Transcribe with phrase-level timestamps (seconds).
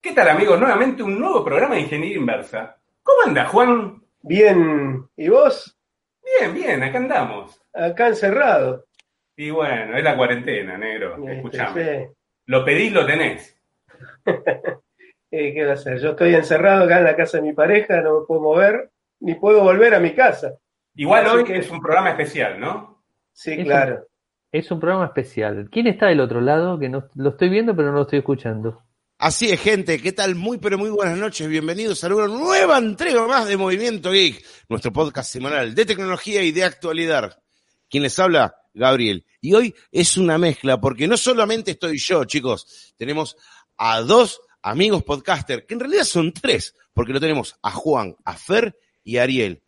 [0.00, 0.58] ¿Qué tal amigos?
[0.58, 2.76] Nuevamente un nuevo programa de Ingeniería Inversa.
[3.02, 4.02] ¿Cómo anda Juan?
[4.22, 5.78] Bien, ¿y vos?
[6.38, 7.60] Bien, bien, acá andamos.
[7.72, 8.86] Acá encerrado.
[9.36, 11.16] Y bueno, es la cuarentena, negro.
[11.18, 11.98] Este, Escuchame.
[11.98, 12.12] sí.
[12.46, 13.56] Lo pedís, lo tenés.
[15.32, 16.00] Eh, ¿Qué va a hacer?
[16.00, 19.36] Yo estoy encerrado acá en la casa de mi pareja, no me puedo mover, ni
[19.36, 20.54] puedo volver a mi casa.
[20.96, 23.00] Igual Así hoy que- es un programa especial, ¿no?
[23.32, 24.08] Sí, claro.
[24.50, 25.68] Es un programa especial.
[25.70, 26.80] ¿Quién está del otro lado?
[26.80, 28.82] Que no lo estoy viendo, pero no lo estoy escuchando.
[29.22, 30.34] Así es, gente, ¿qué tal?
[30.34, 34.94] Muy, pero muy buenas noches, bienvenidos a una nueva entrega más de Movimiento Geek, nuestro
[34.94, 37.38] podcast semanal de tecnología y de actualidad.
[37.90, 39.26] Quien les habla, Gabriel.
[39.42, 43.36] Y hoy es una mezcla, porque no solamente estoy yo, chicos, tenemos
[43.76, 48.34] a dos amigos podcaster, que en realidad son tres, porque lo tenemos a Juan, a
[48.38, 48.74] Fer
[49.04, 49.62] y a Ariel.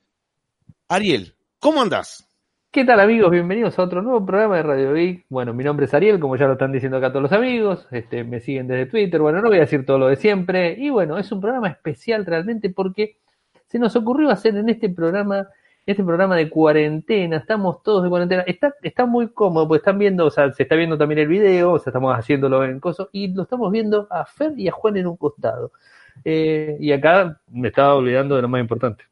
[0.89, 2.27] Ariel, ¿cómo andás?
[2.73, 3.31] ¿Qué tal amigos?
[3.31, 5.27] Bienvenidos a otro nuevo programa de Radio Geek.
[5.28, 7.87] Bueno, mi nombre es Ariel, como ya lo están diciendo acá todos los amigos.
[7.91, 9.20] Este, me siguen desde Twitter.
[9.20, 10.75] Bueno, no voy a decir todo lo de siempre.
[10.78, 13.19] Y bueno, es un programa especial realmente porque
[13.67, 15.48] se nos ocurrió hacer en este programa,
[15.84, 17.37] este programa de cuarentena.
[17.37, 18.43] Estamos todos de cuarentena.
[18.47, 21.73] Está, está muy cómodo, pues están viendo, o sea, se está viendo también el video,
[21.73, 24.97] o sea, estamos haciéndolo en coso, y lo estamos viendo a Fer y a Juan
[24.97, 25.73] en un costado.
[26.25, 29.05] Eh, y acá me estaba olvidando de lo más importante.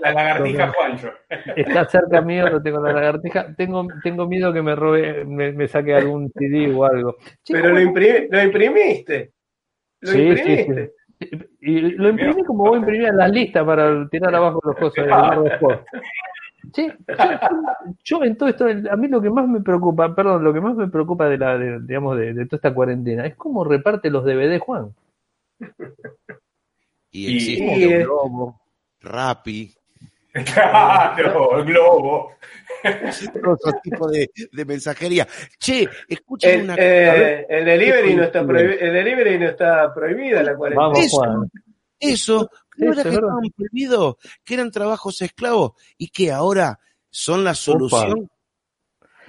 [0.00, 1.10] La lagartija Juancho.
[1.56, 3.54] Está cerca mío, lo tengo en la lagartija.
[3.56, 7.16] Tengo, tengo miedo que me robe, me, me saque algún CD o algo.
[7.48, 9.32] Pero lo, ¿cómo- imprimi- lo imprimiste.
[10.02, 10.92] Lo Sí, sí, imprimiste.
[11.60, 15.06] Y lo imprimí como vos imprimías las listas para tirar abajo los cosas.
[16.74, 20.52] Sí, yo, yo en todo esto, a mí lo que más me preocupa, perdón, lo
[20.52, 23.64] que más me preocupa de la, de- digamos, de, de toda esta cuarentena es cómo
[23.64, 24.90] reparte los DVD Juan.
[27.16, 28.60] Y existe y, Globo,
[29.00, 29.74] Rappi,
[30.54, 32.32] Claro, el globo.
[33.46, 35.26] otro tipo de, de mensajería.
[35.58, 39.48] Che, escuchen El, una eh, a ver, el delivery ¿qué no está el delivery no
[39.48, 40.88] está prohibida la cuarentena.
[40.88, 41.16] Vamos, Eso.
[41.16, 41.50] Juan.
[41.98, 46.78] Eso, ¿no Eso, era que estaban prohibidos, que eran trabajos esclavos y que ahora
[47.08, 48.28] son la solución?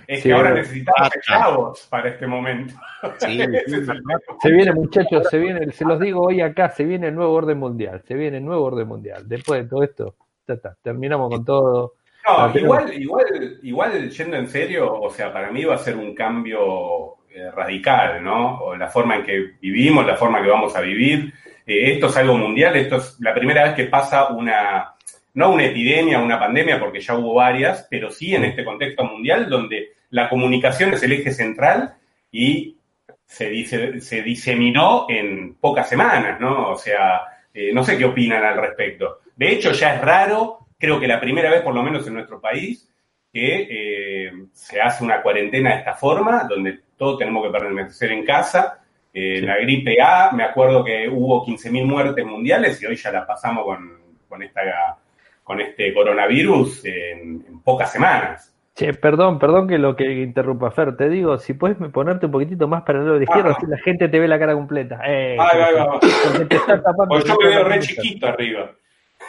[0.08, 2.74] Es Sí, que ahora necesitamos esclavos para este momento.
[3.20, 3.40] Sí.
[4.42, 7.58] Se viene, muchachos, se viene, se los digo hoy acá, se viene el nuevo orden
[7.58, 9.28] mundial, se viene el nuevo orden mundial.
[9.28, 10.16] Después de todo esto,
[10.48, 11.94] ya está, terminamos con todo.
[12.26, 15.96] No, Ah, igual, igual, igual, yendo en serio, o sea, para mí va a ser
[15.96, 18.60] un cambio eh, radical, ¿no?
[18.60, 21.34] O la forma en que vivimos, la forma que vamos a vivir.
[21.66, 24.94] Eh, esto es algo mundial, esto es la primera vez que pasa una,
[25.36, 29.50] no una epidemia, una pandemia, porque ya hubo varias, pero sí en este contexto mundial
[29.50, 31.96] donde la comunicación es el eje central
[32.32, 32.78] y
[33.26, 36.72] se, dice, se diseminó en pocas semanas, ¿no?
[36.72, 37.22] O sea,
[37.54, 39.20] eh, no sé qué opinan al respecto.
[39.36, 42.40] De hecho, ya es raro, creo que la primera vez, por lo menos en nuestro
[42.40, 42.90] país,
[43.32, 48.26] que eh, se hace una cuarentena de esta forma, donde todos tenemos que permanecer en
[48.26, 48.80] casa.
[49.14, 53.28] Eh, La gripe A, me acuerdo que hubo 15.000 muertes mundiales y hoy ya la
[53.28, 54.98] pasamos con, con, esta,
[55.44, 58.57] con este coronavirus en, en pocas semanas.
[58.78, 62.68] Che, perdón, perdón que lo que interrumpa, Fer, te digo, si puedes ponerte un poquitito
[62.68, 63.56] más para el lado de la izquierda, Ah.
[63.58, 65.00] así la gente te ve la cara completa.
[65.08, 65.88] Eh, Ay, ay, ay.
[66.32, 67.08] porque te está tapando.
[67.10, 68.72] Pues yo me veo re chiquito arriba.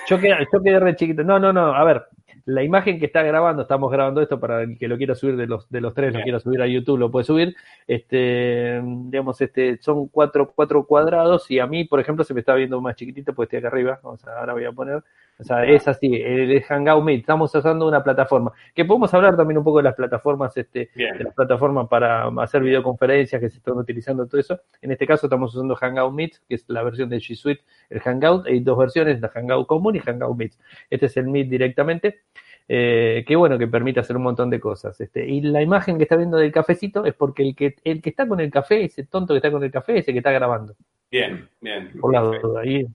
[0.06, 1.24] Yo quedé, yo quedé re chiquito.
[1.24, 1.74] No, no, no.
[1.74, 2.04] A ver,
[2.44, 5.46] la imagen que está grabando, estamos grabando esto para el que lo quiera subir de
[5.46, 7.56] los, de los tres, lo quiera subir a YouTube, lo puede subir.
[7.86, 12.54] Este, digamos, este, son cuatro, cuatro cuadrados y a mí, por ejemplo, se me está
[12.54, 13.98] viendo más chiquitito porque estoy acá arriba.
[14.02, 15.02] O sea, ahora voy a poner.
[15.40, 17.20] O sea, es así, el, Hangout Meet.
[17.20, 18.52] Estamos usando una plataforma.
[18.74, 21.16] Que podemos hablar también un poco de las plataformas, este, Bien.
[21.16, 24.60] de las plataformas para hacer videoconferencias que se están utilizando todo eso.
[24.82, 28.00] En este caso estamos usando Hangout Meet, que es la versión de G Suite, el
[28.00, 28.46] Hangout.
[28.46, 30.54] Hay dos versiones, la Hangout común y Hangout Meet.
[30.90, 32.22] Este es el Meet directamente.
[32.70, 35.00] Eh, que bueno, que permite hacer un montón de cosas.
[35.00, 38.10] Este, y la imagen que está viendo del cafecito es porque el que, el que
[38.10, 40.32] está con el café, ese tonto que está con el café, es el que está
[40.32, 40.74] grabando.
[41.10, 41.92] Bien, bien.
[41.98, 42.66] Por la duda.
[42.66, 42.86] Y.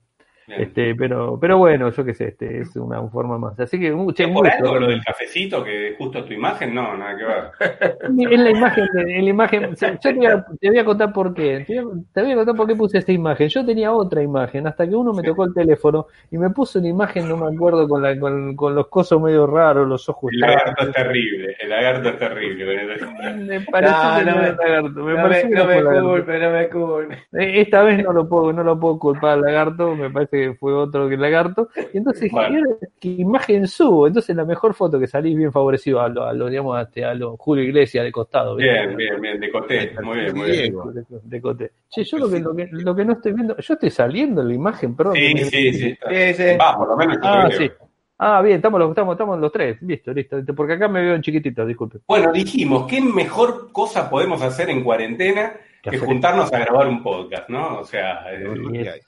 [0.46, 3.58] Este, pero, pero bueno, yo qué sé, este, es una forma más.
[3.58, 4.64] Así que, uh, ¿Es un por gusto.
[4.64, 6.74] algo lo del cafecito que justo tu imagen?
[6.74, 7.94] No, nada que ver.
[8.34, 11.32] En la imagen, en la imagen, yo te voy, a, te voy a contar por
[11.34, 11.64] qué.
[11.66, 13.48] Te voy a, te voy a contar por qué puse esta imagen.
[13.48, 16.88] Yo tenía otra imagen, hasta que uno me tocó el teléfono y me puso una
[16.88, 20.30] imagen, no me acuerdo, con, la, con, con los cosos medio raros, los ojos.
[20.32, 22.64] El lagarto es terrible, el lagarto es terrible.
[23.44, 25.00] Me pareció No, que no me- lagarto.
[25.04, 27.14] Me me, me culpe, no me culpe.
[27.32, 30.54] Eh, Esta vez no lo puedo, no lo puedo culpar al lagarto, me parece que
[30.54, 31.68] fue otro que el lagarto.
[31.92, 32.54] Y entonces dije, Bueno.
[32.54, 34.06] ¿y ahora ¿qué imagen subo?
[34.06, 37.04] Entonces la mejor foto que salís bien favorecido a lo, a lo digamos, a, este,
[37.04, 38.56] a lo Julio Iglesias de costado.
[38.56, 39.92] Bien, bien, bien, decoté.
[40.02, 40.74] Muy bien, muy bien.
[40.92, 41.70] De, de cote.
[41.88, 44.48] Che, yo lo que, lo, que, lo que no estoy viendo, yo estoy saliendo en
[44.48, 45.14] la imagen, perdón.
[45.14, 45.98] Sí, me- sí, sí.
[46.08, 46.56] Sí, sí.
[46.60, 47.70] Va, por lo menos Ah, sí.
[48.16, 49.82] Ah, bien, estamos los, estamos, estamos los tres.
[49.82, 50.36] Listo, listo.
[50.54, 51.98] Porque acá me veo en chiquitito, disculpe.
[52.06, 55.52] Bueno, dijimos, ¿qué mejor cosa podemos hacer en cuarentena
[55.82, 56.08] ¿Qué que hacer?
[56.08, 57.80] juntarnos a grabar un podcast, no?
[57.80, 59.06] O sea, eh, es,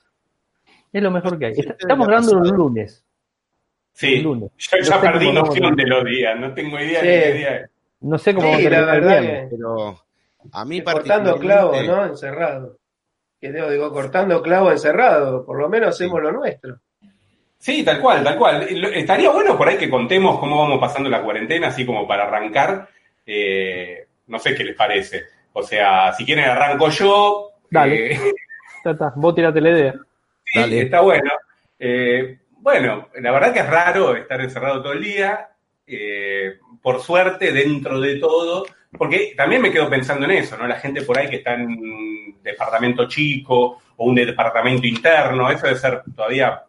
[0.97, 1.53] es lo mejor que hay.
[1.53, 3.03] Estamos grabando los lunes.
[3.93, 4.51] sí, lunes.
[4.57, 7.07] yo No ya sé perdí noción de los días, no tengo idea Sí.
[7.07, 7.69] de qué día es.
[8.01, 9.99] No sé cómo Sí, la verdad que- Pero
[10.51, 12.05] a mí cortando clavo, ¿no?
[12.05, 12.77] Encerrado.
[13.41, 15.45] Que digo, digo, cortando clavo encerrado.
[15.45, 16.79] Por lo menos hacemos lo nuestro.
[17.59, 18.67] Sí, tal cual, tal cual.
[18.93, 22.87] Estaría bueno por ahí que contemos cómo vamos pasando la cuarentena, así como para arrancar.
[23.25, 25.23] Eh, no sé qué les parece.
[25.53, 27.49] O sea, si quieren arranco yo.
[27.69, 28.13] Dale.
[28.13, 28.19] Eh,
[28.85, 29.93] Ya está, vos tirate la idea.
[30.65, 31.31] Está bueno.
[31.79, 35.49] Eh, bueno, la verdad que es raro estar encerrado todo el día.
[35.87, 38.65] eh, por suerte, dentro de todo,
[38.97, 40.67] porque también me quedo pensando en eso, ¿no?
[40.67, 45.65] La gente por ahí que está en un departamento chico o un departamento interno, eso
[45.65, 46.63] debe ser todavía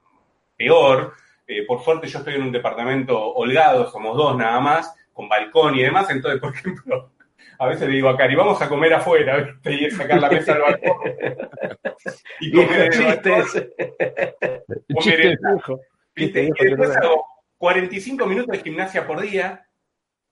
[0.56, 1.14] peor.
[1.46, 5.76] Eh, por suerte yo estoy en un departamento holgado, somos dos nada más, con balcón
[5.76, 7.10] y demás, entonces, por ejemplo,
[7.58, 9.72] a veces le digo a Cari, vamos a comer afuera, ¿viste?
[9.74, 10.96] Y es sacar la mesa al balcón.
[12.40, 13.42] Y comer en el balcón.
[13.42, 15.80] Comer chiste el- viejo.
[16.14, 16.40] ¿Viste?
[16.42, 17.24] Viejo Y después no- hago
[17.58, 19.64] 45 minutos de gimnasia por día.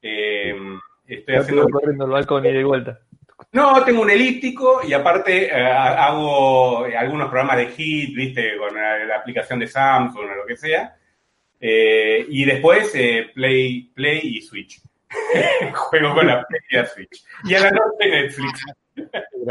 [0.03, 0.55] Eh,
[1.07, 1.69] estoy Ya haciendo.
[1.69, 3.01] corriendo al balcón y de vuelta.
[3.53, 8.57] No, tengo un elíptico y aparte eh, hago eh, algunos programas de hit, ¿viste?
[8.57, 10.97] Con la, la aplicación de Samsung o lo que sea.
[11.61, 14.81] Eh, y después eh, Play, Play y Switch.
[15.73, 17.25] Juego con la la Switch.
[17.45, 18.65] Y a la noche Netflix.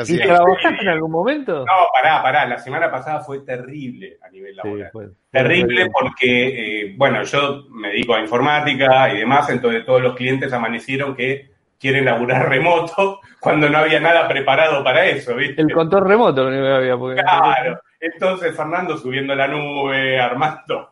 [0.08, 1.60] ¿Y trabajaste en algún momento?
[1.60, 2.46] No, pará, pará.
[2.46, 4.90] La semana pasada fue terrible a nivel Sí, laboral.
[4.92, 10.16] fue- Terrible porque, eh, bueno, yo me dedico a informática y demás, entonces todos los
[10.16, 15.62] clientes amanecieron que quieren laburar remoto cuando no había nada preparado para eso, ¿viste?
[15.62, 16.98] El control remoto lo único que había.
[16.98, 17.22] Porque...
[17.22, 17.80] Claro.
[18.00, 20.90] Entonces Fernando subiendo la nube, armando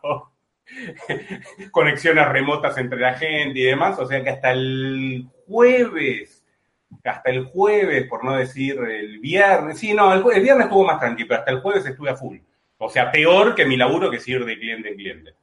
[1.70, 6.44] conexiones remotas entre la gente y demás, o sea que hasta el jueves,
[7.04, 10.98] hasta el jueves, por no decir el viernes, sí, no, el, el viernes estuvo más
[11.00, 12.38] tranquilo, pero hasta el jueves estuve a full.
[12.78, 15.34] O sea, peor que mi laburo que es ir de cliente en cliente.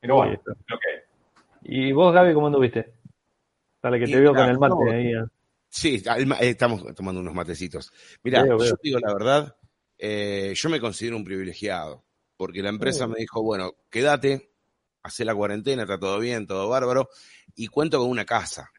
[0.00, 0.52] Pero bueno, Sí, está.
[0.66, 1.00] lo que hay.
[1.88, 2.92] ¿Y vos, Gaby, cómo anduviste?
[3.82, 5.12] Dale, que Y te veo con el mate no, ahí.
[5.14, 5.26] ah.
[5.68, 7.92] Sí, eh, estamos tomando unos matecitos.
[8.22, 8.68] Mira, Veo, veo.
[8.70, 9.56] yo te digo la verdad,
[9.98, 12.04] eh, yo me considero un privilegiado,
[12.36, 13.08] porque la empresa Oh.
[13.08, 14.50] me dijo, bueno, quédate,
[15.04, 17.08] hacé la cuarentena, está todo bien, todo bárbaro,
[17.54, 18.70] y cuento con una casa.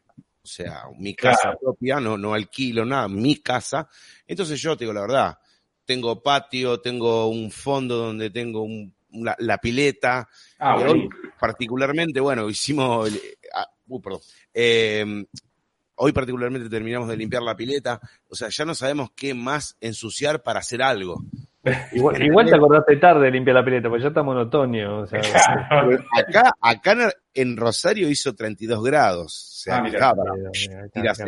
[0.42, 1.58] O sea, mi casa Claro.
[1.60, 3.88] propia, no, no alquilo nada, mi casa.
[4.26, 5.38] Entonces yo te digo la verdad,
[5.84, 8.94] tengo patio, tengo un fondo donde tengo un-
[9.38, 10.28] la pileta,
[10.58, 10.90] Ah, bueno.
[10.92, 11.08] hoy,
[11.40, 13.10] particularmente, bueno, hicimos.
[13.54, 14.20] ah, uh, perdón.
[14.52, 15.24] Eh,
[15.94, 17.98] hoy, particularmente, terminamos de limpiar la pileta.
[18.28, 21.24] O sea, ya no sabemos qué más ensuciar para hacer algo.
[21.92, 25.00] Igual, igual te acordaste tarde de limpiar la pileta, porque ya estamos en otoño.
[25.00, 25.20] O sea,
[26.16, 29.32] Acá, acá en- Rosario hizo 32 grados.
[29.32, 30.14] O sea, Ah, mira.
[30.94, 31.24] mira, acá-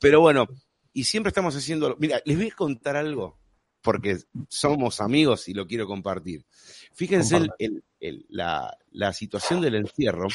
[0.00, 0.46] Pero bueno,
[0.92, 1.96] y siempre estamos haciendo.
[1.98, 3.38] Mira, les voy a contar algo,
[3.82, 6.44] porque somos amigos y lo quiero compartir.
[6.92, 10.28] Fíjense el- el- el- la, la situación del encierro.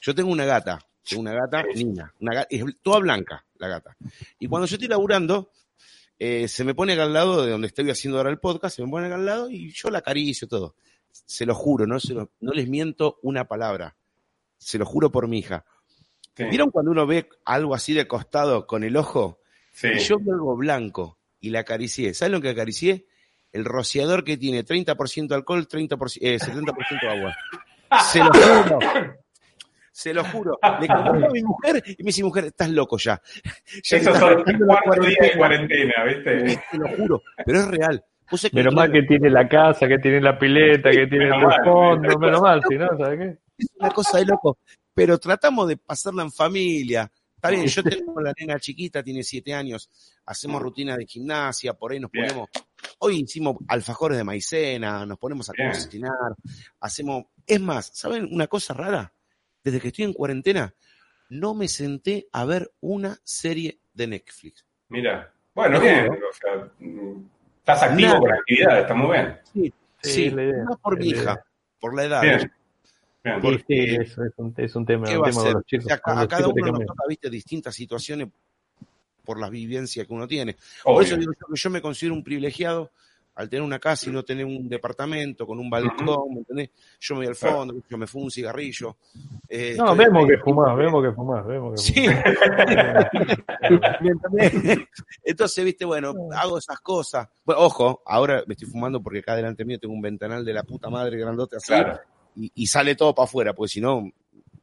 [0.00, 3.96] Yo tengo una gata, tengo una gata, Nina, una gata, es toda blanca la gata.
[4.38, 5.50] Y cuando yo estoy laburando,
[6.24, 8.82] eh, se me pone acá al lado de donde estoy haciendo ahora el podcast, se
[8.84, 10.76] me pone acá al lado y yo la acaricio todo.
[11.10, 13.96] Se lo juro, no, se lo- no les miento una palabra.
[14.58, 15.64] Se lo juro por mi hija.
[16.36, 19.40] Sí, ¿Vieron cuando uno ve algo así de costado con el ojo?
[19.72, 19.88] sí.
[19.94, 22.14] Y yo vi algo blanco y la acaricié.
[22.14, 23.06] ¿Sabes lo que acaricié?
[23.52, 27.34] El rociador que tiene 30% alcohol, 30%, eh, 70% agua.
[28.10, 28.78] Se lo juro.
[29.92, 30.58] Se lo juro.
[30.80, 33.20] Le conté a mi mujer y me dice, mujer, estás loco ya.
[33.84, 36.04] Ya Esos estás son cuatro días de cuarentena.
[36.04, 36.60] ¿viste?
[36.70, 37.22] Te lo juro.
[37.44, 38.04] Pero es real.
[38.52, 42.18] Menos mal que tiene la casa, que tiene la pileta, que tiene Menos el fondo,
[42.18, 43.38] menos mal, si no, ¿sabes qué?
[43.58, 44.58] es una cosa de loco.
[44.94, 47.12] Pero tratamos de pasarla en familia.
[47.34, 49.90] Está bien, yo tengo la nena chiquita, tiene siete años,
[50.24, 52.26] hacemos rutina de gimnasia, por ahí nos Bien.
[52.26, 52.48] ponemos
[53.00, 56.36] Hoy hicimos alfajores de maicena, nos ponemos a cocinar,
[56.80, 57.24] hacemos...
[57.44, 59.12] Es más, ¿saben una cosa rara?
[59.64, 60.74] Desde que estoy en cuarentena,
[61.30, 64.64] no me senté a ver una serie de Netflix.
[64.88, 65.32] Mira.
[65.54, 66.08] Bueno, bien.
[66.08, 66.28] juro.
[66.28, 66.70] O sea,
[67.58, 68.20] estás activo Nada.
[68.20, 69.38] con la actividad, está muy bien.
[69.52, 69.72] Sí,
[70.04, 71.44] Sí, no por mi hija,
[71.78, 72.22] por la edad.
[72.22, 72.38] Bien.
[73.22, 73.40] Bien.
[73.40, 75.52] Sí, sí, porque- eso es un, es un tema, ¿Qué un va a ser?
[75.52, 75.84] los chicos.
[75.84, 78.28] O sea, con a los cada uno nos toca, viste, distintas situaciones
[79.24, 80.56] por las vivencias que uno tiene.
[80.82, 82.90] Por eso digo yo que yo me considero un privilegiado
[83.34, 86.70] al tener una casa y no tener un departamento con un balcón, ¿me entendés?
[87.00, 88.96] Yo me voy al fondo, yo me fumo un cigarrillo.
[89.48, 92.06] eh, No, estoy- vemos que fumás, vemos que fumás, vemos que Sí.
[92.06, 92.24] fumás.
[94.22, 94.88] También.
[95.24, 97.28] Entonces, viste, bueno, hago esas cosas.
[97.44, 100.62] Bueno, ojo, ahora me estoy fumando porque acá delante mío tengo un ventanal de la
[100.64, 102.00] puta madre grandote así Claro.
[102.36, 104.10] y, y sale todo para afuera, porque si no,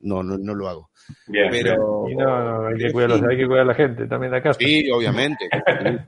[0.02, 0.90] no, no, no lo hago.
[1.28, 1.50] Bien.
[1.52, 1.64] bien.
[1.64, 2.06] Pero.
[2.10, 4.44] Y no, no, hay que, cuidar, hay que cuidar a la gente también de la
[4.44, 4.60] casa.
[4.60, 5.50] Sí, obviamente.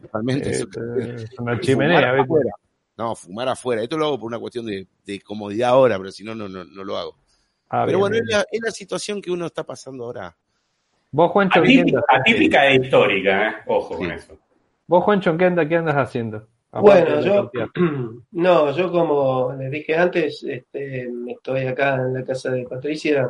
[0.01, 0.49] totalmente.
[0.49, 0.67] Eh, Eso-
[0.97, 2.51] es una chimenea, afuera.
[2.97, 3.81] No, fumar afuera.
[3.81, 6.63] Esto lo hago por una cuestión de, de comodidad ahora, pero si no, no, no,
[6.63, 7.15] no lo hago.
[7.69, 8.23] Ah, pero bien, bueno, bien.
[8.25, 10.35] es la, es la situación que uno está pasando ahora.
[11.11, 13.53] Vos, Juancho, ¿qué Atípica, atípica e histórica, ¿eh?
[13.67, 14.37] Ojo con eso.
[14.87, 16.47] vos, Juancho, ¿qué, andas, qué andas haciendo?
[16.71, 17.51] Aparte Bueno, yo,
[18.31, 23.29] no, yo como les dije antes, este, estoy acá en la casa de Patricia,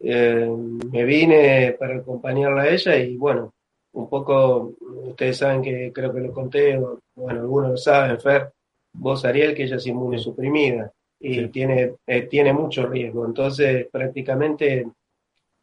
[0.00, 0.48] eh,
[0.92, 3.52] me vine para acompañarla a ella y bueno,
[3.92, 8.52] un poco, ustedes saben que creo que lo conté, o, bueno, algunos lo saben, Fer,
[8.92, 11.48] vos Ariel, que ella es inmunosuprimida y Sí.
[11.48, 14.86] tiene, eh, tiene mucho riesgo, entonces prácticamente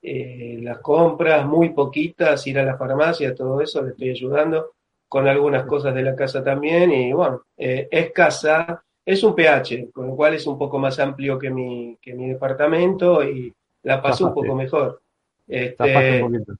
[0.02, 4.72] eh, las compras, muy poquitas, ir a la farmacia, todo eso, le estoy ayudando
[5.08, 9.90] con algunas cosas de la casa también y bueno, eh, es casa, es un PH,
[9.92, 14.02] con lo cual es un poco más amplio que mi, que mi departamento y la
[14.02, 15.02] pasó un poco mejor.
[15.48, 16.54] Este, un poquito.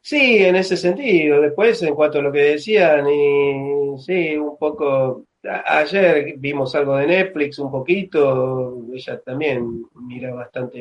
[0.00, 1.40] Sí, en ese sentido.
[1.40, 5.24] Después, en cuanto a lo que decían, y sí, un poco.
[5.44, 8.82] a- Ayer vimos algo de Netflix, un poquito.
[8.92, 10.78] Ella también mira bastante.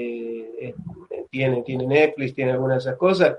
[0.68, 0.76] eh,
[1.30, 3.38] tiene, tiene Netflix, tiene algunas de esas cosas.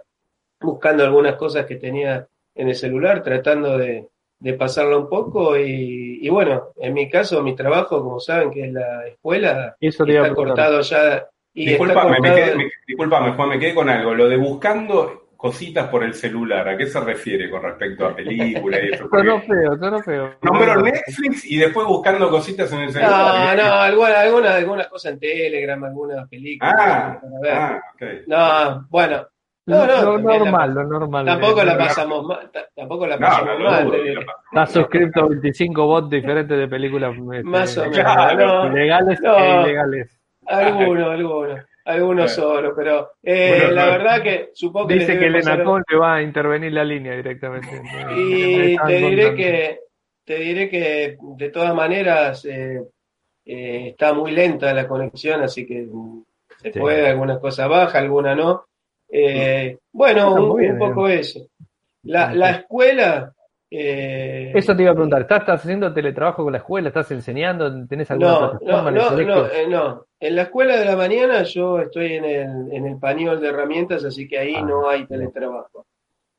[0.60, 5.56] Buscando algunas cosas que tenía en el celular, tratando de, de pasarla un poco.
[5.58, 10.04] Y, y bueno, en mi caso, mi trabajo, como saben, que es la escuela, Eso
[10.06, 11.28] está cortado ya.
[11.54, 14.14] Disculpame, me quedé, me, disculpame, Juan, me quedé con algo.
[14.14, 18.80] Lo de buscando cositas por el celular, ¿a qué se refiere con respecto a películas
[18.82, 19.08] y eso?
[19.08, 20.34] Feo, sonó feo.
[20.42, 23.56] Nombró Netflix y después buscando cositas en el No, celular.
[23.56, 26.74] no, alguna, alguna, alguna cosa en Telegram, algunas películas.
[26.78, 27.52] Ah, para ver.
[27.52, 28.02] ah, ok.
[28.26, 29.26] No, bueno,
[29.66, 31.26] no, no, lo la- normal, lo normal.
[31.26, 33.92] tampoco la no, pasamos mal, ta- tampoco la No, pasamos no, mal.
[34.50, 37.98] Estás suscrito a 25 bots diferentes de películas este, Más o menos.
[37.98, 38.64] Claro.
[38.64, 39.36] no, legales No.
[39.38, 40.20] e ilegales.
[40.46, 45.62] Algunos, algunos, algunos solo, pero eh, Bueno, la verdad que supongo que Dice que Elena
[45.64, 47.68] Cole te va a intervenir la línea directamente.
[48.16, 49.36] Y te diré contando.
[49.36, 49.80] que
[50.24, 52.82] te diré que de todas maneras eh,
[53.44, 56.22] eh, está muy lenta la conexión, así que mm,
[56.62, 56.78] se Sí.
[56.80, 58.64] puede, algunas cosas baja, algunas no.
[59.10, 61.46] Eh, bueno, un, un poco eso.
[62.04, 63.32] La, la escuela.
[63.76, 66.88] Eh, Eso te iba a preguntar, ¿estás, estás haciendo teletrabajo con la escuela?
[66.88, 67.86] ¿Estás enseñando?
[67.86, 70.06] ¿Tenés alguna No, plataforma no, en el no, no, eh, no.
[70.20, 74.04] En la escuela de la mañana yo estoy en el, en el pañol de herramientas,
[74.04, 75.86] así que ahí Ah, no hay teletrabajo.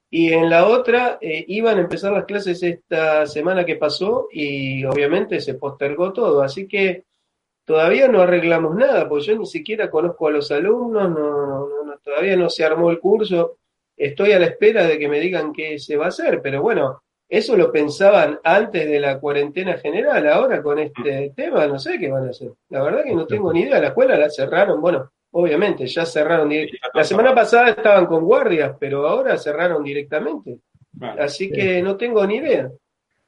[0.10, 4.86] Y en la otra eh, iban a empezar las clases esta semana que pasó y
[4.86, 7.04] obviamente se postergó todo, así que
[7.65, 11.84] todavía no arreglamos nada, porque yo ni siquiera conozco a los alumnos, no, no, no,
[11.86, 13.58] no, todavía no se armó el curso,
[13.98, 17.01] estoy a la espera de que me digan qué se va a hacer, pero bueno,
[17.27, 22.10] eso lo pensaban antes de la cuarentena general, ahora con este tema no sé qué
[22.10, 22.51] van a hacer.
[22.70, 26.50] La verdad que no tengo ni idea, la escuela la cerraron, bueno, obviamente ya cerraron,
[26.50, 30.60] direct- la semana pasada estaban con guardias, pero ahora cerraron directamente,
[31.17, 32.70] así que no tengo ni idea.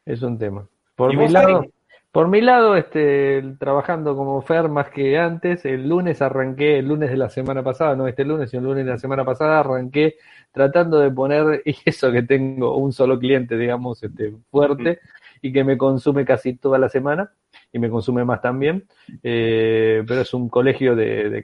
[0.05, 0.67] Es un tema.
[0.95, 1.65] Por ¿Y mi lado?
[2.17, 7.11] Por mi lado, este, trabajando como Fer más que antes, el lunes arranqué, el lunes
[7.11, 10.15] de la semana pasada, no este lunes, sino el lunes de la semana pasada, arranqué
[10.51, 14.99] tratando de poner, y eso que tengo un solo cliente, digamos, este, fuerte,
[15.43, 17.31] y que me consume casi toda la semana,
[17.71, 18.85] y me consume más también,
[19.21, 21.41] eh, pero es un colegio de, de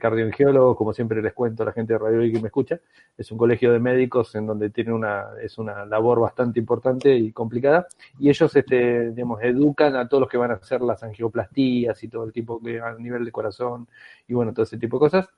[0.76, 2.80] como siempre les cuento a la gente de Radio que me escucha,
[3.16, 7.32] es un colegio de médicos en donde tiene una, es una labor bastante importante y
[7.32, 7.86] complicada,
[8.18, 12.08] y ellos este, digamos, educan a todos los que van a hacer las angioplastías y
[12.08, 13.88] todo el tipo de a nivel de corazón
[14.26, 15.28] y bueno, todo ese tipo de cosas.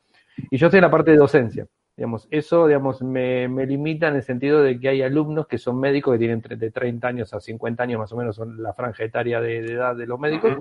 [0.51, 1.67] Y yo estoy la parte de docencia.
[1.97, 5.81] Digamos, eso digamos, me, me limita en el sentido de que hay alumnos que son
[5.81, 8.75] médicos que tienen entre de 30 años a 50 años más o menos, son la
[8.75, 10.59] franja etaria de, de edad de los médicos,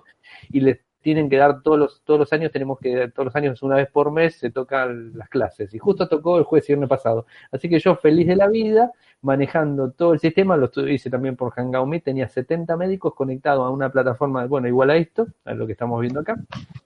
[0.49, 3.61] y les tienen que dar todos los, todos los años, tenemos que, todos los años,
[3.61, 5.71] una vez por mes, se tocan las clases.
[5.75, 7.27] Y justo tocó el jueves y viernes pasado.
[7.51, 11.51] Así que yo feliz de la vida, manejando todo el sistema, lo hice también por
[11.51, 15.67] Hangout Meet, tenía 70 médicos conectados a una plataforma, bueno, igual a esto, a lo
[15.67, 16.37] que estamos viendo acá,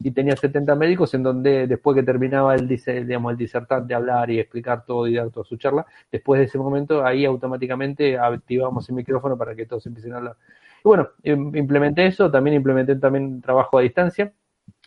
[0.03, 4.39] y tenía 70 médicos en donde después que terminaba el, digamos, el disertante hablar y
[4.39, 8.95] explicar todo y dar toda su charla, después de ese momento ahí automáticamente activamos el
[8.95, 10.35] micrófono para que todos empiecen a hablar.
[10.83, 14.31] Y bueno, implementé eso, también implementé también trabajo a distancia.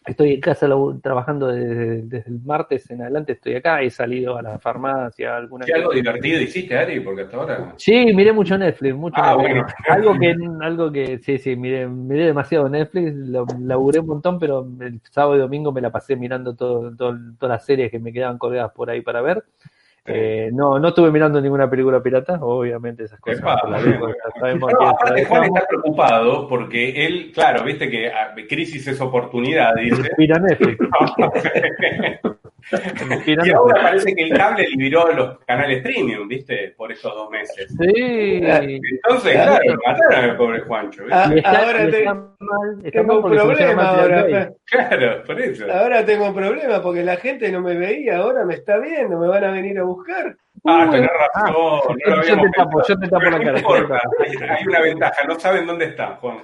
[0.04, 0.68] Estoy en casa
[1.00, 5.74] trabajando desde, el martes en adelante, estoy acá, he salido a la farmacia, alguna ¿Qué
[5.74, 6.98] algo divertido hiciste, Ari?
[6.98, 7.74] Porque hasta ahora...
[7.76, 9.36] Sí, miré mucho Netflix, mucho ah,
[9.88, 14.66] Algo que, algo que, sí, sí, miré, miré demasiado Netflix, lo, laburé un montón, pero
[14.80, 18.38] el sábado y domingo me la pasé mirando todo, todas las series que me quedaban
[18.38, 19.44] colgadas por ahí para ver.
[20.04, 23.40] Eh, no, no estuve mirando ninguna película pirata, obviamente esas cosas.
[23.44, 30.10] aparte Juan está preocupado porque él, claro, viste que ah, crisis es oportunidad, dice.
[30.18, 30.78] Mira Netflix.
[33.26, 36.74] y ahora parece que el cable liberó los canales premium, ¿viste?
[36.76, 37.66] Por esos dos meses.
[37.68, 38.40] Sí.
[38.42, 41.04] Entonces, claro, claro mataron al pobre Juancho.
[41.10, 44.52] Ah, ahora tengo un problema ahora.
[44.64, 45.72] Claro, por eso.
[45.72, 49.28] Ahora tengo un problema porque la gente no me veía, ahora me está viendo, me
[49.28, 50.36] van a venir a buscar.
[50.64, 51.32] Ah, tenés razón.
[51.34, 53.62] Ah, no yo, te tapo, yo te tapo la cara.
[54.48, 56.38] Hay, una ventaja, no saben dónde está, Juan.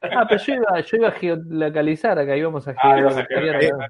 [0.00, 3.78] Ah, pero yo iba, yo iba a geolocalizar acá, íbamos a geolocalizar.
[3.80, 3.88] Ah,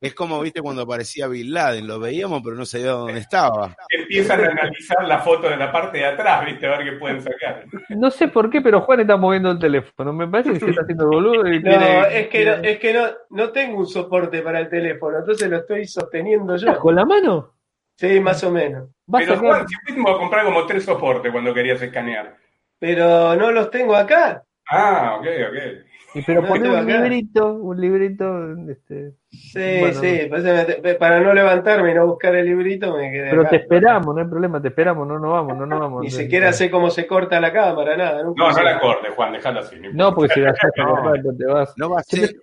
[0.00, 3.74] es como, viste, cuando aparecía Bin Laden, lo veíamos, pero no sabía dónde estaba.
[3.88, 7.20] Empiezan a analizar la foto de la parte de atrás, viste, a ver qué pueden
[7.20, 7.64] sacar.
[7.88, 10.12] No sé por qué, pero Juan está moviendo el teléfono.
[10.12, 11.52] Me parece que se está haciendo boludo.
[11.52, 15.18] Y no, es que, no, es que no, no tengo un soporte para el teléfono,
[15.18, 16.78] entonces lo estoy sosteniendo yo.
[16.78, 17.54] ¿Con la mano?
[17.96, 18.88] Sí, más o menos.
[19.10, 22.36] Pero Juan, si fuiste a comprar como tres soportes cuando querías escanear.
[22.78, 24.44] Pero no los tengo acá.
[24.70, 25.87] Ah, ok, ok.
[26.14, 32.06] Y pero poner un librito, un librito, este, Sí, sí, para no levantarme y no
[32.06, 33.30] buscar el librito me quedé.
[33.30, 36.00] Pero te esperamos, no hay problema, te esperamos, no nos vamos, no nos vamos.
[36.04, 38.22] Ni siquiera sé cómo se corta la cámara, nada.
[38.22, 39.76] No, no la cortes, Juan, déjala así.
[39.92, 41.74] No, porque si la no, te vas.
[41.76, 42.34] No va a ser.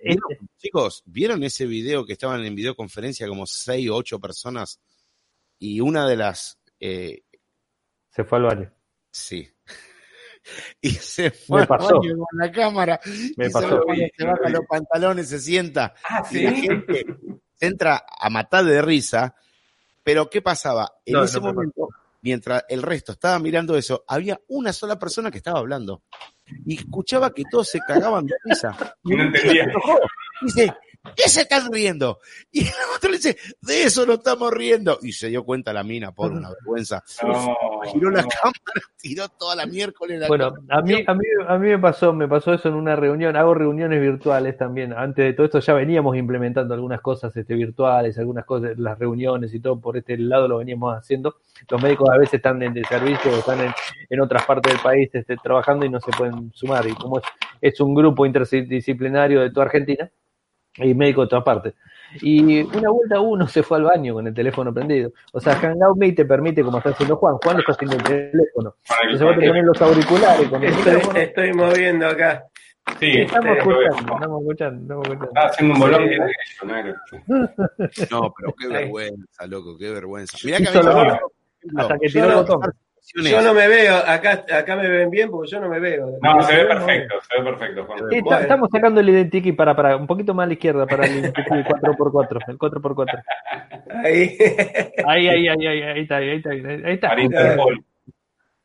[0.58, 4.80] Chicos, ¿vieron ese video que estaban en videoconferencia como seis o ocho personas?
[5.58, 6.60] Y una de las.
[6.78, 7.22] Eh...
[8.10, 8.72] Se fue al baño.
[9.10, 9.48] Sí.
[10.80, 11.78] y se fue con
[12.32, 13.00] la cámara
[13.36, 13.82] me pasó.
[14.16, 17.06] Se, baja los pantalones, se sienta ah, y la gente
[17.60, 19.34] entra a matar de risa.
[20.02, 20.92] Pero ¿qué pasaba?
[21.04, 21.88] En ese momento,
[22.22, 26.02] mientras el resto estaba mirando eso, había una sola persona que estaba hablando
[26.64, 28.76] y escuchaba que todos se cagaban de risa.
[29.02, 29.66] No entendía.
[30.42, 30.72] Dice,
[31.14, 32.18] ¿qué se están riendo?
[32.50, 34.98] Y el otro le dice, de eso no estamos riendo.
[35.02, 37.02] Y se dio cuenta la mina, por una vergüenza.
[37.92, 38.56] Giró la cámara,
[39.00, 40.26] tiró toda la miércoles.
[40.28, 43.36] bueno, a mí, a, mí, a mí me pasó, me pasó eso en una reunión.
[43.36, 44.92] Hago reuniones virtuales también.
[44.92, 49.52] Antes de todo esto ya veníamos implementando algunas cosas este, virtuales, algunas cosas, las reuniones
[49.54, 51.36] y todo por este lado lo veníamos haciendo.
[51.68, 53.72] Los médicos a veces están en el servicio o están en,
[54.08, 56.86] en otras partes del país este, trabajando y no se pueden sumar.
[56.86, 57.24] Y como es,
[57.60, 60.10] es un grupo interdisciplinario de toda Argentina,
[60.78, 61.74] y médico de todas partes.
[62.22, 65.12] Y una vuelta uno se fue al baño con el teléfono prendido.
[65.32, 68.74] O sea, Hangout Me te permite, como está haciendo Juan, Juan está haciendo el teléfono.
[69.02, 71.18] Entonces vos te pones los auriculares con el estoy, teléfono.
[71.18, 72.44] Estoy moviendo acá.
[73.00, 75.26] Sí, estamos, escuchando, estamos escuchando, estamos escuchando.
[75.26, 76.18] Está haciendo un bolón que
[78.10, 80.38] no, pero qué vergüenza, loco, qué vergüenza.
[80.44, 81.18] Mirá que a
[81.76, 82.60] hasta que tiró el botón.
[83.14, 86.18] Yo no me veo, acá, acá me ven bien porque yo no me veo.
[86.20, 88.38] No, se ve perfecto, se ve perfecto.
[88.40, 91.42] estamos sacando el identity para, para un poquito más a la izquierda para el identity
[91.42, 93.22] 4x4, el 4x4.
[94.04, 94.36] Ahí.
[95.06, 97.12] Ahí, ahí, ahí, ahí, ahí está, ahí está, ahí está.
[97.12, 97.46] Ahí está.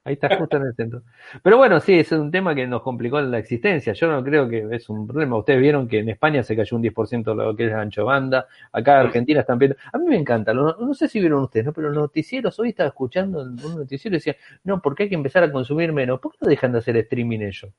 [0.03, 1.03] Ahí está justo en el centro.
[1.43, 3.93] Pero bueno, sí, es un tema que nos complicó la existencia.
[3.93, 5.37] Yo no creo que es un problema.
[5.37, 8.47] Ustedes vieron que en España se cayó un 10% lo que es ancho banda.
[8.71, 9.77] Acá en Argentina están viendo.
[9.93, 10.53] A mí me encanta.
[10.53, 11.73] No, sé si vieron ustedes, ¿no?
[11.73, 15.43] pero los noticieros, hoy estaba escuchando un noticiero y decía, no, porque hay que empezar
[15.43, 16.19] a consumir menos.
[16.19, 17.71] ¿Por qué no dejan de hacer streaming ellos?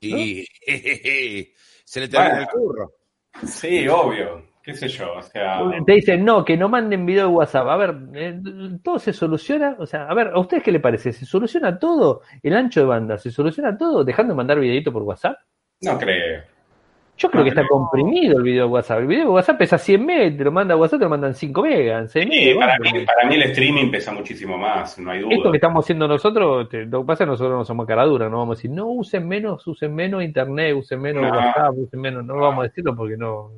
[0.00, 0.44] Y
[1.84, 2.92] se le termina el curro.
[3.42, 5.60] Sí, obvio qué sé yo, o sea...
[5.86, 7.68] Te dicen, no, que no manden video de WhatsApp.
[7.68, 8.40] A ver, eh,
[8.82, 11.12] todo se soluciona, o sea, a ver, ¿a ustedes qué le parece?
[11.12, 12.22] ¿Se soluciona todo?
[12.42, 15.36] ¿El ancho de banda se soluciona todo dejando de mandar videito por WhatsApp?
[15.82, 16.42] No creo.
[17.16, 18.98] Yo creo que está comprimido el video de WhatsApp.
[18.98, 21.62] El video de WhatsApp pesa 100 megas, te lo manda WhatsApp, te lo mandan 5
[21.62, 22.10] megas.
[22.10, 22.20] Sí,
[22.58, 25.34] para, mí, para, mí, el streaming pesa muchísimo más, no hay duda.
[25.36, 28.28] Esto que estamos haciendo nosotros, lo que pasa es que nosotros no somos cara dura,
[28.28, 32.24] no vamos a decir, no usen menos, usen menos internet, usen menos WhatsApp, usen menos,
[32.24, 33.52] no, no vamos a decirlo porque no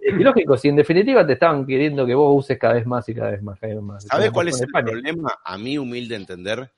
[0.00, 3.14] es lógico, si en definitiva te estaban queriendo que vos uses cada vez más y
[3.14, 3.58] cada vez más.
[4.04, 5.38] ¿Sabes cuál es el problema?
[5.44, 6.70] A mí, humilde entender.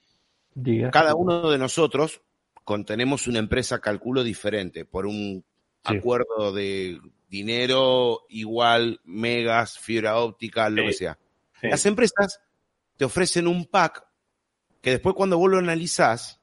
[0.93, 2.21] Cada uno de nosotros
[2.65, 4.85] contenemos una empresa, calculo, diferente.
[4.85, 5.45] Por un
[5.85, 10.87] acuerdo de dinero igual, megas, fibra óptica, lo Sí.
[10.89, 11.19] que sea.
[11.61, 11.69] Sí.
[11.69, 12.41] Las empresas
[12.97, 14.05] te ofrecen un pack
[14.81, 16.41] que después cuando vos lo analizás,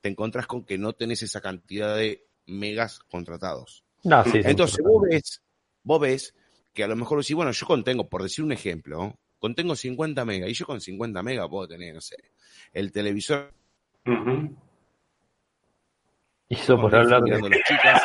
[0.00, 3.84] te encontrás con que no tenés esa cantidad de megas contratados.
[4.04, 5.42] No, sí, sí, Entonces vos ves,
[5.82, 6.34] vos ves
[6.72, 10.48] que a lo mejor decís, bueno, yo contengo, por decir un ejemplo, contengo 50 megas
[10.48, 12.16] y yo con 50 megas puedo tener, no sé,
[12.72, 13.52] el televisor
[14.06, 14.56] Ujú.
[16.48, 18.02] Hizo por hablar de las chicas.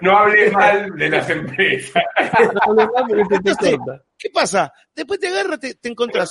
[0.00, 2.02] No hables mal de las empresas.
[2.66, 4.04] No le va porque se te Entonces, corta.
[4.16, 4.72] ¿Qué pasa?
[4.94, 6.30] Después te agarras, te, te encontrás,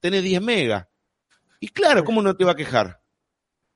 [0.00, 0.86] tenés 10 megas.
[1.58, 3.01] Y claro, ¿cómo no te va a quejar?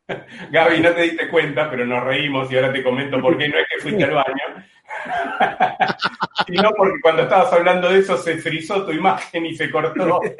[0.52, 3.58] Gaby, no te diste cuenta, pero nos reímos y ahora te comento por qué no
[3.58, 4.64] es que fuiste al baño.
[6.46, 10.20] Sino porque cuando estabas hablando de eso se frizó tu imagen y se cortó.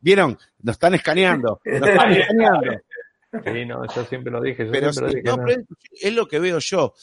[0.00, 0.38] ¿Vieron?
[0.62, 1.60] Nos están escaneando.
[1.64, 2.72] Nos están escaneando.
[3.44, 4.66] Sí, no, yo siempre lo dije.
[4.66, 5.44] Yo Pero, siempre lo dije, no, no.
[5.46, 6.94] pero es lo que veo yo.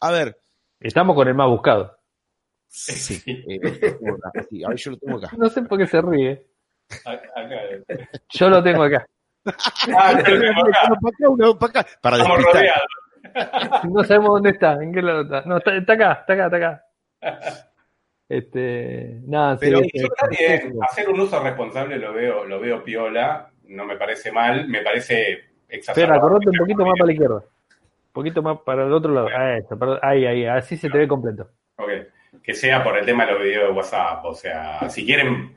[0.00, 0.38] A ver,
[0.80, 1.98] Estamos con el más buscado.
[2.66, 3.60] sí, eh,
[4.48, 5.30] sí, a ver, yo lo tengo acá.
[5.36, 6.46] No sé por qué se ríe.
[7.04, 7.26] Acá.
[8.30, 9.06] Yo lo tengo acá.
[9.96, 10.14] Ah.
[11.28, 13.88] Uno para acá, despistar.
[13.90, 15.42] No sabemos dónde está, en qué lado está.
[15.42, 17.66] No, está, está acá, está acá, está acá.
[18.28, 22.58] Este, nada, sí, Pero este, yo está bien, hacer un uso responsable lo veo, lo
[22.58, 26.14] veo piola, no me parece mal, me parece exagerado.
[26.14, 27.36] Espera, acordate un poquito más para la izquierda.
[27.36, 29.28] Un poquito más para el otro lado.
[29.32, 31.50] Ah, eso, para- ahí, ahí, así se te ve completo.
[31.76, 31.90] Ok.
[32.42, 34.24] Que sea por el tema de los videos de WhatsApp.
[34.24, 35.56] O sea, si quieren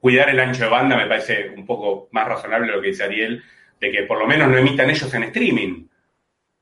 [0.00, 3.42] cuidar el ancho de banda, me parece un poco más razonable lo que dice Ariel,
[3.80, 5.86] de que por lo menos no emitan ellos en streaming.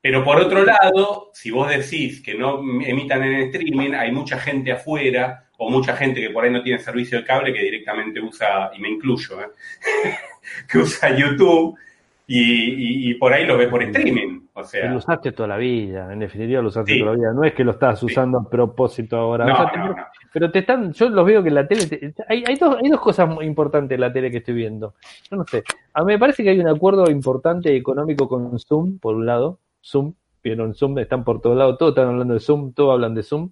[0.00, 4.72] Pero por otro lado, si vos decís que no emitan en streaming, hay mucha gente
[4.72, 8.70] afuera o mucha gente que por ahí no tiene servicio de cable que directamente usa,
[8.76, 9.46] y me incluyo, ¿eh?
[10.68, 11.78] que usa YouTube
[12.26, 14.40] y, y- y por ahí lo ve por streaming.
[14.56, 17.00] O sea, lo usaste toda la vida, en definitiva lo usaste Sí.
[17.00, 17.32] toda la vida.
[17.32, 18.06] No es que lo estás Sí.
[18.06, 19.46] usando a propósito ahora.
[19.46, 19.96] no, O sea, te- no, no.
[20.32, 22.88] Pero te están, yo los veo que en la tele, te- hay, hay, dos, hay
[22.88, 24.94] dos cosas muy importantes en la tele que estoy viendo.
[25.30, 28.98] Yo no sé, a mí me parece que hay un acuerdo importante económico con Zoom,
[29.00, 32.72] por un lado, Zoom, vieron Zoom, están por todos lados, todos están hablando de Zoom,
[32.74, 33.50] todos hablan de Zoom.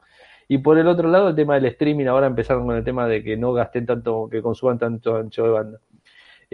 [0.49, 3.23] Y por el otro lado, el tema del streaming, ahora empezaron con el tema de
[3.25, 5.79] que no gasten tanto, que consuman tanto ancho de banda.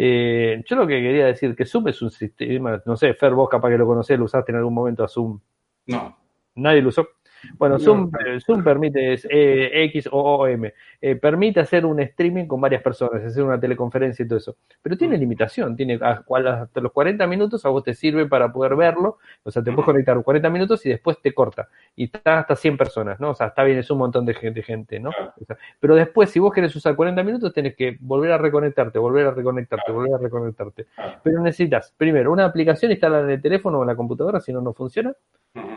[0.00, 3.48] Eh, yo lo que quería decir, que Zoom es un sistema, no sé, Fer, vos
[3.48, 5.40] capaz que lo conocés, lo usaste en algún momento a Zoom.
[5.87, 6.16] No.
[6.54, 7.08] Nadie lo usó.
[7.57, 7.81] Bueno, No.
[7.81, 12.46] Zoom, eh, Zoom permite, es, eh, X o O M, eh, permite hacer un streaming
[12.46, 14.57] con varias personas, hacer una teleconferencia y todo eso.
[14.83, 19.18] Pero tiene limitación, tiene hasta los 40 minutos a vos te sirve para poder verlo,
[19.42, 21.68] o sea, te puedes conectar 40 minutos y después te corta.
[21.96, 23.31] Y está hasta 100 personas, ¿no?
[23.31, 25.11] O sea, está bien, es un montón de gente, gente ¿no?
[25.11, 25.33] Claro.
[25.40, 28.98] O sea, pero después, si vos querés usar 40 minutos, tenés que volver a reconectarte,
[28.98, 30.87] volver a reconectarte, volver a reconectarte.
[31.22, 34.61] Pero necesitas, primero, una aplicación instalada en el teléfono o en la computadora, si no,
[34.61, 35.14] no funciona.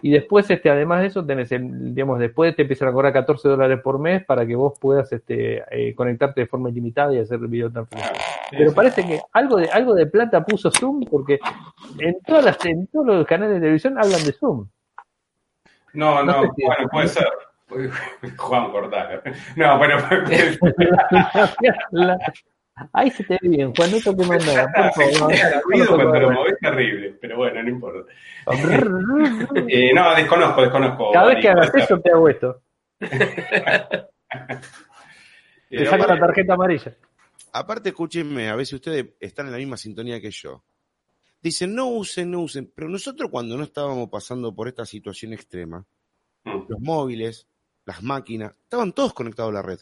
[0.01, 3.79] Y después, este, además de eso, tenés, digamos, después te empiezan a cobrar 14 dólares
[3.83, 8.13] por mes para que vos puedas este, eh, conectarte de forma ilimitada y hacer videoconferencia.
[8.51, 11.39] Pero Sí, parece que algo de, algo de plata puso Zoom porque
[11.99, 14.67] en todas las, en todos los canales de televisión hablan de Zoom.
[15.93, 17.27] No, No no, sé si- bueno, puede ser.
[18.37, 19.23] Juan Cortázar.
[19.55, 19.97] No, pero
[21.91, 22.17] La-
[22.93, 25.33] ahí se te ve bien, Juan, no toques más nada, por favor.
[25.33, 28.11] el ruido cuando lo movés terrible, pero bueno, no importa.
[29.67, 31.11] Eh, no, desconozco, desconozco.
[31.11, 32.61] Cada vez que hagas eso te hago esto.
[35.69, 36.95] Te saco aparte- la tarjeta amarilla.
[37.53, 40.63] Aparte, escúchenme, a ver si ustedes están en la misma sintonía que yo.
[41.41, 42.71] Dicen, no usen, no usen.
[42.73, 45.85] Pero nosotros cuando no estábamos pasando por esta situación extrema,
[46.43, 47.45] Mm, los móviles,
[47.85, 49.77] las máquinas, estaban todos conectados a la red.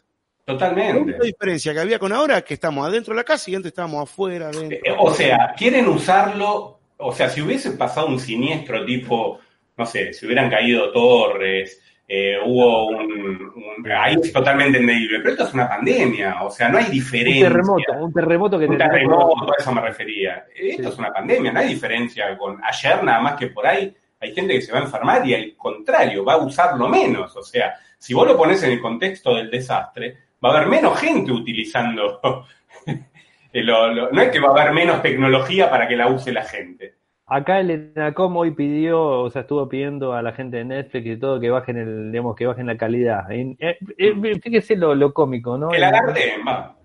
[0.50, 1.00] La Totalmente.
[1.02, 3.70] única diferencia que había con ahora es que estamos adentro de la casa y antes
[3.72, 4.78] estábamos afuera, adentro.
[4.84, 9.40] Eh, O sea, quieren usarlo, o sea, si hubiese pasado un siniestro tipo,
[9.78, 15.30] no sé, si hubieran caído torres, eh, hubo un, un- Ahí es totalmente entendible, pero
[15.32, 17.48] esto es una pandemia, o sea, no hay Un diferencia.
[17.48, 20.46] terremoto, un terremoto que Un te terremoto, a eso me refería.
[20.56, 20.90] Esto Sí.
[20.90, 24.56] es una pandemia, no hay diferencia con ayer, nada más que por ahí hay gente
[24.56, 27.36] que se va a enfermar y al contrario, va a usarlo menos.
[27.38, 31.00] O sea, si vos lo pones en el contexto del desastre, va a haber menos
[31.00, 32.20] gente utilizando.
[33.54, 36.44] lo- lo- no es que va a haber menos tecnología para que la use la
[36.44, 36.94] gente.
[37.32, 41.18] Acá el ENACOM hoy pidió, o sea, estuvo pidiendo a la gente de Netflix y
[41.18, 43.32] todo que bajen el, digamos, que bajen la calidad.
[43.32, 45.72] En- eh, eh, fíjese lo, lo cómico, ¿no?
[45.72, 46.76] El agarre, va.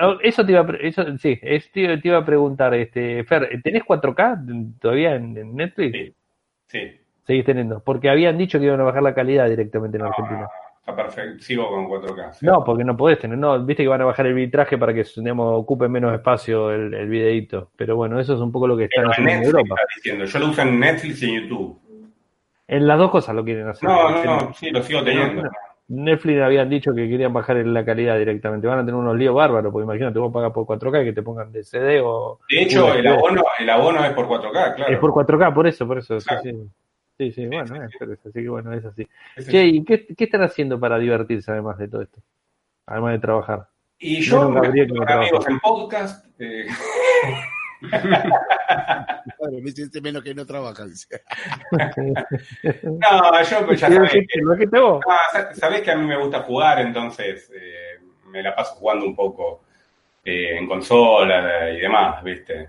[0.00, 1.36] Oh, Eso te iba a, eso, sí,
[1.72, 5.92] te, te iba a preguntar, este, Fer, ¿tenés 4K todavía en, en Netflix?
[5.98, 6.14] Sí.
[6.66, 7.00] Sí.
[7.24, 10.48] Seguís teniendo, porque habían dicho que iban a bajar la calidad directamente en No, Argentina.
[10.84, 11.42] Está perfecto.
[11.42, 12.32] Sigo con 4K.
[12.34, 12.46] sí.
[12.46, 15.04] No, porque no podés tener, no, viste que van a bajar el vitraje para que
[15.16, 17.70] digamos, ocupe menos espacio el, el videíto.
[17.76, 19.74] Pero bueno, eso es un poco lo que están Pero haciendo en Netflix Europa.
[19.80, 20.24] está diciendo.
[20.26, 21.78] Yo lo uso en Netflix y en YouTube.
[22.68, 23.88] En las dos cosas lo quieren hacer.
[23.88, 25.42] No, no, no, sí, lo sigo teniendo.
[25.88, 28.66] Netflix habían dicho que querían bajar la calidad directamente.
[28.66, 31.22] Van a tener unos líos bárbaros, porque imagínate, vos pagas por 4K y que te
[31.22, 32.40] pongan de CD o.
[32.48, 34.92] De hecho, el abono, el abono es por 4K, claro.
[34.92, 36.18] Es por 4K, por eso, por eso.
[36.18, 36.42] Claro.
[36.42, 36.50] sí.
[36.52, 36.70] Sí,
[37.18, 39.06] sí, bueno, es, pero es así que bueno, es así.
[39.50, 42.20] Che, ¿y qué, qué están haciendo para divertirse además de todo esto?
[42.86, 43.68] Además de trabajar.
[43.98, 45.50] Y yo me que con amigos trabaja.
[45.50, 46.26] en podcast.
[46.40, 46.66] eh,
[47.84, 50.90] Claro, me siente menos que no trabajan.
[52.82, 55.00] no, yo pues, ya ¿Qué- sabés, no,
[55.32, 59.14] sa- sabés que a mí me gusta jugar, entonces eh, me la paso jugando un
[59.16, 59.64] poco
[60.24, 62.68] eh, en consola y demás, ¿viste?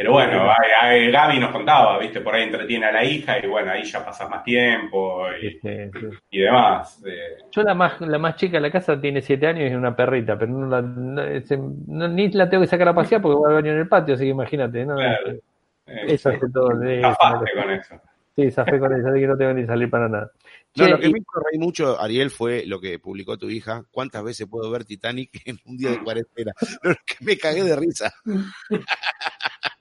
[0.00, 2.20] Eh, pero bueno, hay- Gaby nos contaba, ¿viste?
[2.22, 5.58] Por ahí entretiene a la hija y bueno, ahí ya pasas más tiempo y, Sí,
[5.62, 6.08] sí.
[6.30, 7.02] y demás.
[7.06, 7.36] eh.
[7.50, 9.94] Yo la más, la más chica de la casa tiene 7 años y es una
[9.94, 13.38] perrita, pero no la, no- ese- no- ni la tengo que sacar a pasear porque
[13.40, 14.96] va al baño en el patio, así que imagínate, ¿no?
[14.96, 15.26] Claro.
[15.32, 15.42] Este,
[15.86, 16.68] Eh, Eso hace todo.
[16.78, 18.00] de- zafaste con eso.
[18.36, 20.30] Sí, zafé con eso, así que no tengo ni salir para nada.
[20.76, 23.50] No, Che, lo que y- me hizo reír mucho, Ariel, fue lo que publicó tu
[23.50, 23.82] hija.
[23.90, 26.52] ¿Cuántas veces puedo ver Titanic en un día de cuarentena?
[26.84, 28.12] No, que me cagué de risa.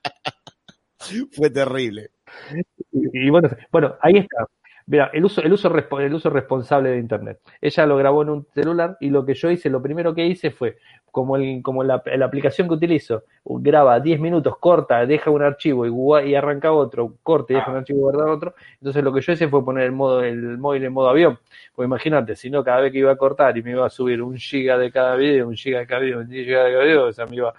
[1.31, 2.11] fue terrible.
[2.91, 4.45] Y, y bueno, bueno, ahí está.
[4.87, 7.39] Mira, el uso, el uso, el uso responsable de internet.
[7.61, 10.49] Ella lo grabó en un celular y lo que yo hice, lo primero que hice
[10.49, 10.77] fue,
[11.11, 13.23] como el, como la, la aplicación que utilizo,
[13.57, 15.85] graba 10 minutos, corta, deja un archivo
[16.19, 18.53] y, arranca otro, corta y deja un archivo y guarda otro.
[18.75, 21.39] Entonces lo que yo hice fue poner el modo, el móvil en modo avión.
[21.73, 24.21] Pues imagínate, si no, cada vez que iba a cortar y me iba a subir
[24.21, 27.05] un giga de cada video, un giga de cada video, un giga de cada video,
[27.07, 27.53] o sea, me iba,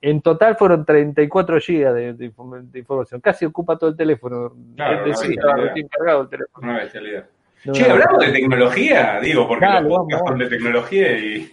[0.00, 3.20] en total fueron 34 gigas de, de de información.
[3.20, 4.52] Casi ocupa todo el teléfono.
[4.76, 6.68] Claro, una sí, cargado el teléfono.
[6.68, 7.24] Una bestialidad.
[7.64, 11.52] No, Che, hablamos de tecnología, digo, porque Dale, los podcasts son de tecnología y.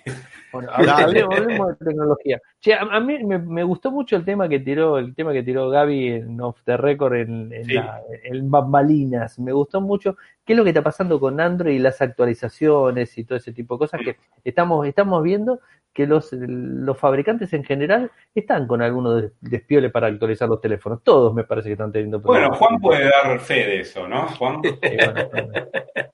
[0.53, 2.39] Bueno, hablemos, de tecnología.
[2.59, 5.43] Che, a, a mí me, me gustó mucho el tema que tiró, el tema que
[5.43, 7.73] tiró Gaby en Off the Record en, en, Sí.
[7.73, 9.39] la- en Bambalinas.
[9.39, 13.23] Me gustó mucho qué es lo que está pasando con Android y las actualizaciones y
[13.23, 15.59] todo ese tipo de cosas que estamos, estamos viendo
[15.93, 21.03] que los, los fabricantes en general están con algunos des- despioles para actualizar los teléfonos.
[21.03, 22.57] Todos me parece que están teniendo Bueno, problemas.
[22.57, 24.27] Juan puede dar fe de eso, ¿no?
[24.29, 24.59] Juan.
[24.63, 25.51] Sí, bueno, bueno.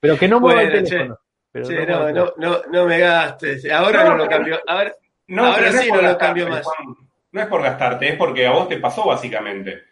[0.02, 1.17] Pero que no mueva el Bueno, teléfono.
[1.51, 3.69] Pero Che, no no, no, no, no me gastes.
[3.71, 4.59] Ahora No, no, lo cambio.
[4.67, 4.93] Ahora,
[5.27, 6.63] No, Ahora sí es por no lo gastarte, cambio más.
[6.65, 6.95] Juan.
[7.31, 9.83] No es por gastarte, es porque a vos te pasó básicamente.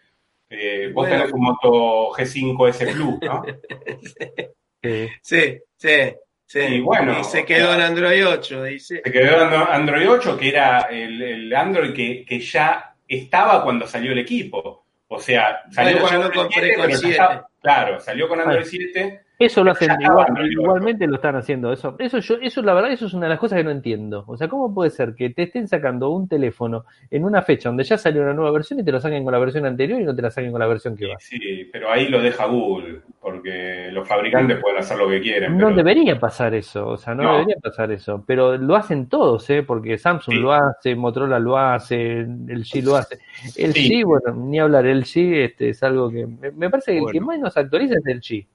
[0.50, 1.18] Eh, vos Bueno.
[1.24, 3.44] tenés un Moto G5 S Plus, ¿no?
[4.84, 5.10] Sí.
[5.22, 6.14] sí, sí,
[6.46, 6.60] sí.
[6.60, 9.02] Y bueno, Y se quedó en Android 8, dice.
[9.04, 13.88] Se quedó en Android 8, que era el, el Android que, que ya estaba cuando
[13.88, 14.86] salió el equipo.
[15.08, 17.12] O sea, salió Bueno, con Android compré 7, con pero ya 7.
[17.12, 18.68] estaba- Claro, salió con Android Ah.
[18.70, 19.22] 7.
[19.40, 21.72] Eso lo hacen igual- igualmente lo están haciendo.
[21.72, 24.24] Eso, eso yo, eso la verdad, eso es una de las cosas que no entiendo.
[24.26, 27.84] O sea, ¿cómo puede ser que te estén sacando un teléfono en una fecha donde
[27.84, 30.16] ya salió una nueva versión y te lo saquen con la versión anterior y no
[30.16, 31.16] te la saquen con la versión que va?
[31.20, 35.56] Sí, pero ahí lo deja Google, porque los fabricantes pueden hacer lo que quieren.
[35.56, 37.34] No pero- debería pasar eso, o sea, no, No.
[37.34, 39.62] debería pasar eso, pero lo hacen todos, ¿eh?
[39.62, 40.42] Porque Samsung Sí.
[40.42, 43.20] lo hace, Motorola lo hace, el G lo hace.
[43.56, 43.88] El Sí.
[44.02, 47.12] G, bueno, ni hablar, el G este, es algo que me, me parece que el
[47.12, 48.48] que más nos actualiza es el G.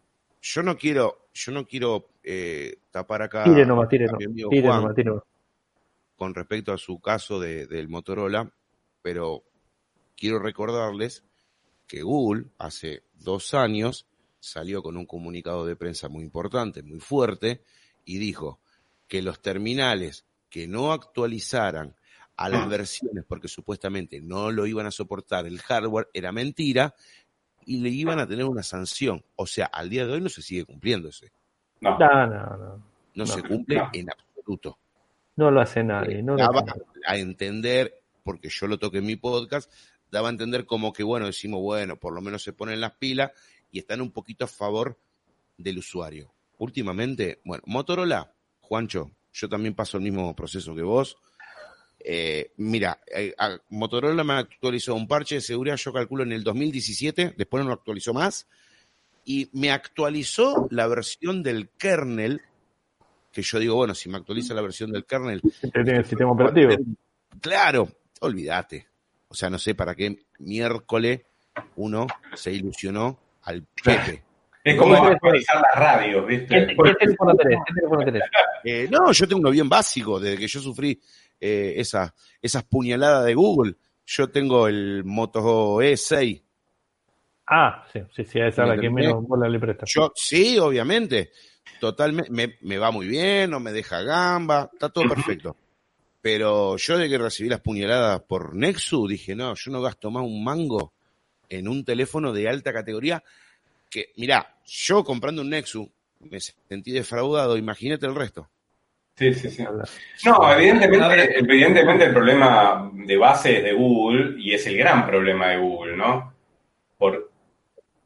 [0.45, 4.27] Yo no quiero, yo no quiero eh, tapar acá Tire nomás, tire a mi nomás,
[4.27, 5.25] amigo tire Juan nomás, tire nomás.
[6.17, 8.53] con respecto a su caso de- del Motorola,
[9.03, 9.45] pero
[10.17, 11.25] quiero recordarles
[11.87, 14.07] que Google hace dos años
[14.41, 17.63] salió con un comunicado de prensa muy importante, muy fuerte,
[18.05, 18.61] y dijo
[19.09, 21.95] que los terminales que no actualizaran
[22.37, 26.95] a las versiones porque supuestamente no lo iban a soportar el hardware era mentira
[27.67, 29.25] y le iban a tener una sanción.
[29.37, 31.33] O sea, al día de hoy no se sigue cumpliendo ese.
[31.81, 31.99] No.
[31.99, 33.91] No, no, no, No, se cumple no.
[33.93, 34.79] en absoluto.
[35.37, 36.23] no lo hace nadie.
[36.23, 36.65] No daba
[37.07, 39.73] a entender, porque yo lo toqué en mi podcast,
[40.11, 43.33] daba a entender como que, bueno, decimos, bueno, por lo menos se ponen las pilas
[43.71, 44.99] y están un poquito a favor
[45.57, 46.33] del usuario.
[46.59, 51.17] Últimamente, bueno, Motorola, Juancho, yo también paso el mismo proceso que vos.
[52.05, 56.43] Eh, mira, eh, a- Motorola me actualizó un parche de seguridad, yo calculo en el
[56.43, 58.49] 2017, después no lo actualizó más,
[59.25, 62.41] y me actualizó la versión del kernel,
[63.31, 65.41] que yo digo, bueno, si me actualiza la versión del kernel,
[65.73, 66.75] tiene el sistema operativo.
[67.41, 67.89] Claro,
[68.21, 68.87] olvídate.
[69.29, 71.23] O sea, no sé para qué miércoles
[71.77, 74.23] uno se ilusionó al Pepe.
[74.65, 76.77] Es como actualizar las radios, ¿Qué, ¿viste?
[76.77, 77.59] qué teléfono tenés?
[77.67, 78.23] ¿Qué teléfono tenés?
[78.65, 81.01] Eh, no, yo tengo uno bien básico, desde que yo sufrí
[81.45, 83.75] eh, esa, esas puñaladas de Google.
[84.07, 86.41] Yo tengo el Moto E6.
[87.49, 89.85] Ah, sí, sí, sí, esa es la que menos bola le presta.
[89.89, 91.33] Yo, sí, obviamente.
[91.81, 95.57] totalmente, me, me va muy bien, no me deja gamba, está todo perfecto.
[96.21, 100.23] Pero yo de que recibí las puñaladas por Nexus, dije, no, yo no gasto más
[100.23, 100.93] un mango
[101.49, 103.25] en un teléfono de alta categoría
[103.91, 105.89] que, mirá, yo comprando un Nexus
[106.21, 108.49] me sentí defraudado, imagínate el resto.
[109.23, 109.65] Sí, sí, sí.
[110.25, 115.49] No, evidentemente, evidentemente el problema de base es de Google y es el gran problema
[115.49, 116.35] de Google, ¿no?
[116.99, 117.31] Por...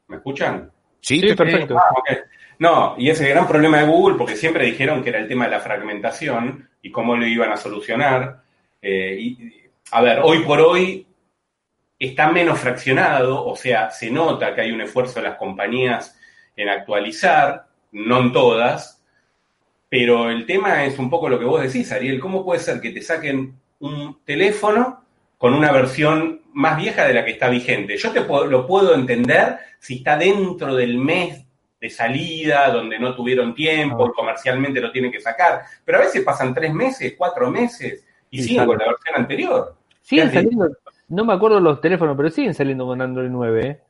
[0.08, 0.70] ¿Me escuchan?
[1.00, 1.78] Sí, perfecto.
[1.78, 1.90] Ah.
[2.58, 5.46] No, y es el gran problema de Google porque siempre dijeron que era el tema
[5.46, 8.42] de la fragmentación y cómo lo iban a solucionar.
[8.82, 11.06] Eh, y, a ver, hoy por hoy
[11.98, 16.18] está menos fraccionado, o sea, se nota que hay un esfuerzo de las compañías
[16.54, 18.95] en actualizar, no en todas,
[19.98, 22.90] pero el tema es un poco lo que vos decís, Ariel, ¿cómo puede ser que
[22.90, 25.02] te saquen un teléfono
[25.38, 27.96] con una versión más vieja de la que está vigente?
[27.96, 31.46] Yo te puedo- lo puedo entender si está dentro del mes
[31.80, 34.12] de salida, donde no tuvieron tiempo, Ah.
[34.14, 38.66] comercialmente lo tienen que sacar, pero a veces pasan tres meses, cuatro meses y siguen
[38.66, 39.76] con la versión anterior.
[40.02, 40.68] Siguen saliendo,
[41.08, 43.66] no me acuerdo los teléfonos, pero siguen saliendo con Android 9.
[43.66, 43.80] ¿eh?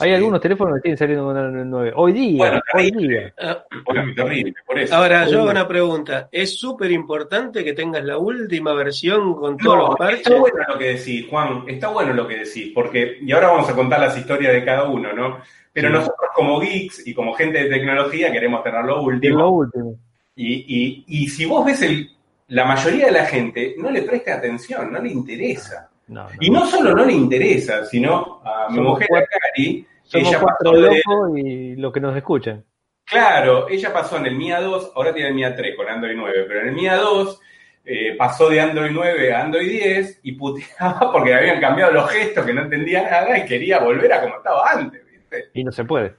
[0.00, 0.14] Hay Sí.
[0.16, 1.92] algunos teléfonos que siguen saliendo con Android 9.
[1.94, 3.34] Hoy día, Bueno, hoy día.
[3.38, 4.94] Ah, Bueno, terrible, por eso.
[4.96, 6.28] Ahora, yo hago una pregunta.
[6.32, 10.20] ¿Es súper importante que tengas la última versión con todos No, los parches?
[10.26, 13.68] está bueno lo que decís, Juan, está bueno lo que decís, porque, y ahora vamos
[13.68, 15.38] a contar las historias de cada uno, ¿no?
[15.72, 15.94] Pero Sí.
[15.94, 19.38] nosotros como geeks y como gente de tecnología queremos tener lo último.
[19.38, 19.94] lo último.
[20.34, 22.08] Y, y, y si vos ves el,
[22.48, 25.89] la mayoría de la gente no le presta atención, no le interesa.
[26.10, 26.30] No, no.
[26.40, 30.28] Y no solo no le interesa, sino a mi Somos mujer, cuatro- a Cari, Somos
[30.28, 32.64] ella pasó de, y los que nos escuchan.
[33.04, 36.44] Claro, ella pasó en el MIA 2, ahora tiene el MIA 3 con Android 9,
[36.48, 37.40] pero en el MIA 2
[37.84, 42.44] eh, pasó de Android 9 a Android 10 y puteaba porque habían cambiado los gestos,
[42.44, 45.50] que no entendía nada y quería volver a como estaba antes, ¿viste?
[45.54, 46.14] Y no se puede.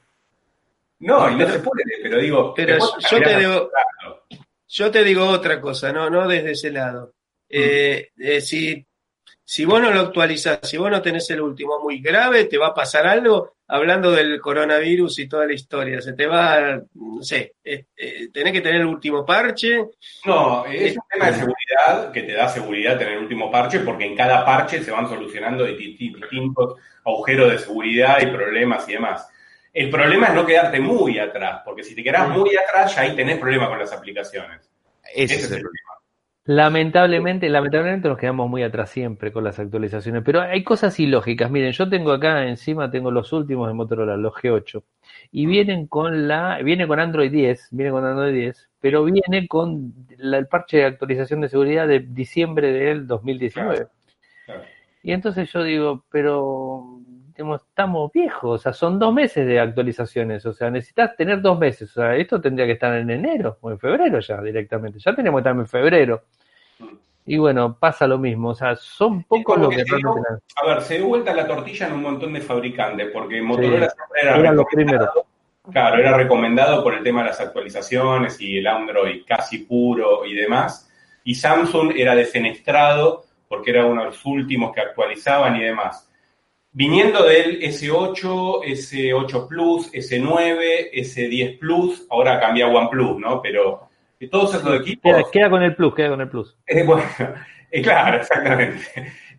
[0.99, 2.53] No, y no se puede, pero digo...
[2.53, 2.77] Pero
[3.09, 3.69] yo te digo-.
[4.67, 7.13] Yo te digo otra cosa, no, no desde ese lado.
[7.49, 8.85] Eh, eh, si,
[9.43, 12.67] si vos no lo actualizás, si vos no tenés el último muy grave, te va
[12.67, 16.01] a pasar algo hablando del coronavirus y toda la historia.
[16.01, 19.85] Se te va, no sé, eh, eh, tenés que tener el último parche.
[20.25, 24.05] No, es un tema de seguridad que te da seguridad tener el último parche porque
[24.05, 26.75] en cada parche se van solucionando di- di- distintos
[27.05, 29.27] agujeros de seguridad y problemas y demás.
[29.73, 33.15] El problema es no quedarte muy atrás, porque si te quedás muy atrás ya ahí
[33.15, 34.69] tenés problemas con las aplicaciones.
[35.13, 35.90] Ese Ese es el problema.
[36.53, 41.49] Lamentablemente, lamentablemente nos quedamos muy atrás siempre con las actualizaciones, pero hay cosas ilógicas.
[41.49, 44.83] Miren, yo tengo acá encima tengo los últimos de Motorola, los G8,
[45.31, 49.93] y vienen con la, viene con Android 10, viene con Android 10, pero viene con
[50.17, 53.87] la- el parche de actualización de seguridad de diciembre del 2019.
[54.45, 54.61] Claro.
[55.03, 56.99] Y entonces yo digo, pero
[57.55, 61.89] estamos viejos, o sea, son dos meses de actualizaciones, o sea, necesitas tener dos meses,
[61.91, 65.39] o sea, esto tendría que estar en enero o en febrero ya directamente, ya tenemos
[65.41, 66.23] que estar en febrero.
[67.25, 70.15] Y bueno, pasa lo mismo, o sea, son pocos los que dio-
[70.55, 74.21] A ver, se dio vuelta la tortilla en un montón de fabricantes, porque Motorola siempre
[74.23, 75.25] era eran los recomendado,
[75.71, 80.33] claro, era recomendado por el tema de las actualizaciones y el Android casi puro y
[80.33, 80.89] demás,
[81.23, 86.09] y Samsung era defenestrado porque era uno de los últimos que actualizaban y demás.
[86.73, 93.41] Viniendo del S8, S8 Plus, S9, S10 Plus, ahora cambia OnePlus, ¿no?
[93.41, 93.89] Pero
[94.21, 95.11] de todos esos equipos...
[95.11, 96.55] Queda, queda con el plus, queda con el plus.
[96.67, 97.03] Eh, bueno,
[97.71, 98.79] eh, claro, exactamente.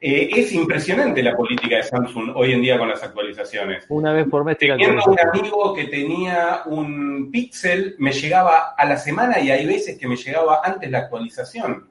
[0.01, 3.85] Eh, es impresionante la política de Samsung hoy en día con las actualizaciones.
[3.89, 8.97] Una vez por mes Teniendo un amigo que tenía un Pixel, me llegaba a la
[8.97, 11.89] semana y hay veces que me llegaba antes la actualización.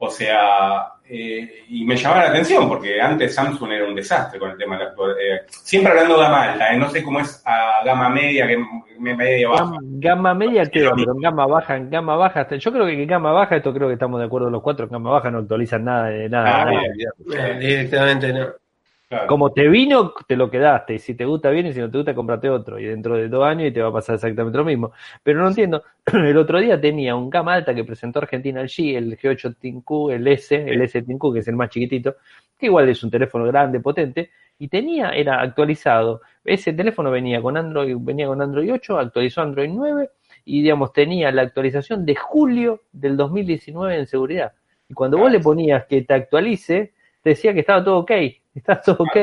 [0.00, 4.50] O sea, eh, y me llamaba la atención porque antes Samsung era un desastre con
[4.52, 7.18] el tema de la actual- eh, siempre hablando de gama alta, eh, no sé cómo
[7.20, 8.58] es a gama media, que
[9.00, 9.64] me- media baja.
[9.64, 12.92] Gama, gama media queda, pero en gama baja, en gama baja, hasta- yo creo que
[13.02, 15.38] en gama baja, esto creo que estamos de acuerdo los cuatro, en gama baja no
[15.38, 16.62] actualizan nada de nada.
[16.62, 16.80] Ah, nada.
[16.94, 17.10] bien.
[17.36, 18.46] Eh, directamente no.
[19.08, 19.26] Claro.
[19.26, 20.94] Como te vino, te lo quedaste.
[20.94, 22.78] Y si te gusta bien y si no te gusta, comprate otro.
[22.78, 24.92] Y dentro de dos años y te va a pasar exactamente lo mismo.
[25.22, 25.82] Pero no entiendo.
[26.12, 30.10] El otro día tenía un gama alta que presentó Argentina el G, el G8 Tinku,
[30.10, 32.16] el S, el S Tinku, que es el más chiquitito,
[32.58, 34.30] que igual es un teléfono grande, potente.
[34.58, 36.20] Y tenía, era actualizado.
[36.44, 40.10] Ese teléfono venía con Android, venía con Android 8, actualizó Android 9
[40.44, 44.52] y digamos tenía la actualización de julio del 2019 en seguridad.
[44.88, 48.10] Y cuando vos le ponías que te actualice, te decía que estaba todo ok,
[48.58, 49.16] está todo ok.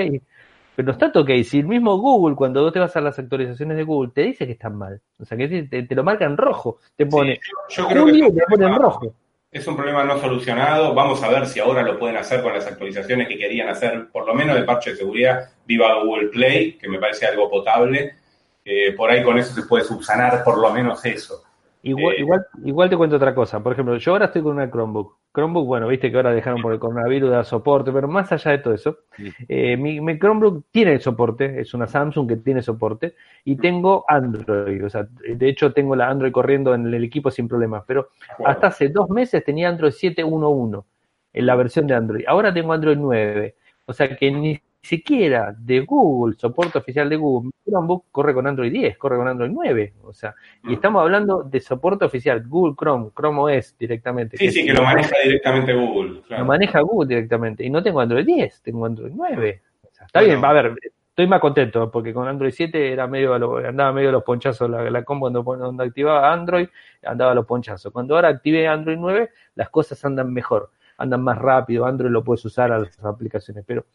[0.76, 1.30] Pero no está todo ok.
[1.43, 4.45] Si el mismo Google, cuando vos te vas a las actualizaciones de Google, te dice
[4.45, 5.00] que están mal.
[5.19, 6.80] O sea, que te, te lo marca en rojo.
[6.95, 9.13] Te pone Sí, yo, yo creo que te pone en problema- rojo.
[9.52, 10.93] Es un problema no solucionado.
[10.93, 14.26] Vamos a ver si ahora lo pueden hacer con las actualizaciones que querían hacer, por
[14.28, 18.15] lo menos de parche de seguridad, viva Google Play, que me parece algo potable.
[18.65, 21.41] Eh, por ahí con eso se puede subsanar por lo menos eso.
[21.88, 23.62] Igual, Eh, igual, igual te cuento otra cosa.
[23.62, 25.17] Por ejemplo, yo ahora estoy con una Chromebook.
[25.31, 28.58] Chromebook, bueno, viste que ahora dejaron por el coronavirus dar soporte, pero más allá de
[28.58, 28.98] todo eso,
[29.48, 34.83] eh, mi, mi Chromebook tiene soporte, es una Samsung que tiene soporte, y tengo Android.
[34.83, 38.10] O sea, de hecho tengo la Android corriendo en el equipo sin problemas, pero
[38.44, 40.86] hasta hace dos meses tenía Android 7.1.1
[41.33, 42.25] en la versión de Android.
[42.27, 43.56] Ahora tengo Android 9.
[43.86, 48.48] O sea que ni siquiera de Google, soporte oficial de Google, mi Chromebook corre con
[48.48, 49.94] Android 10, corre con Android 9.
[50.04, 50.33] O sea,
[50.63, 50.73] y Mm.
[50.73, 54.38] estamos hablando de soporte oficial, Google Chrome, Chrome OS directamente.
[54.38, 56.21] Sí, sí, que lo maneja directamente Google.
[56.27, 56.44] claro.
[56.44, 57.65] Lo maneja Google directamente.
[57.65, 59.62] Y no tengo Android 10, tengo Android 9.
[59.83, 60.33] O sea, está Bueno.
[60.33, 60.75] bien, va a ver,
[61.10, 64.90] estoy más contento porque con Android 7 era medio andaba medio a los ponchazos la,
[64.90, 66.67] la combo cuando, cuando activaba Android,
[67.04, 67.92] andaba a los ponchazos.
[67.94, 72.44] Cuando ahora activé Android 9, las cosas andan mejor, andan más rápido, Android lo puedes
[72.46, 73.86] usar a las aplicaciones, pero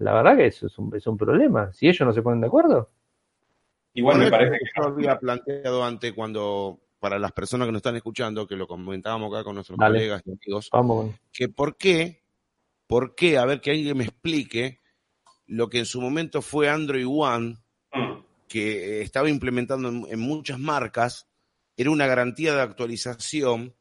[0.00, 1.72] la verdad que eso es un, es un problema.
[1.72, 2.90] Si ellos no se ponen de acuerdo,
[3.94, 7.96] Igual me parece que yo había planteado antes cuando, para las personas que nos están
[7.96, 9.98] escuchando, que lo comentábamos acá con nuestros Dale.
[9.98, 11.14] colegas y amigos, vamos.
[11.32, 12.22] que por qué,
[12.86, 14.80] por qué, a ver que alguien me explique
[15.46, 17.56] lo que en su momento fue Android One,
[18.46, 21.28] que eh, estaba implementando en, en muchas marcas,
[21.76, 23.74] era una garantía de actualización,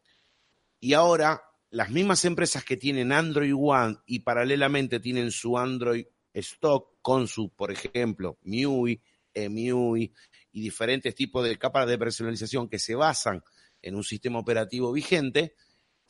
[0.80, 6.98] y ahora las mismas empresas que tienen Android One y paralelamente tienen su Android Stock
[7.02, 9.02] con su, por ejemplo, MIUI,
[9.34, 10.14] EMUI
[10.52, 13.44] y diferentes tipos de capas de personalización que se basan
[13.82, 15.56] en un sistema operativo vigente,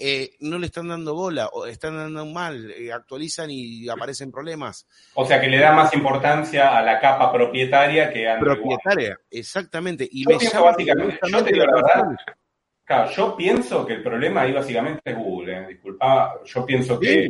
[0.01, 4.87] eh, no le están dando bola, o están dando mal, eh, actualizan y aparecen problemas.
[5.13, 8.39] O sea, que le da más importancia a la capa propietaria que a.
[8.39, 10.07] Propietaria, exactamente.
[10.09, 12.03] Y Yo me pienso básicamente, yo te digo la verdad.
[12.89, 15.67] Claro, yo pienso que el problema ahí básicamente es Google, ¿eh?
[15.67, 17.29] disculpa, yo pienso que, Sí.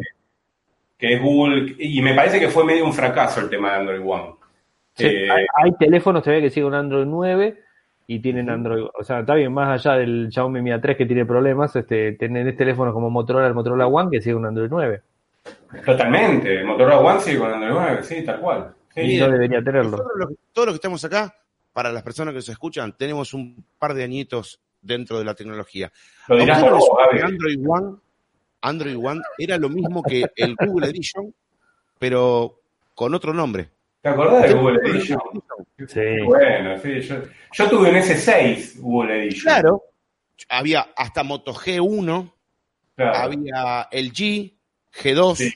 [0.97, 4.01] que es Google, y me parece que fue medio un fracaso el tema de Android
[4.05, 4.35] One.
[4.93, 7.59] Sí, Eh, hay, hay teléfonos todavía que siguen un Android 9
[8.07, 11.25] y tienen Android, o sea, está bien, más allá del Xiaomi Mi A3 que tiene
[11.25, 15.01] problemas, este, tienen teléfonos como Motorola, el Motorola One que sigue un Android 9
[15.85, 18.73] Totalmente, el Motorola One sigue con Android 9, sí, tal cual.
[18.93, 19.97] Sí, y no debería tenerlo.
[20.15, 21.35] Los- todos los que estamos acá,
[21.73, 25.91] para las personas que nos escuchan, tenemos un par de añitos dentro de la tecnología.
[26.27, 27.33] lo ¿A dirás ustedes por les vos, suena que.
[27.33, 27.97] Android One,
[28.61, 31.33] Android One era lo mismo que el Google Edition,
[31.97, 32.59] pero
[32.95, 33.69] con otro nombre.
[34.01, 35.19] ¿Te acordás de Google Edition?
[35.87, 35.99] Sí.
[36.25, 37.15] Bueno, sí, yo,
[37.53, 39.41] yo tuve un S6 Google Edition.
[39.53, 39.83] Claro,
[40.49, 42.31] había hasta Moto G1,
[42.95, 44.53] Claro, había el G,
[45.01, 45.53] G2, Sí.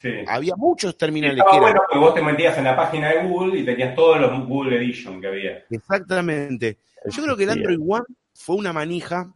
[0.00, 0.10] sí.
[0.26, 3.24] había muchos terminales estaba que eran bueno porque vos te metías en la página de
[3.28, 5.64] Google y tenías todos los Google Edition que había.
[5.70, 6.78] Exactamente.
[7.10, 7.50] Yo creo que el.
[7.50, 8.04] Android One
[8.34, 9.34] fue una manija,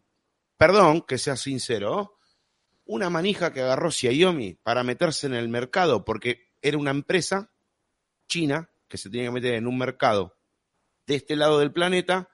[0.57, 2.19] perdón que sea sincero,
[2.85, 7.51] una manija que agarró Xiaomi para meterse en el mercado, porque era una empresa
[8.29, 10.37] china que se tenía que meter en un mercado
[11.07, 12.29] de este lado del planeta,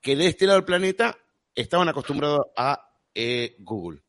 [0.00, 1.18] que de este lado del planeta
[1.54, 4.02] estaban acostumbrados a eh, Google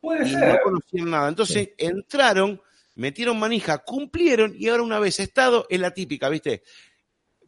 [0.00, 0.60] Puede y no ser.
[0.62, 1.28] conocían nada.
[1.28, 2.60] Entonces entraron,
[2.94, 6.62] metieron manija, cumplieron y ahora una vez estado es la típica, ¿viste?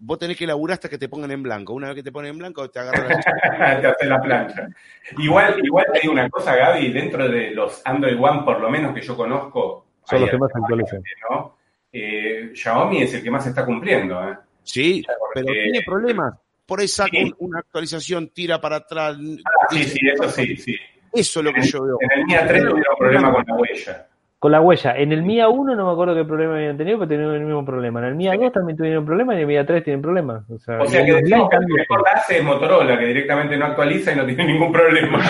[0.04, 1.74] Vos tenés que laburar hasta que te pongan en blanco.
[1.74, 4.68] Una vez que te ponen en blanco, te agarran la te hace la plancha.
[5.16, 8.92] Igual, igual te digo una cosa, Gaby, dentro de los Android One, por lo menos
[8.92, 11.02] que yo conozco, Son los que más actualizan.
[11.30, 11.56] ¿no?
[11.92, 14.20] Eh, Xiaomi es el que más está cumpliendo.
[14.28, 14.36] ¿eh?
[14.64, 16.34] Sí, pero tiene problemas.
[16.66, 17.32] Por ahí saca Sí.
[17.38, 19.16] una actualización, tira para atrás.
[19.44, 20.76] Ah, sí, sí, eso sí, sí.
[21.12, 21.98] Eso es lo que yo veo.
[22.00, 24.06] En el Mia 3 tuvieron problema con la huella.
[24.42, 24.96] Con la huella.
[24.96, 27.64] En el Mia 1 no me acuerdo qué problema habían tenido, pero tenían el mismo
[27.64, 28.00] problema.
[28.00, 30.42] En el Mia 2 también tuvieron problemas y en el Mia 3 tienen problemas.
[30.50, 31.58] O sea, O sea que en el decimos que
[32.12, 35.20] hace es Motorola, que directamente no actualiza y no tiene ningún problema.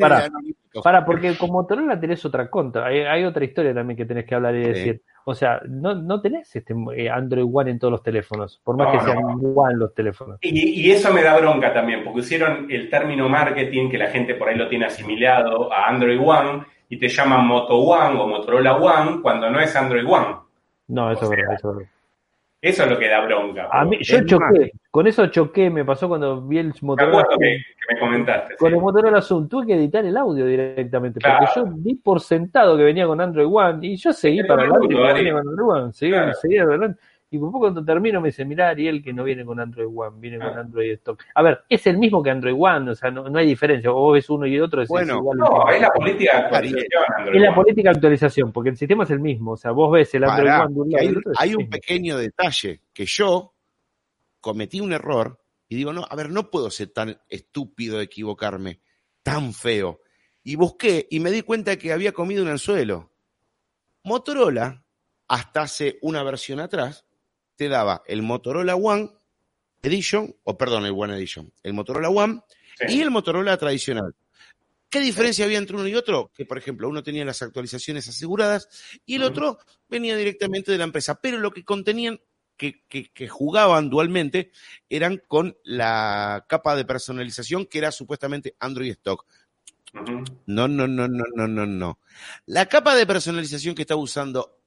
[0.00, 0.24] Pará.
[0.24, 0.82] analítico.
[0.82, 2.86] Para, porque con Motorola tenés otra contra.
[2.86, 5.02] Hay, hay otra historia también que tenés que hablar y Sí.
[5.30, 8.86] O sea, no, no tenés este eh, Android One en todos los teléfonos, por más
[8.86, 9.04] No, que no.
[9.04, 9.24] sean
[9.54, 10.38] One los teléfonos.
[10.40, 14.36] Y, y eso me da bronca también, porque hicieron el término marketing, que la gente
[14.36, 18.76] por ahí lo tiene asimilado a Android One, y te llaman Moto One o Motorola
[18.76, 20.36] One cuando no es Android One.
[20.86, 21.92] No, eso es verdad, eso es verdad.
[22.60, 23.68] Eso es lo que da bronca.
[23.70, 27.38] A mí, yo choqué, con eso choqué, me pasó cuando vi el Motorola Zoom.
[27.38, 27.46] que,
[27.86, 28.56] que me comentaste.
[28.56, 28.74] Con sí.
[28.74, 32.82] el Motorola Zoom tuve que editar el audio directamente, porque yo di por sentado que
[32.82, 36.34] venía con Android One y yo seguí Pero para adelante seguí, Claro.
[36.34, 37.00] seguí adelante.
[37.30, 40.16] Y por poco cuando termino me dice, mirá Ariel que no viene con Android One,
[40.18, 40.60] viene con Ah.
[40.60, 41.22] Android Stock.
[41.34, 43.94] A ver, es el mismo que Android One, o sea, no, no hay diferencia, o
[43.94, 45.36] vos ves uno y otro, es, Bueno, igual.
[45.38, 47.54] No, es la política de actualización Android Es la One.
[47.56, 50.48] política de actualización, porque el sistema es el mismo, o sea, vos ves el Android
[50.48, 51.32] Pará, One de un que lado y hay, otro.
[51.38, 53.52] hay el un pequeño detalle que yo
[54.40, 58.80] cometí un error y digo, no, a ver, no puedo ser tan estúpido de equivocarme,
[59.22, 60.00] tan feo.
[60.42, 63.10] Y busqué y me di cuenta que había comido un anzuelo.
[64.04, 64.82] Motorola,
[65.26, 67.04] hasta hace una versión atrás,
[67.58, 69.10] te daba el Motorola One
[69.82, 72.40] Edition, o perdón, el One Edition, el Motorola One
[72.88, 74.14] y el Motorola tradicional.
[74.88, 76.30] ¿Qué diferencia había entre uno y otro?
[76.32, 78.68] Que, por ejemplo, uno tenía las actualizaciones aseguradas
[79.04, 82.20] y el otro venía directamente de la empresa, pero lo que contenían,
[82.56, 84.52] que, que, jugaban dualmente,
[84.88, 89.26] eran con la capa de personalización que era supuestamente Android Stock.
[90.46, 91.98] No, no, no, no, no, no, no.
[92.46, 94.57] La capa de personalización que estaba usando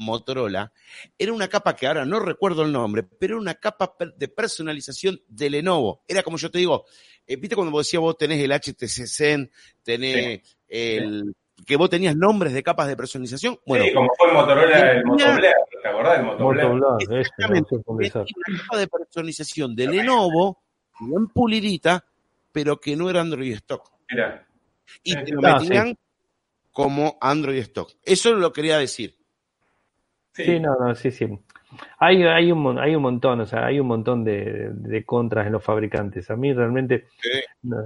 [0.00, 0.72] Motorola,
[1.18, 5.20] era una capa que ahora no recuerdo el nombre, pero era una capa de personalización
[5.28, 6.02] de Lenovo.
[6.08, 6.86] Era como yo te digo,
[7.26, 9.50] eh, viste cuando vos decías vos tenés el HTC Zen,
[9.82, 11.34] tenés el...
[11.66, 13.58] que vos tenías nombres de capas de personalización.
[13.66, 17.20] Bueno, sí, como fue el Motorola, el Motobler, ¿te acordás del Motobler?
[17.20, 20.62] Exactamente, una capa de personalización de Lenovo,
[20.98, 22.06] bien pulidita,
[22.50, 23.92] pero que no era Android Stock.
[24.08, 24.46] Era.
[25.04, 25.96] Y te lo metían
[26.72, 27.92] como Android Stock.
[28.02, 29.19] Eso lo quería decir.
[30.44, 30.60] Sí.
[30.60, 31.26] no, no, sí, sí.
[31.98, 35.52] Hay, hay, un, hay un montón, o sea, hay un montón de, de contras en
[35.52, 36.30] los fabricantes.
[36.30, 37.06] A mí realmente,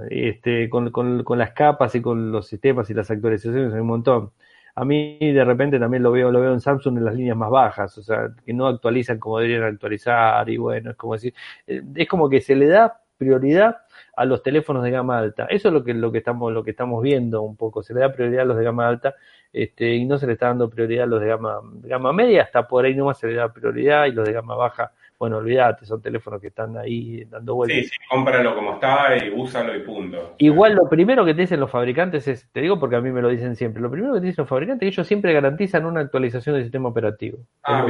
[0.09, 3.87] este, con, con, con, las capas y con los sistemas y las actualizaciones hay un
[3.87, 4.31] montón.
[4.75, 7.49] A mí de repente también lo veo, lo veo en Samsung en las líneas más
[7.49, 11.33] bajas, o sea, que no actualizan como deberían actualizar y bueno, es como decir,
[11.65, 13.77] eh, es como que se le da prioridad
[14.15, 15.45] a los teléfonos de gama alta.
[15.45, 17.83] Eso es lo que, lo que estamos, lo que estamos viendo un poco.
[17.83, 19.15] Se le da prioridad a los de gama alta
[19.55, 22.67] este, y no se le está dando prioridad a los de gama, gama media, hasta
[22.67, 26.01] por ahí nomás se le da prioridad y los de gama baja, bueno, olvídate, son
[26.01, 27.77] teléfonos que están ahí dando vueltas.
[27.77, 30.35] Sí, sí, cómpralo como está y úsalo y punto.
[30.39, 33.21] Igual lo primero que te dicen los fabricantes es, te digo porque a mí me
[33.21, 35.85] lo dicen siempre, lo primero que te dicen los fabricantes es que ellos siempre garantizan
[35.85, 37.37] una actualización del sistema operativo.
[37.63, 37.85] Ah,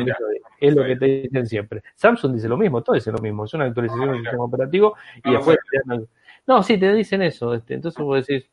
[0.60, 1.82] es, lo, que, te dicen siempre.
[1.96, 4.96] Samsung dice lo mismo, todo dice lo mismo, es una actualización ah, del sistema operativo
[5.24, 5.58] y después...
[6.46, 8.48] No, sí, te dicen eso, este, entonces vos decís,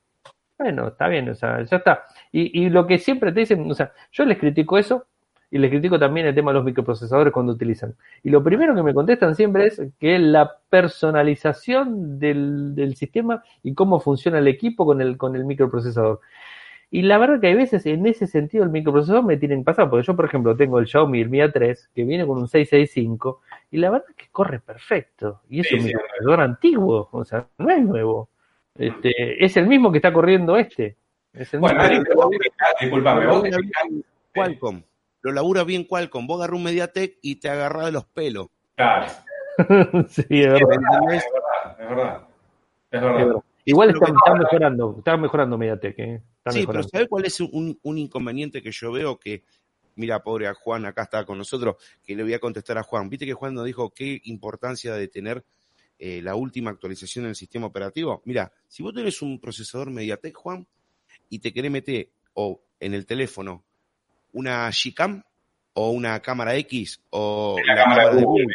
[0.63, 2.07] bueno, está bien, o sea, ya está.
[2.33, 5.07] Y, y lo que siempre te dicen, o sea, yo les critico eso
[5.53, 7.95] y les critico también el tema de los microprocesadores cuando utilizan.
[8.25, 13.75] Y lo primero que me contestan siempre es que la personalización del, del sistema y
[13.75, 16.21] cómo funciona el equipo con el, con el microprocesador.
[16.91, 19.91] Y la verdad que hay veces en ese sentido el microprocesador me tienen que pasar,
[19.91, 23.43] porque yo por ejemplo tengo el Xiaomi el Mi A3 que viene con un 665
[23.71, 25.43] y la verdad que corre perfecto.
[25.51, 28.31] Y es un microprocesador antiguo, o sea, no es nuevo.
[28.75, 30.97] Este, es el mismo que está corriendo este.
[31.33, 32.31] Es el bueno, mismo
[32.81, 33.45] disculpame, vos
[34.35, 34.83] Qualcomm.
[35.23, 36.27] Lo labura bien Qualcomm.
[36.27, 38.49] Vos agarras un Mediatek y te agarras de los pelos.
[38.75, 39.11] Claro.
[40.09, 41.13] sí, es verdad.
[41.13, 42.29] Es verdad, es verdad.
[42.91, 43.43] Es verdad.
[43.65, 45.99] Igual está, mejorando, está mejorando Mediatek.
[45.99, 46.23] ¿eh?
[46.47, 49.19] sí, pero ¿sabes cuál es un, un, inconveniente que yo veo?
[49.19, 49.45] Que,
[49.95, 53.09] mira, pobre a Juan, acá está con nosotros, que le voy a contestar a Juan.
[53.09, 55.45] Viste que Juan nos dijo qué importancia de tener
[55.99, 58.23] eh, la última actualización del sistema operativo.
[58.25, 60.67] Mira, si vos tenés un procesador MediaTek, Juan,
[61.33, 63.65] y te querés meter o en el teléfono
[64.33, 65.23] una Gcam
[65.73, 68.55] o una cámara X o la, cámara, de Google,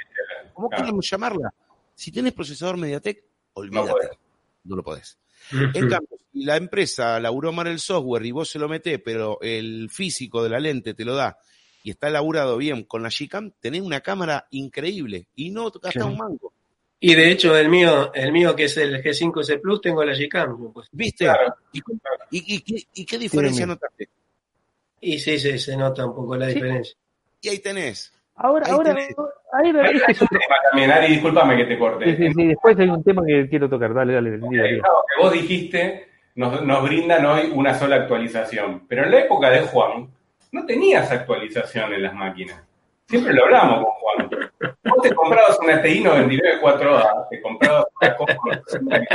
[0.54, 1.52] ¿cómo podemos llamarla?
[1.96, 3.24] Si tenés procesador MediaTek,
[3.54, 4.20] olvídate,
[4.64, 5.18] no, lo podés.
[5.74, 9.40] En cambio, si la empresa laburó mal el software y vos se lo metés, pero
[9.42, 11.40] el físico de la lente te lo da
[11.82, 16.18] y está laburado bien con la Gcam, tenés una cámara increíble y no gastás un
[16.18, 16.54] mango.
[17.00, 20.74] Y de hecho, el mío, el mío que es el G5S Plus, tengo la Gcam.
[20.74, 20.88] Pues.
[20.92, 21.28] ¿Viste?
[22.32, 24.10] ¿Y, qué diferencia notaste?
[25.02, 26.98] Y sí, sí, se nota un poco la diferencia.
[27.42, 28.14] Y ahí tenés.
[28.36, 29.70] Ahora, ahora, ahí
[30.08, 32.06] es otro tema también, Ari, discúlpame que te corte.
[32.06, 34.38] Sí, sí, sí, después hay un tema que quiero tocar, dale, dale.
[34.38, 34.82] dale, que
[35.20, 40.08] vos dijiste, nos, nos brindan hoy una sola actualización, pero en la época de Juan
[40.52, 42.62] no tenías actualización en las máquinas.
[43.08, 44.47] Siempre lo hablamos con Juan.
[44.60, 47.86] Vos te comprabas una TI 99 4A, te comprabas
[48.82, 49.06] una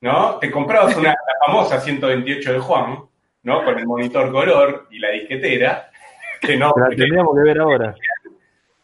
[0.00, 0.38] ¿no?
[0.38, 2.98] Te comprabas una la famosa 128 de Juan,
[3.42, 3.64] ¿no?
[3.64, 5.90] Con el monitor color y la disquetera,
[6.40, 6.72] que no.
[6.76, 7.94] La tendríamos que ver ahora.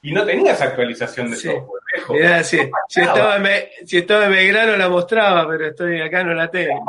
[0.03, 1.81] Y no tenías actualización de software.
[2.11, 2.59] Mirá, si,
[2.89, 3.47] si, estaba en,
[3.87, 6.85] si estaba en Belgrano la mostraba, pero estoy acá no la tengo.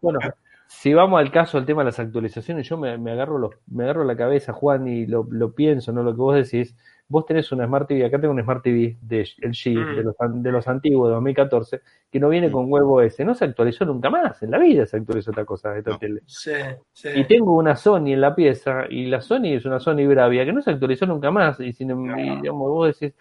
[0.00, 0.18] Bueno,
[0.66, 3.84] si vamos al caso, al tema de las actualizaciones, yo me, me agarro los, me
[3.84, 6.02] agarro la cabeza, Juan, y lo, lo, pienso, ¿no?
[6.02, 6.74] Lo que vos decís,
[7.08, 9.96] vos tenés una Smart TV, acá tengo una Smart TV de LG, mm.
[9.96, 11.80] de, los, de los antiguos, de 2014,
[12.10, 12.52] que no viene mm.
[12.52, 15.76] con huevo ese, no se actualizó nunca más, en la vida se actualizó otra cosa,
[15.76, 16.22] esta tele.
[16.26, 16.52] Sí,
[16.92, 17.08] sí.
[17.14, 20.52] Y tengo una Sony en la pieza, y la Sony es una Sony Bravia, que
[20.52, 23.16] no se actualizó nunca más, y sin y, digamos, vos decís,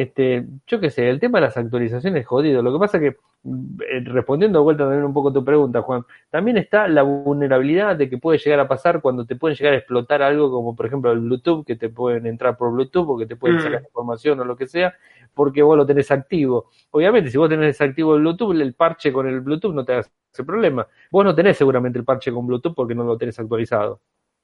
[0.00, 2.62] este, yo qué sé, el tema de las actualizaciones es jodido.
[2.62, 6.06] Lo que pasa que, eh, respondiendo de vuelta también un poco a tu pregunta, Juan,
[6.30, 9.76] también está la vulnerabilidad de que puede llegar a pasar cuando te pueden llegar a
[9.76, 13.26] explotar algo como, por ejemplo, el Bluetooth, que te pueden entrar por Bluetooth o que
[13.26, 13.60] te pueden mm.
[13.60, 14.94] sacar información o lo que sea,
[15.34, 16.70] porque vos lo tenés activo.
[16.92, 20.44] Obviamente, si vos tenés desactivo el Bluetooth, el parche con el Bluetooth no te hace
[20.46, 20.86] problema.
[21.10, 24.00] Vos no tenés seguramente el parche con Bluetooth porque no lo tenés actualizado.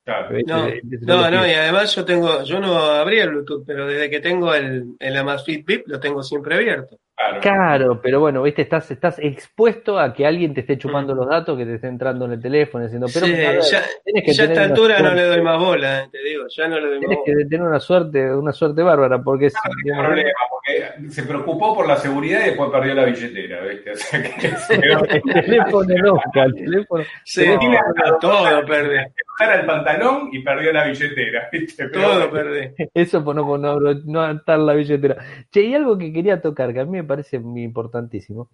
[0.07, 0.38] Claro.
[0.46, 0.68] No,
[1.02, 4.54] no, no, y además yo tengo, yo no abría el Bluetooth, pero desde que tengo
[4.54, 6.96] el, el Amazfit VIP lo tengo siempre abierto.
[7.16, 7.40] Claro.
[7.40, 11.57] Claro, pero bueno, viste, estás, estás expuesto a que alguien te esté chupando los datos,
[11.57, 14.32] que te esté entrando en el teléfono, diciendo, pero Sí, a ver, ya, tenés que
[14.34, 16.86] ya a esta altura no le doy más bola, eh, te digo, ya no le
[16.88, 17.38] doy más Tienes bola.
[17.38, 21.22] que tener una suerte, una suerte bárbara, porque es, No hay digamos, problema, porque se
[21.22, 23.92] preocupó por la seguridad y después perdió la billetera, ¿viste?
[23.92, 27.04] O sea, que se el teléfono nunca, el teléfono.
[27.24, 28.98] Sí, tiene no, todo perdí,
[29.39, 31.89] Bajar el pantalón y perdió la billetera, ¿viste?
[31.89, 32.89] Pero todo bueno, perdí.
[32.95, 35.16] Eso por no, por no, no atar la billetera.
[35.51, 38.51] Che, y algo que quería tocar, que a mí me parece muy importantísimo.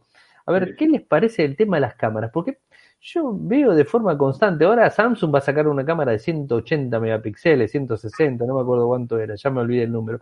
[0.47, 2.31] A ver, ¿qué les parece el tema de las cámaras?
[2.33, 2.59] Porque
[3.05, 7.73] yo veo de forma constante, ahora Samsung va a sacar una cámara de 180 megapíxeles,
[7.73, 10.21] 160, no me acuerdo cuánto era, ya me olvidé el número.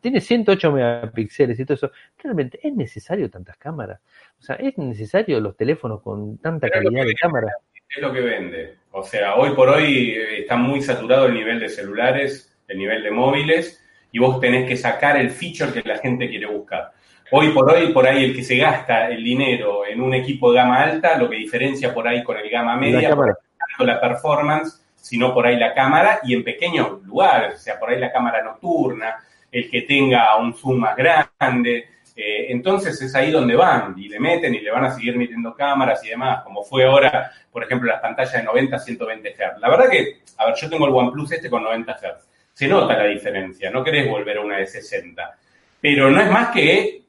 [0.00, 1.90] Tiene 108 megapíxeles y todo eso.
[2.22, 4.00] ¿Realmente es necesario tantas cámaras?
[4.38, 7.52] O sea, ¿es necesario los teléfonos con tanta Pero calidad de cámara?
[7.90, 8.76] Es lo que vende.
[8.92, 13.02] O sea, hoy por hoy eh, está muy saturado el nivel de celulares, el nivel
[13.02, 16.92] de móviles, y vos tenés que sacar el feature que la gente quiere buscar.
[17.32, 20.58] Hoy por hoy, por ahí el que se gasta el dinero en un equipo de
[20.58, 23.36] gama alta, lo que diferencia por ahí con el gama La media, cámara.
[23.68, 27.90] tanto la performance, sino por ahí la cámara y en pequeños lugares, o sea, por
[27.90, 29.16] ahí la cámara nocturna,
[29.50, 31.88] el que tenga un zoom más grande.
[32.16, 35.54] Eh, entonces es ahí donde van y le meten y le van a seguir metiendo
[35.54, 39.60] cámaras y demás, como fue ahora, por ejemplo, las pantallas de 90 a 120 Hz.
[39.60, 42.28] La verdad que, a ver, yo tengo el OnePlus este con 90 Hz.
[42.52, 45.38] Se nota la diferencia, no querés volver a una de 60.
[45.80, 47.02] Pero no es más que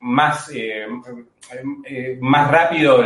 [0.00, 0.86] más, eh,
[1.84, 3.04] eh, más rápido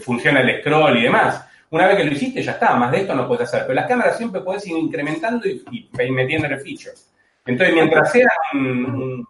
[0.00, 1.44] funciona el scroll y demás.
[1.70, 3.62] Una vez que lo hiciste, ya está, más de esto no puedes hacer.
[3.62, 7.12] Pero las cámaras siempre puedes ir incrementando y, y metiéndole features.
[7.46, 9.26] Entonces, mientras sea un-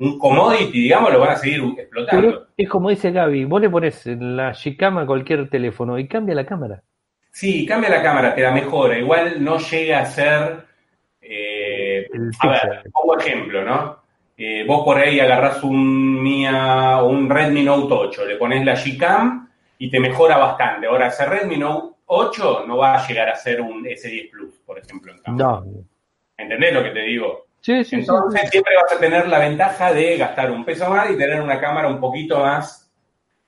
[0.00, 2.28] un commodity, digamos, lo van a seguir explotando.
[2.28, 6.34] Pero es como dice Gaby, vos le pones la Gcam a cualquier teléfono y cambia
[6.34, 6.82] la cámara.
[7.30, 8.98] Sí, cambia la cámara, te la mejora.
[8.98, 10.64] Igual no llega a ser.
[11.20, 12.08] eh,
[12.40, 14.00] a ver, pongo ejemplo, ¿no?
[14.36, 19.48] Eh, vos por ahí agarrás un Mia un Redmi Note 8, le pones la Gcam
[19.78, 20.86] y te mejora bastante.
[20.86, 24.78] Ahora, ese Redmi Note 8 no va a llegar a ser un S10 Plus, por
[24.78, 25.12] ejemplo.
[25.12, 25.60] En cámara.
[25.60, 25.84] No.
[26.38, 27.49] ¿Entendés lo que te digo?
[27.60, 27.96] Sí, sí, sí.
[27.96, 31.60] Entonces siempre vas a tener la ventaja de gastar un peso más y tener una
[31.60, 32.90] cámara un poquito más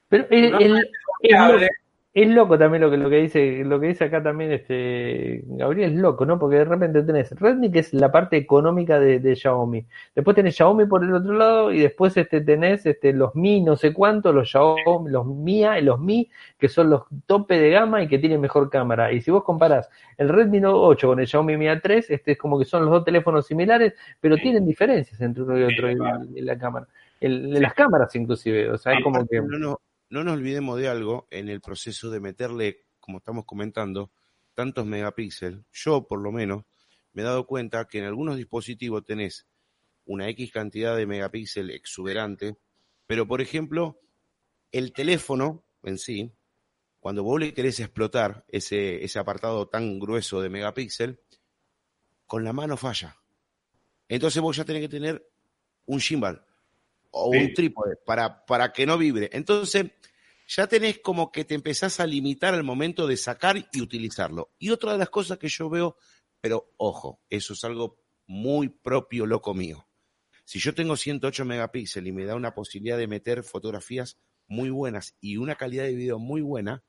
[0.08, 0.90] Pero el, No, el- es,
[1.22, 1.68] fiable.
[2.14, 5.92] Es loco también lo que, lo que dice, lo que dice acá también este Gabriel
[5.94, 6.38] es loco, ¿no?
[6.38, 9.86] Porque de repente tenés Redmi, que es la parte económica de, de Xiaomi.
[10.14, 13.76] Después tenés Xiaomi por el otro lado, y después este tenés este los Mi no
[13.76, 18.08] sé cuánto, los Xiaomi, los Mia, los Mi, que son los tope de gama y
[18.08, 19.10] que tienen mejor cámara.
[19.12, 19.88] Y si vos comparás
[20.18, 22.90] el Redmi Note 8 con el Xiaomi Mi A3, este es como que son los
[22.90, 24.42] dos teléfonos similares, pero Sí.
[24.42, 26.24] tienen diferencias entre uno y otro Sí, en- claro.
[26.36, 26.86] en la cámara.
[27.20, 29.40] El- en las cámaras inclusive, o sea, es como que...
[29.40, 29.80] no, no,
[30.12, 34.12] no nos olvidemos de algo en el proceso de meterle, como estamos comentando,
[34.52, 35.60] tantos megapíxeles.
[35.72, 36.64] Yo, por lo menos,
[37.14, 39.46] me he dado cuenta que en algunos dispositivos tenés
[40.04, 42.58] una X cantidad de megapíxeles exuberante,
[43.06, 44.00] pero por ejemplo,
[44.70, 46.30] el teléfono en sí,
[47.00, 51.20] cuando vos le querés explotar ese, ese apartado tan grueso de megapíxel,
[52.26, 53.16] con la mano falla.
[54.08, 55.26] Entonces vos ya tenés que tener
[55.86, 56.44] un gimbal
[57.12, 57.38] o Sí.
[57.38, 59.30] un trípode para, para que no vibre.
[59.32, 59.86] Entonces,
[60.48, 64.50] ya tenés como que te empezás a limitar al momento de sacar y utilizarlo.
[64.58, 65.96] Y otra de las cosas que yo veo,
[66.40, 69.86] pero ojo, eso es algo muy propio, loco mío.
[70.44, 75.16] Si yo tengo 108 megapíxeles y me da una posibilidad de meter fotografías muy buenas
[75.20, 76.82] y una calidad de video muy buena,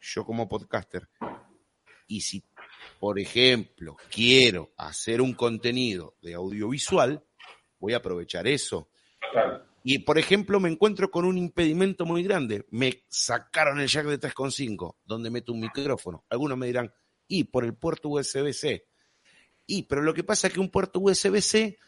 [0.00, 1.08] yo como podcaster,
[2.06, 2.44] y si,
[3.00, 7.24] por ejemplo, quiero hacer un contenido de audiovisual,
[7.78, 8.88] voy a aprovechar eso.
[9.84, 12.66] Y, por ejemplo, me encuentro con un impedimento muy grande.
[12.70, 16.24] Me sacaron el jack de 3.5, donde meto un micrófono.
[16.28, 16.92] Algunos me dirán,
[17.28, 18.84] y por el puerto USB-C.
[19.66, 21.78] Y, pero lo que pasa es que un puerto USB-C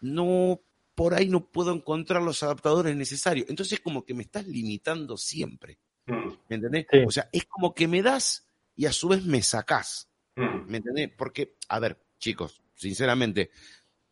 [0.00, 0.60] no,
[0.94, 3.46] por ahí no puedo encontrar los adaptadores necesarios.
[3.48, 5.78] Entonces, como que me estás limitando siempre.
[6.06, 6.86] Mm, ¿Me entendés?
[6.90, 6.98] Sí.
[7.06, 10.08] O sea, es como que me das y a su vez me sacás.
[10.36, 10.70] mm.
[10.70, 11.10] ¿Me entendés?
[11.16, 13.50] Porque, a ver, chicos, sinceramente,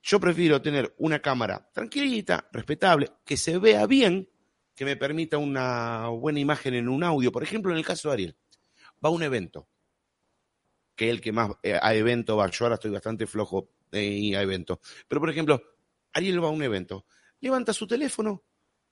[0.09, 4.27] yo prefiero tener una cámara tranquilita, respetable, que se vea bien,
[4.75, 7.31] que me permita una buena imagen en un audio.
[7.31, 8.37] Por ejemplo, en el caso de Ariel,
[9.05, 9.69] va a un evento,
[10.97, 12.49] que es el que más eh, a evento va.
[12.49, 14.81] Yo ahora estoy bastante flojo eh, a evento.
[15.07, 15.63] Pero, por ejemplo,
[16.15, 17.05] Ariel va a un evento,
[17.41, 18.45] levanta su teléfono,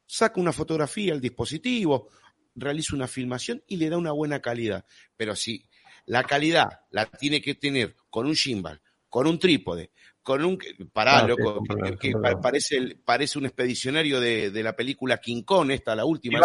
[0.05, 2.11] saca una fotografía al dispositivo,
[2.55, 4.85] realiza una filmación y le da una buena calidad.
[5.17, 5.65] Pero si
[6.05, 9.93] la calidad la tiene que tener con un gimbal, con un trípode,
[10.27, 10.59] con un...
[10.93, 11.63] Pará, Ah, loco,
[12.01, 12.13] que,
[12.43, 16.41] parece, el- parece un expedicionario de, de la película King Kong, esta, la última.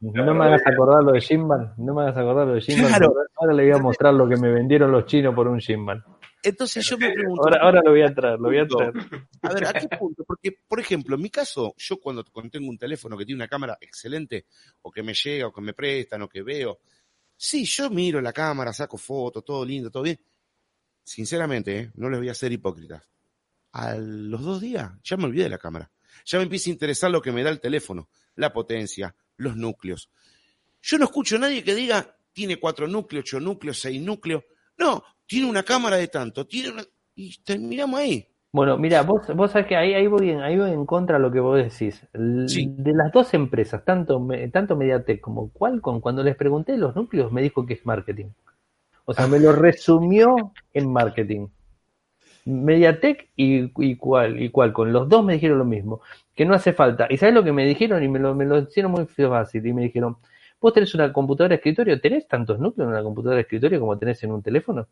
[0.00, 2.88] No me- hagas- acordar lo de Gimbal, no me hagas acordar lo de Gimbal.
[2.88, 3.14] Claro.
[3.36, 6.02] Ahora le voy a mostrar lo que me vendieron los chinos por un Gimbal.
[6.42, 8.92] Entonces yo me pregunto, Ahora, ahora lo voy a traer, lo voy a traer.
[9.42, 10.22] a ver, ¿a qué punto?
[10.24, 13.48] Porque, por ejemplo, en mi caso, yo cuando, cuando tengo un teléfono que tiene una
[13.48, 14.46] cámara excelente,
[14.82, 16.78] o que me llega, o que me prestan, o que veo,
[17.36, 20.18] sí, yo miro la cámara, saco fotos, todo lindo, todo bien.
[21.06, 21.90] Sinceramente, ¿eh?
[21.94, 23.08] no les voy a ser hipócritas.
[23.72, 25.88] A los dos días ya me olvidé de la cámara.
[26.24, 30.10] Ya me empieza a interesar lo que me da el teléfono, la potencia, los núcleos.
[30.82, 34.42] Yo no escucho a nadie que diga, tiene cuatro núcleos, ocho núcleos, seis núcleos.
[34.78, 36.82] No, tiene una cámara de tanto, tiene una...
[37.14, 38.26] Y terminamos ahí.
[38.50, 41.22] Bueno, mira, vos, vos sabés que ahí, ahí, voy en, ahí voy en contra de
[41.22, 42.02] lo que vos decís.
[42.14, 42.66] L- Sí.
[42.76, 47.30] De las dos empresas, tanto, me- tanto Mediatek como Qualcomm, cuando les pregunté los núcleos,
[47.30, 48.30] me dijo que es marketing.
[49.06, 51.46] O sea, me lo resumió en marketing.
[52.44, 56.00] Mediatek y, y, Qual, y Qualcomm, los dos me dijeron lo mismo,
[56.34, 57.06] que no hace falta.
[57.08, 58.02] ¿Y sabés lo que me dijeron?
[58.02, 59.66] Y me lo, me lo hicieron muy fácil.
[59.66, 60.16] Y me dijeron,
[60.60, 63.96] vos tenés una computadora de escritorio, ¿tenés tantos núcleos en una computadora de escritorio como
[63.96, 64.86] tenés en un teléfono?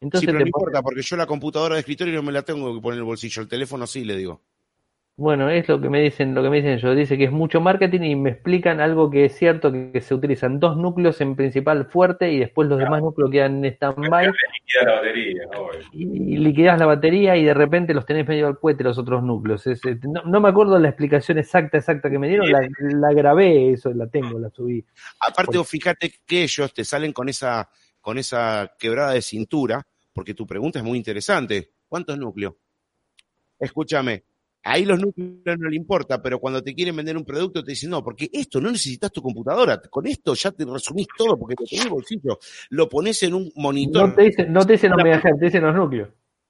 [0.00, 2.74] sí, pero te no importa, porque yo la computadora de escritorio no me la tengo
[2.74, 3.42] que poner en el bolsillo.
[3.42, 4.40] El teléfono sí, le digo.
[5.16, 6.96] Bueno, es lo que me dicen, lo que me dicen ellos.
[6.96, 10.14] Dice que es mucho marketing y me explican algo que es cierto, que, que se
[10.14, 14.84] utilizan dos núcleos en principal fuerte y después los demás núcleos quedan en stand-by Liquida
[14.86, 15.80] la batería, obvio.
[15.92, 19.66] y liquidás la batería y de repente los tenés medio al cohete los otros núcleos.
[19.66, 23.72] Es, no, no me acuerdo la explicación exacta, exacta que me dieron, la, la grabé,
[23.72, 24.82] eso la tengo, la subí.
[25.20, 27.68] Aparte, vos fíjate que ellos te salen con esa,
[28.00, 31.72] con esa quebrada de cintura, porque tu pregunta es muy interesante.
[31.86, 32.54] ¿Cuántos núcleos?
[33.58, 34.24] Escúchame,
[34.64, 37.90] ahí los núcleos no le importa, pero cuando te quieren vender un producto te dicen,
[37.90, 41.66] no, porque esto no necesitas tu computadora, con esto ya te resumís todo porque lo
[41.66, 42.38] tenés en el bolsillo,
[42.70, 44.08] lo pones en un monitor.
[44.10, 46.08] No te dicen, no te dicen los megahertz, te dicen los núcleos.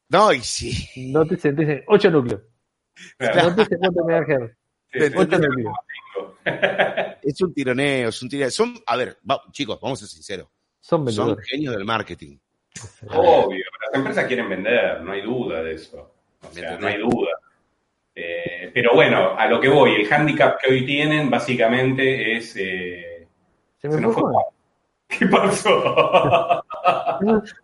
[0.08, 1.10] No, y sí.
[1.12, 2.40] No te dicen, te dicen 8 núcleos.
[3.16, 4.56] Claro, No te dicen cuántos megahertz.
[7.22, 8.50] Es un tironeo, es un tironeo.
[8.50, 10.48] Son, a ver, va- chicos, vamos a ser sinceros,
[10.80, 12.36] Son son genios del marketing.
[13.08, 16.14] Obvio, las empresas quieren vender, no hay duda de eso.
[16.42, 17.30] O sea, no hay duda.
[18.74, 22.54] Pero bueno, a lo que voy, el hándicap que hoy tienen básicamente es...
[22.56, 23.26] eh,
[23.78, 24.22] Se se me nos fue.
[24.22, 24.42] fue.
[25.18, 26.64] ¿Qué pasó?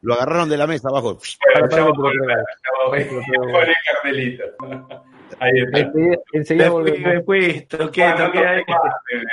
[0.02, 1.18] Lo agarraron de la mesa abajo.
[1.54, 2.96] Bueno,
[3.62, 4.44] el cartelito.
[5.40, 5.78] Ahí está.
[5.80, 7.12] Enseguida, enseguida Después, volvemos.
[7.12, 8.64] después, toqué, Ah, no toqué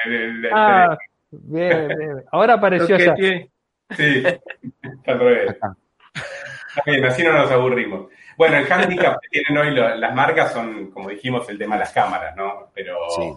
[0.06, 0.98] el- Ah,
[1.32, 2.24] bien, bien.
[2.32, 3.16] Ahora apareció ya.
[3.16, 3.50] Toqueteé.
[3.92, 5.52] Sí, está al revés.
[5.52, 8.08] Está bien, así no nos aburrimos.
[8.38, 11.80] Bueno, el handicap que tienen hoy lo- las marcas son, como dijimos, el tema de
[11.82, 12.70] las cámaras, ¿no?
[12.74, 13.32] Pero, Sí.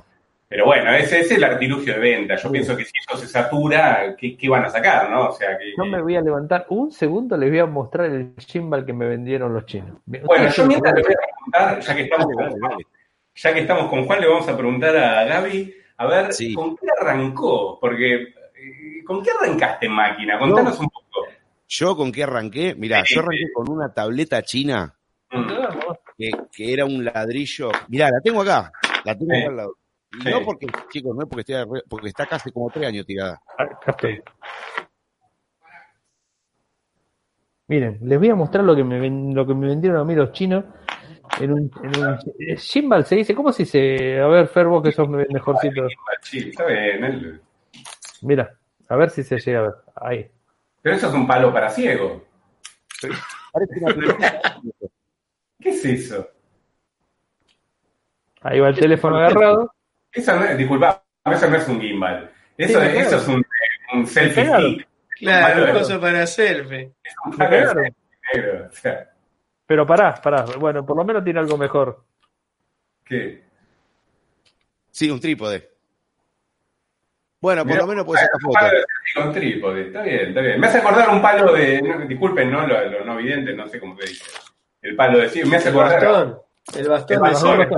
[0.48, 2.34] pero bueno, ese es el artilugio de venta.
[2.36, 5.28] Yo pienso que si eso se satura, ¿qué, qué van a sacar, no?
[5.28, 8.32] O sea, que, Yo me voy a levantar un segundo, les voy a mostrar el
[8.38, 9.98] gimbal que me vendieron los chinos.
[10.06, 12.78] Bueno, yo mientras le voy a preguntar, ya que estamos con Juan,
[13.34, 16.54] ya que estamos con Juan, le vamos a preguntar a Gaby, a ver, Sí.
[16.54, 17.78] ¿con qué arrancó?
[17.80, 20.38] Porque, eh, ¿con qué arrancaste máquina?
[20.38, 21.27] Contanos un poco.
[21.68, 23.14] Yo con qué arranqué, mirá, Sí.
[23.14, 24.94] yo arranqué con una tableta china
[26.16, 27.70] que, que era un ladrillo.
[27.88, 28.72] Mirá, la tengo acá,
[29.04, 29.40] la tengo Sí.
[29.40, 29.74] acá al lado.
[30.18, 30.30] Y Sí.
[30.30, 33.40] no porque, chicos, no es porque esté, porque está casi como tres años tirada.
[33.86, 34.22] Estoy.
[37.66, 40.14] Miren, les voy a mostrar lo que me, ven- lo que me vendieron a mí
[40.14, 40.64] los chinos.
[41.38, 44.18] En un, en un eh, gimbal se dice, ¿cómo se dice?
[44.18, 45.86] A ver, Fer, vos que sos me- mejorcito.
[46.22, 47.42] Sí, está bien.
[48.22, 48.56] Mira,
[48.88, 49.74] a ver si se llega a ver.
[49.96, 50.30] Ahí.
[50.82, 52.24] Pero eso es un palo para ciego.
[55.60, 56.28] ¿Qué es eso?
[58.42, 59.72] Ahí va el teléfono agarrado.
[60.12, 62.30] Eso no es, disculpa, eso no es un gimbal.
[62.56, 63.00] Eso, Sí, es- claro.
[63.08, 63.44] eso es un,
[63.94, 64.72] un selfie pegaron.
[64.74, 64.88] stick.
[65.18, 66.92] Claro, una cosa para selfie.
[67.02, 67.50] Es un palo
[68.34, 68.66] negro.
[68.68, 69.10] O sea,
[69.66, 70.44] Pero pará, pará.
[70.58, 72.04] Bueno, por lo menos tiene algo mejor.
[73.04, 73.42] ¿qué?
[74.90, 75.77] Sí, un trípode.
[77.40, 78.54] Bueno, por Mirá, lo menos puede sacar Un fotos.
[78.60, 79.80] palo de selfie con trípode.
[79.82, 80.60] Está bien, está bien.
[80.60, 81.80] Me hace acordar un palo de.
[81.82, 82.66] no, disculpen, ¿no?
[82.66, 84.24] Lo, lo no evidente, no sé cómo se dice.
[84.82, 85.48] El palo de ciego.
[85.48, 86.04] Me hace El acordar.
[86.04, 86.38] bastón.
[86.76, 87.76] El bastón El de bastón, selfie.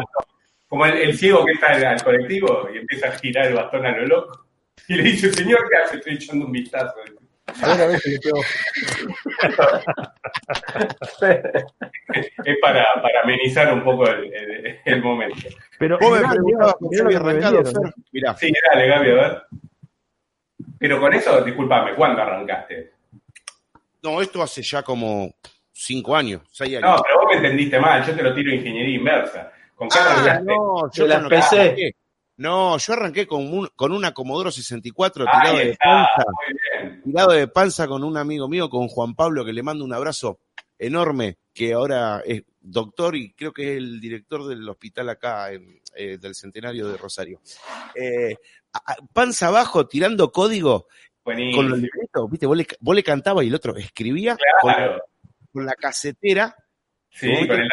[0.68, 3.84] Como el, el ciego que está al, al colectivo y empieza a girar el bastón
[3.86, 4.46] a lo loco.
[4.88, 5.96] Y le dice, señor, ¿qué hace?
[5.96, 6.94] Estoy echando un vistazo.
[7.62, 8.40] A ver, a ver si le pego.
[12.44, 15.48] Es para, para amenizar un poco el, el- el momento.
[15.78, 16.74] Pero Vos me preguntabas
[17.14, 17.64] arrancado.
[17.64, 17.92] Fer.
[18.12, 19.42] Mirá, Sí, dale, Gaby, a ver.
[20.78, 22.92] Pero con eso, discúlpame, ¿cuándo arrancaste?
[24.02, 25.34] no, esto hace ya como
[25.72, 26.96] cinco años, seis años.
[26.96, 29.52] No, pero vos me entendiste mal, yo te lo tiro ingeniería inversa.
[29.74, 30.44] ¿Con qué Ah, arrancaste?
[30.44, 31.94] no, yo que PC.
[32.40, 36.24] No, yo arranqué con un, con una Commodore 64 Ahí tirado de panza,
[37.04, 40.40] tirado de panza con un amigo mío, con Juan Pablo, que le mando un abrazo.
[40.78, 45.78] enorme que ahora es doctor y creo que es el director del hospital acá, en,
[45.94, 47.40] eh, del centenario de Rosario.
[47.94, 48.34] Eh,
[48.72, 50.86] a- a- panza abajo, tirando código
[51.54, 52.46] con los libritos, ¿viste?
[52.46, 54.38] Vos le, vos le cantabas y el otro escribía
[55.52, 56.56] con, la casetera.
[57.10, 57.68] Sí, con el.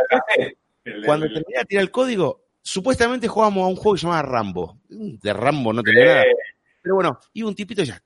[0.83, 4.07] El- Cuando el- terminaba de tirar el código, supuestamente jugábamos a un juego que se
[4.07, 4.77] llamaba Rambo.
[4.89, 6.23] De Rambo no tenía nada.
[6.81, 8.01] Pero bueno, iba un tipito y ya.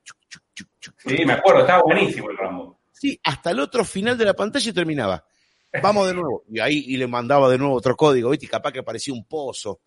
[0.98, 2.80] Sí, me acuerdo, estaba buenísimo el Rambo.
[2.92, 5.26] Sí, hasta el otro final de la pantalla y terminaba.
[5.82, 6.44] Vamos de nuevo.
[6.50, 8.46] Y ahí y le mandaba de nuevo otro código, ¿viste?
[8.46, 9.80] Y capaz que aparecía un pozo.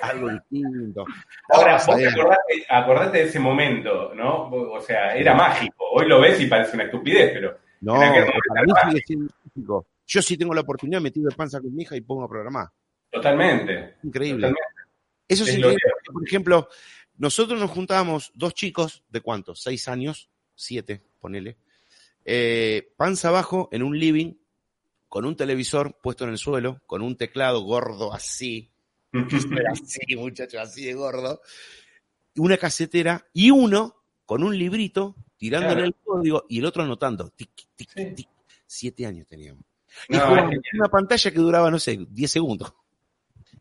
[0.00, 1.04] Algo distinto.
[1.50, 4.48] Ahora, vos acordate, acordate de ese momento, ¿no?
[4.48, 5.84] O sea, era mágico.
[5.92, 9.86] hoy lo ves y parece una estupidez, pero No, para mí sigue mágico.
[10.06, 12.28] Yo sí tengo la oportunidad, me tiro de panza con mi hija y pongo a
[12.28, 12.68] programar.
[13.10, 13.96] Totalmente.
[14.02, 14.48] Increíble.
[14.48, 14.62] totalmente.
[15.28, 15.80] Eso es Es increíble.
[16.12, 16.68] Por ejemplo,
[17.16, 19.60] nosotros nos juntábamos dos chicos, ¿de cuántos?
[19.62, 20.30] ¿Seis años?
[20.54, 21.56] Siete, ponele.
[22.24, 24.34] Eh, panza abajo en un living,
[25.08, 28.70] con un televisor puesto en el suelo, con un teclado gordo así,
[29.72, 31.40] así, muchacho, así de gordo,
[32.36, 33.96] una casetera y uno
[34.26, 35.86] con un librito tirándole Claro.
[35.86, 37.30] el código y el otro anotando.
[37.30, 38.04] Tic, tic, Sí.
[38.14, 38.28] tic.
[38.66, 39.64] Siete años teníamos.
[40.08, 40.30] Y No,
[40.74, 42.74] una pantalla que duraba, no sé, 10 segundos.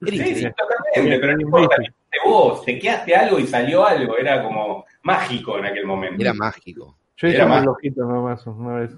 [0.02, 0.54] Era Sí, sí, increíble.
[0.58, 5.58] totalmente, pero no importa, te vos, te quedaste algo y salió algo, era como mágico
[5.58, 6.22] en aquel momento.
[6.22, 6.98] Era mágico.
[7.18, 8.92] Yo hice Era un más- relojito nada más una vez.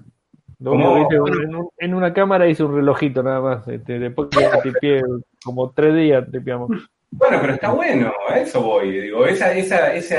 [0.62, 3.66] Que hice, en, un- en una cámara hice un relojito nada más.
[3.68, 5.00] Este, después que tipié
[5.42, 6.68] como tres días tipiamos.
[7.12, 10.16] Bueno, pero está bueno, a eso voy, digo, esa, esa, ese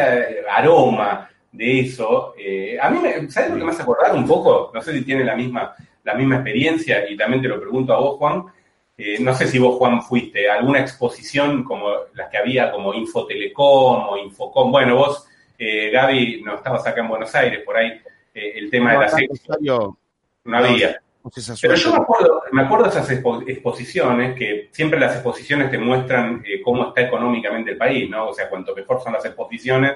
[0.49, 4.71] aroma de eso, eh, a mí, me, ¿sabes lo que me hace acordar un poco?
[4.73, 5.73] No sé si tiene la misma,
[6.03, 8.45] la misma experiencia y también te lo pregunto a vos, Juan.
[9.03, 12.93] Eh, no sé si vos, Juan, fuiste a alguna exposición como las que había como
[12.93, 14.71] Infotelecom o Infocom.
[14.71, 15.27] Bueno, vos,
[15.57, 17.99] eh, Gaby, no estabas acá en Buenos Aires, por ahí
[18.33, 19.97] eh, el tema de las acá en expo, Rosario,
[20.43, 21.01] no había.
[21.61, 25.79] Pero yo me acuerdo, me acuerdo de esas expo- exposiciones, que siempre las exposiciones te
[25.79, 28.29] muestran eh, cómo está económicamente el país, ¿no?
[28.29, 29.95] O sea, cuanto mejor son las exposiciones,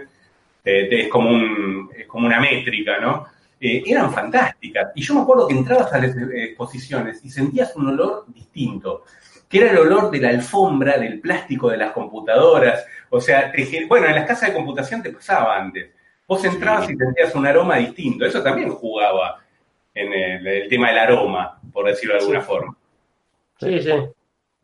[0.64, 3.28] te- es, como un, es como una métrica, ¿no?
[3.60, 4.92] Eh, eran fantásticas.
[4.96, 9.04] Y yo me acuerdo que entrabas a las eh, exposiciones y sentías un olor distinto,
[9.48, 12.86] que era el olor de la alfombra, del plástico de las computadoras.
[13.10, 15.92] O sea, te bueno, en las casas de computación te pasaba antes.
[16.28, 18.26] Vos entrabas y sentías un aroma distinto.
[18.26, 19.40] Eso también jugaba
[19.94, 22.48] en el, el tema del aroma, por decirlo de alguna Sí.
[22.48, 22.76] forma.
[23.60, 23.92] Sí, sí.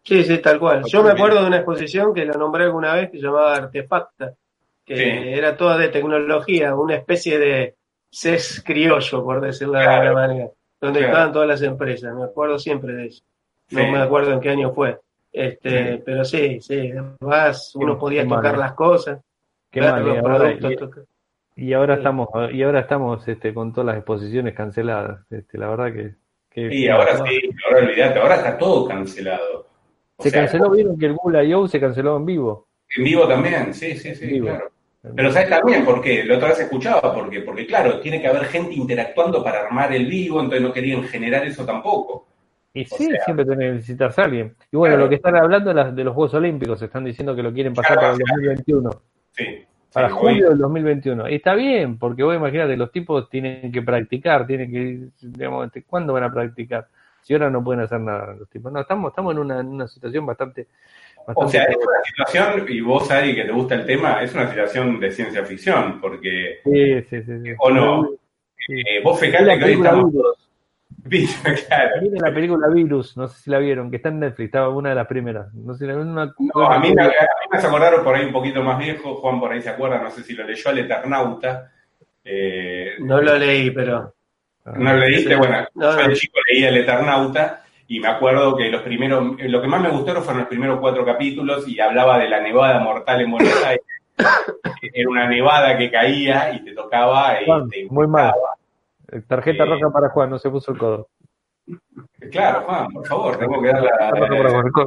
[0.04, 0.84] Sí, sí, tal cual.
[0.88, 4.34] Yo me acuerdo de una exposición que la nombré alguna vez que se llamaba Artefacta,
[4.84, 5.04] que Sí.
[5.04, 7.76] era toda de tecnología, una especie de
[8.12, 10.02] CES criollo, por decirlo de Claro.
[10.08, 10.50] alguna manera,
[10.82, 11.14] donde Claro.
[11.14, 12.14] estaban todas las empresas.
[12.16, 13.24] Me acuerdo siempre de eso.
[13.72, 13.92] No Sí.
[13.92, 15.00] me acuerdo en qué año fue.
[15.32, 16.02] Este, Sí.
[16.06, 18.60] pero sí, sí, además uno podía qué tocar mal.
[18.60, 19.22] las cosas,
[19.72, 20.06] Qué mal.
[20.06, 20.72] los Y ahora, productos.
[20.72, 21.04] y- tocar.
[21.56, 22.00] y ahora Sí.
[22.00, 25.22] estamos, y ahora estamos este, con todas las exposiciones canceladas.
[25.32, 26.16] Este, la verdad que,
[26.50, 29.68] que Y ahora sí, ahora olvidate, ahora está todo cancelado.
[30.18, 31.66] O se sea, canceló, vieron que el Google I.O.
[31.68, 32.68] se canceló en vivo.
[32.98, 34.48] En vivo también, sí, sí, sí, Vivo.
[34.48, 34.70] claro.
[35.16, 36.24] Pero ¿sabes también por qué?
[36.24, 40.06] La otra vez escuchaba, porque, porque claro, tiene que haber gente interactuando para armar el
[40.06, 42.28] vivo, entonces no querían generar eso tampoco.
[42.74, 44.56] Y O sí, sea- siempre tiene que visitarse a alguien.
[44.72, 45.04] Y bueno, Claro.
[45.06, 48.14] lo que están hablando de, los Juegos Olímpicos, están diciendo que lo quieren pasar Claro,
[48.14, 48.90] para el 2021.
[49.32, 49.46] Sí.
[49.92, 51.30] Para sí, julio del 2021.
[51.30, 55.84] Y está bien, porque vos imagínate, los tipos tienen que practicar, tienen que, digamos, este,
[55.84, 56.88] ¿cuándo van a practicar?
[57.24, 58.72] Si ahora no pueden hacer nada los tipos.
[58.72, 60.68] No, estamos, estamos en una, en una situación bastante,
[61.28, 64.50] O sea, es una situación, y vos, Ari, que te gusta el tema, es una
[64.50, 67.52] situación de ciencia ficción, porque, Sí, sí, sí, sí.
[67.60, 68.10] o no,
[68.68, 68.80] Sí.
[68.80, 70.14] eh, vos fijate la que hoy película estamos
[71.68, 72.02] claro.
[72.02, 74.90] viene la película Virus, no sé si la vieron, que está en Netflix, estaba una
[74.90, 75.52] de las primeras.
[75.54, 77.12] No sé si la vieron, una, No, a mí, me, a mí
[77.52, 80.12] me hace acordar por ahí un poquito más viejo, Juan por ahí se acuerda, no
[80.12, 81.72] sé si lo leyó al Eternauta.
[82.24, 84.14] Eh, No lo leí, pero
[84.76, 85.32] ¿No lo leíste?
[85.32, 85.36] Sí.
[85.36, 86.08] Bueno, No, yo no.
[86.10, 87.61] de chico leía El Eternauta
[87.92, 91.04] y me acuerdo que los primeros, lo que más me gustaron fueron los primeros cuatro
[91.04, 93.84] capítulos y hablaba de la nevada mortal en Buenos Aires.
[94.94, 98.28] Era una nevada que caía y te tocaba y Juan, te muy mal.
[98.28, 99.28] impactaba.
[99.28, 101.10] Tarjeta roja para Juan, no se puso el codo.
[102.32, 104.12] Claro, Juan, por favor, tengo que dar la...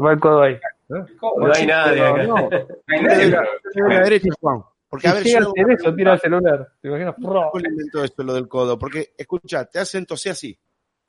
[0.02, 0.54] Va el codo ahí.
[0.54, 1.04] ¿eh?
[1.20, 2.22] no hay nadie No, acá.
[2.24, 2.36] no.
[2.36, 2.48] no
[2.86, 4.62] hay nadie, derecha, Juan.
[4.88, 6.68] Porque, a ver, llega yo a hacer eso, tira el celular.
[6.80, 7.16] ¿Te imaginas?
[7.16, 8.78] ¿cómo le invento esto, lo del codo?
[8.78, 10.58] Porque, escucha, te hacen toser así.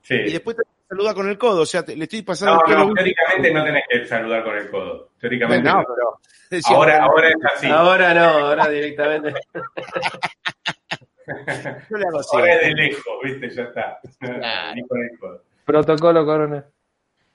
[0.02, 0.14] Sí.
[0.14, 1.62] Y después te saluda con el codo.
[1.62, 2.84] O sea, te- le estoy pasando No, el pelo.
[2.88, 5.10] no, teóricamente no tenés que saludar con el codo.
[5.20, 5.84] Teóricamente No, no.
[5.86, 6.20] pero-
[6.50, 7.66] decía, Ahora, ahora es así.
[7.68, 9.34] ahora no, ahora directamente.
[11.90, 12.36] yo le hago así.
[12.36, 13.50] Ahora es de lejos, ¿viste?
[13.50, 13.98] Ya está.
[14.18, 14.74] Claro.
[14.74, 15.42] Ni con el codo.
[15.64, 16.64] Protocolo coronel.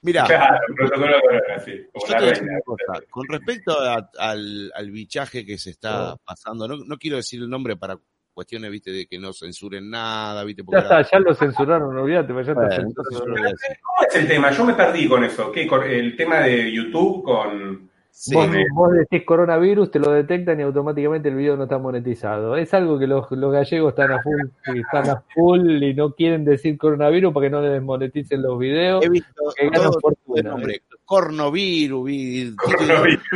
[0.03, 1.85] Mira, Claro, protocolo corona, sí.
[1.93, 2.53] Como Yo la te voy a decir reina.
[2.53, 2.61] una
[2.95, 3.05] cosa.
[3.11, 7.49] Con respecto a- al, al bichaje que se está pasando, no, no quiero decir el
[7.49, 7.99] nombre para
[8.33, 10.61] cuestiones, viste, de que no censuren nada, viste.
[10.61, 14.51] Ya porque está, ya lo censuraron, olvídate, pues ya está Bueno, ¿Cómo es el tema?
[14.51, 15.51] Yo me perdí con eso.
[15.51, 15.67] ¿Qué?
[15.67, 17.90] Con el tema de YouTube con...
[18.23, 21.79] sí, Vos, me- vos decís coronavirus, te lo detectan y automáticamente el video no está
[21.79, 22.55] monetizado.
[22.55, 24.41] Es algo que los, los gallegos están a full,
[24.75, 28.59] y están a full y no quieren decir coronavirus para que no les desmoneticen los
[28.59, 29.03] videos.
[29.03, 30.81] he visto que ganan fortuna, nombre.
[31.05, 32.55] Cornovirus, vi-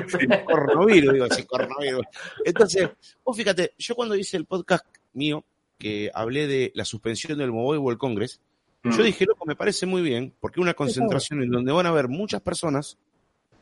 [0.07, 0.27] Sí.
[0.45, 2.05] cornovirus, digo así, cornovirus.
[2.45, 2.89] Entonces,
[3.23, 5.43] vos fíjate, yo cuando hice el podcast mío,
[5.77, 8.39] que hablé de la suspensión del Mobile World Congress,
[8.83, 12.07] yo dije, loco, me parece muy bien, porque una concentración en donde van a haber
[12.07, 12.99] muchas personas,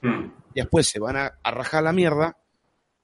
[0.04, 0.32] Mm.
[0.54, 2.38] y después se van a, a rajar la mierda,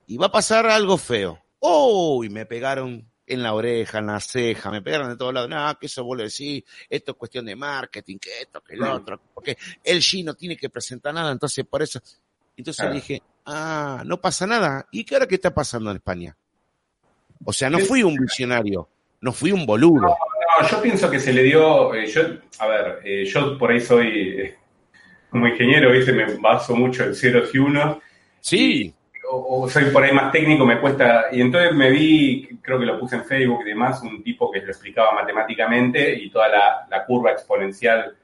[0.06, 1.40] y va a pasar algo feo.
[1.60, 2.24] ¡Oh!
[2.24, 5.50] Y me pegaron en la oreja, en la ceja, me pegaron de todos lados.
[5.50, 8.82] No, que eso vos lo decís, esto es cuestión de marketing, que esto, que el
[8.82, 8.92] Mm.
[8.92, 12.00] otro, porque el G no tiene que presentar nada, entonces por eso.
[12.58, 12.96] Entonces Claro.
[12.96, 14.88] dije, ah, no pasa nada.
[14.92, 16.36] ¿Y qué ahora qué está pasando en España?
[17.46, 18.90] O sea, no fui un visionario,
[19.22, 20.02] no fui un boludo.
[20.02, 22.22] No, yo pienso que se le dio, eh, yo,
[22.60, 24.08] a ver, eh, yo por ahí soy,
[24.42, 24.58] eh,
[25.30, 26.12] como ingeniero, ¿viste?
[26.12, 27.98] me baso mucho en ceros y unos,
[28.42, 28.94] Sí,
[29.30, 32.86] o, o soy por ahí más técnico, me cuesta, y entonces me vi, creo que
[32.86, 36.88] lo puse en Facebook y demás, un tipo que lo explicaba matemáticamente y toda la,
[36.90, 38.16] la curva exponencial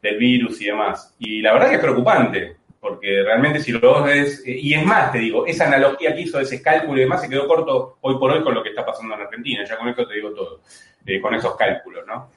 [0.00, 1.14] del virus y demás.
[1.18, 5.18] Y la verdad que es preocupante, porque realmente si lo ves, y es más, te
[5.18, 8.42] digo, esa analogía que hizo, ese cálculo y demás, se quedó corto hoy por hoy
[8.42, 10.62] con lo que está pasando en Argentina, ya con eso te digo todo,
[11.04, 12.30] eh, con esos cálculos, ¿no?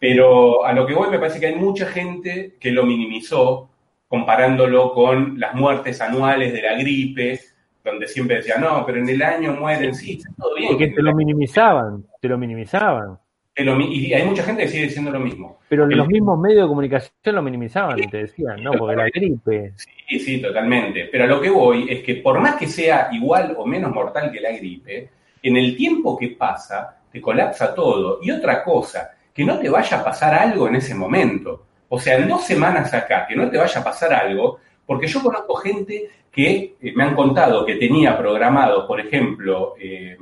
[0.00, 3.68] Pero a lo que voy me parece que hay mucha gente que lo minimizó
[4.08, 7.40] comparándolo con las muertes anuales de la gripe,
[7.84, 10.68] donde siempre decía, no, pero en el año mueren, sí, está todo bien.
[10.70, 13.18] Porque te lo minimizaban, te lo minimizaban.
[13.56, 15.58] Y hay mucha gente que sigue diciendo lo mismo.
[15.68, 19.72] Pero El- los mismos medios de comunicación lo minimizaban te decían, no, porque la gripe.
[20.08, 21.08] Sí, sí, totalmente.
[21.10, 24.32] Pero a lo que voy es que por más que sea igual o menos mortal
[24.32, 25.08] que la gripe,
[25.42, 28.18] en el tiempo que pasa, te colapsa todo.
[28.22, 31.66] Y otra cosa, que no te vaya a pasar algo en ese momento.
[31.88, 35.20] O sea, en dos semanas acá, que no te vaya a pasar algo, porque yo
[35.22, 40.16] conozco gente que eh, me han contado que tenía programado, por ejemplo, eh,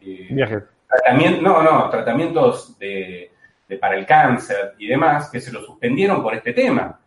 [0.00, 0.62] eh, Viajes.
[0.88, 3.30] tratamiento, no, no, tratamientos de,
[3.68, 6.98] de- para el cáncer y demás, que se lo suspendieron por este tema.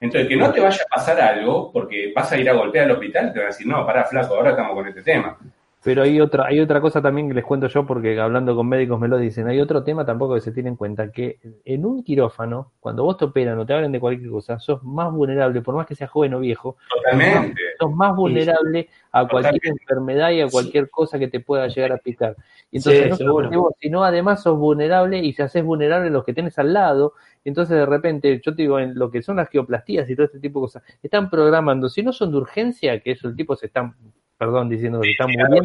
[0.00, 2.92] Entonces, que no te vaya a pasar algo, porque vas a ir a golpear al
[2.92, 5.38] hospital, te van a decir, no, pará, flaco, ahora estamos con este tema.
[5.84, 8.98] Pero hay otra, hay otra cosa también que les cuento yo, porque hablando con médicos
[8.98, 9.46] me lo dicen.
[9.48, 13.18] Hay otro tema tampoco que se tiene en cuenta, que en un quirófano, cuando vos
[13.18, 16.10] te operan o te hablan de cualquier cosa, sos más vulnerable, por más que seas
[16.10, 17.60] joven o viejo, Totalmente.
[17.78, 19.82] sos más vulnerable a cualquier Totalmente.
[19.82, 22.34] enfermedad y a cualquier cosa que te pueda llegar a picar.
[22.70, 23.70] Y entonces, no seguro.
[23.78, 27.12] sino además sos vulnerable y se haces vulnerable a los que tenés al lado.
[27.44, 30.40] Entonces de repente, yo te digo, en lo que son las geoplastías y todo este
[30.40, 33.66] tipo de cosas, están programando, si no son de urgencia, que eso el tipo se
[33.66, 33.94] están,
[34.38, 35.56] perdón, diciendo que Sí, muriendo,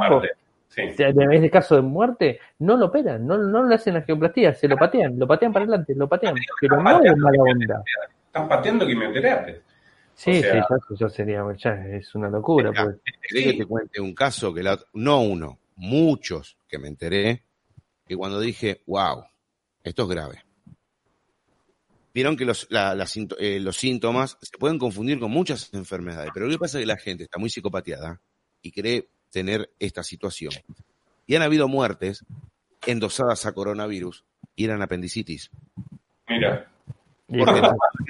[0.00, 0.28] algo el que.
[0.68, 0.82] Sí.
[0.82, 4.02] o sea, en este caso de muerte, no lo operan, no, no le hacen la
[4.02, 7.82] geoplastía, se lo patean, lo patean para adelante, lo patean, pero no de mala onda.
[8.26, 9.58] Están pateando quimioterapias.
[10.14, 12.72] Sí, O sí, sea- ya, ya sería, ya es una locura.
[12.72, 12.96] Pues.
[13.28, 17.42] ¿Querés que te cuente un caso que la, no uno, muchos que me enteré,
[18.06, 19.24] que cuando dije, wow,
[19.84, 20.38] esto es grave.
[22.16, 26.30] Vieron que los, la- la sinto- eh, los síntomas se pueden confundir con muchas enfermedades,
[26.32, 28.22] pero lo que pasa es que la gente está muy psicopateada
[28.62, 30.50] y cree tener esta situación.
[31.26, 32.24] Y han habido muertes
[32.86, 35.50] endosadas a coronavirus y eran apendicitis.
[36.26, 36.72] Mira,
[37.26, 37.60] Porque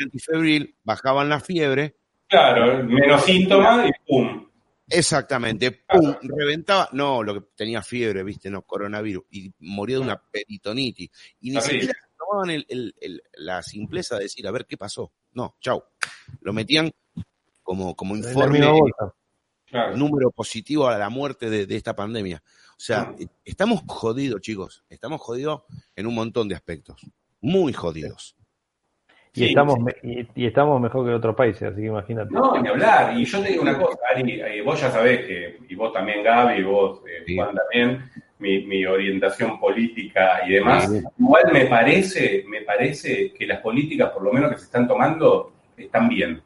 [0.05, 1.97] antifebril, bajaban la fiebre,
[2.29, 4.47] claro, menos síntomas y pum.
[4.89, 10.23] Exactamente, pum, reventaba, no, lo que tenía fiebre, viste, no, coronavirus, y murió de una
[10.31, 11.11] peritonitis.
[11.41, 15.13] Y ni siquiera tomaban el- el- el- la simpleza de decir, a ver qué pasó.
[15.33, 15.83] No, chau.
[16.41, 16.91] Lo metían
[17.63, 18.61] como, como informe.
[19.69, 19.97] Claro.
[19.97, 22.41] número positivo a la muerte de, de esta pandemia.
[22.71, 23.25] O sea, Mm.
[23.45, 25.63] estamos jodidos, chicos, estamos jodidos
[25.97, 27.03] en un montón de aspectos,
[27.41, 28.37] muy jodidos.
[29.35, 30.09] Y, Sí, estamos, sí.
[30.35, 32.33] y, y estamos mejor que otros países, así que imagínate.
[32.33, 33.19] No, ni hablar.
[33.19, 36.23] Y yo te digo una cosa, Ari, eh, vos ya sabés que, y vos también,
[36.23, 37.37] Gaby, y vos, eh, Sí.
[37.37, 38.09] Juan también,
[38.39, 40.91] mi, mi orientación política y demás.
[40.91, 41.01] Sí.
[41.19, 45.53] Igual me parece, me parece que las políticas, por lo menos que se están tomando,
[45.77, 46.41] están bien.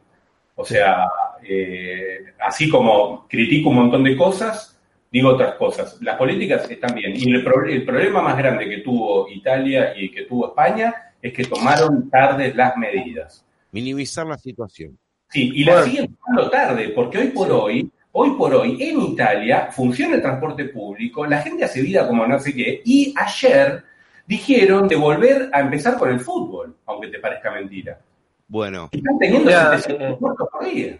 [0.54, 1.06] O sea,
[1.42, 4.78] eh, así como critico un montón de cosas,
[5.10, 5.98] digo otras cosas.
[6.02, 7.12] Las políticas están bien.
[7.16, 11.32] Y el, pro- el problema más grande que tuvo Italia y que tuvo España es
[11.32, 13.44] que tomaron tarde las medidas.
[13.72, 14.98] Minimizar la situación.
[15.28, 15.86] Sí, y la Bueno.
[15.86, 20.64] siguen tomando tarde, porque hoy por hoy, hoy por hoy, en Italia funciona el transporte
[20.66, 23.82] público, la gente hace vida como no sé qué, y ayer
[24.26, 27.98] dijeron de volver a empezar con el fútbol, aunque te parezca mentira.
[28.46, 30.16] Bueno, Están teniendo Ya, 700 eh.
[30.20, 30.98] muertos por día.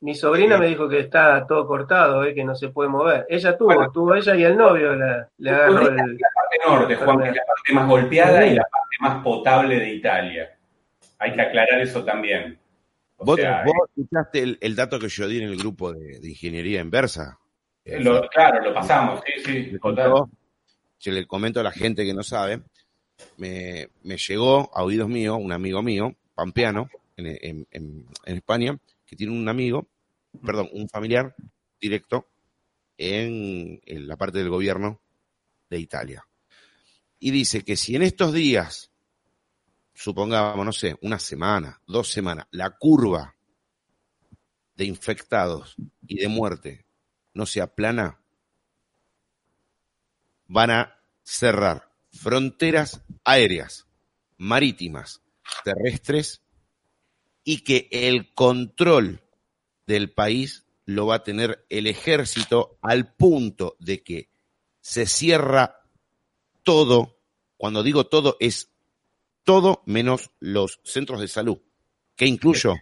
[0.00, 3.26] Mi sobrina me dijo que está todo cortado, eh, que no se puede mover.
[3.28, 5.96] Ella tuvo, tuvo ella y el novio la, le agarró el...
[5.96, 9.80] La parte norte, Juan, que es la parte más golpeada y la parte más potable
[9.80, 10.56] de Italia.
[11.18, 12.58] Hay que aclarar eso también.
[13.18, 16.28] ¿Vos, sea, vos escuchaste el, el dato que yo di en el grupo de, de
[16.28, 17.38] ingeniería inversa?
[17.84, 20.30] eh, lo- claro, lo pasamos, sí, sí, Le contó,
[21.04, 22.62] le comento a la gente que no sabe,
[23.36, 28.78] me, me llegó a oídos míos un amigo mío, pampeano, en, en- en- en España,
[29.06, 29.88] que tiene un amigo,
[30.44, 31.34] perdón, un familiar
[31.80, 32.26] directo
[32.96, 35.00] en, en la parte del gobierno
[35.70, 36.24] de Italia.
[37.18, 38.90] Y dice que si en estos días,
[39.98, 43.34] supongamos, no sé, una semana, dos semanas, la curva
[44.76, 45.74] de infectados
[46.06, 46.86] y de muerte
[47.34, 48.20] no se aplana,
[50.46, 53.88] van a cerrar fronteras aéreas,
[54.36, 55.20] marítimas,
[55.64, 56.42] terrestres
[57.42, 59.20] y que el control
[59.86, 64.28] del país lo va a tener el ejército al punto de que
[64.80, 65.80] se cierra
[66.62, 67.18] todo,
[67.56, 68.67] cuando digo todo es
[69.48, 71.56] todo menos los centros de salud,
[72.14, 72.74] que incluyo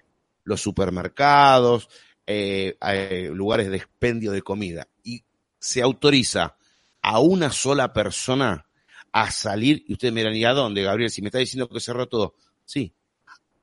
[0.42, 1.88] los supermercados,
[2.26, 5.22] eh, eh, lugares de expendio de comida, y
[5.60, 6.56] se autoriza
[7.02, 8.66] a una sola persona
[9.12, 11.08] a salir, y ustedes me dirán, ¿y a dónde, Gabriel?
[11.08, 12.34] Si me está diciendo que cerró todo.
[12.64, 12.92] Sí,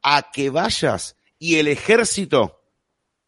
[0.02, 2.62] a que vayas y el ejército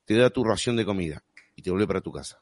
[0.05, 1.21] te da tu ración de comida
[1.53, 2.39] y te vuelve para tu casa.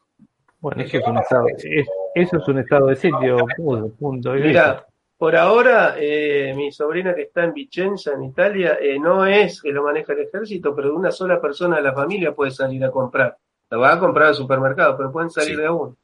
[0.59, 3.95] Bueno, eso es un estado, es- eso es un estado de sitio, punto.
[3.95, 4.34] punto.
[4.34, 4.86] Mira,
[5.24, 9.71] por ahora, eh, mi sobrina que está en Vicenza, en Italia, eh, no es que
[9.71, 13.38] lo maneja el ejército, pero una sola persona de la familia puede salir a comprar.
[13.69, 15.61] La va a comprar al supermercado, pero pueden salir Sí.
[15.61, 15.95] de uno.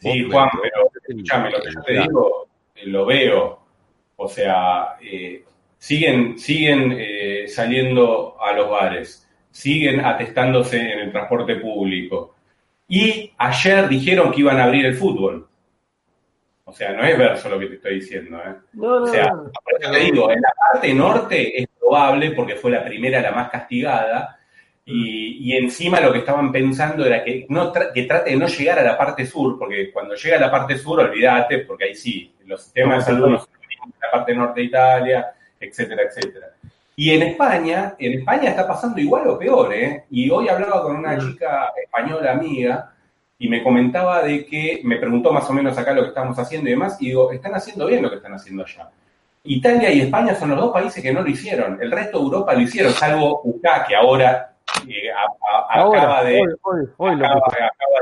[0.00, 3.60] Sí, Juan, pero escúchame, lo que yo te digo, eh, lo veo.
[4.16, 5.44] O sea, eh,
[5.78, 12.34] siguen, siguen eh, saliendo a los bares, siguen atestándose en el transporte público.
[12.88, 15.46] Y ayer dijeron que iban a abrir el fútbol.
[16.68, 18.54] O sea, no es verso lo que te estoy diciendo, ¿eh?
[18.72, 19.50] No, no, O sea, no.
[19.92, 24.38] te digo, en la parte norte es probable, porque fue la primera, la más castigada,
[24.84, 28.48] y, y encima lo que estaban pensando era que, no tra- que trate de no
[28.48, 31.94] llegar a la parte sur, porque cuando llega a la parte sur, olvídate, porque ahí
[31.94, 35.32] sí, los sistemas de salud no son los mismos que la parte norte de Italia,
[35.60, 36.48] etcétera, etcétera.
[36.96, 40.04] Y en España, en España está pasando igual o peor, ¿eh?
[40.10, 42.92] Y hoy hablaba con una chica española amiga,
[43.38, 46.68] y me comentaba de que, me preguntó más o menos acá lo que estamos haciendo
[46.68, 48.88] y demás, y digo, están haciendo bien lo que están haciendo allá.
[49.44, 51.78] Italia y España son los dos países que no lo hicieron.
[51.80, 54.52] El resto de Europa lo hicieron, salvo UK, que ahora
[54.88, 55.22] eh, a-
[55.74, 57.46] a- Ahora, acaba, de, hoy, hoy, hoy lo acaba,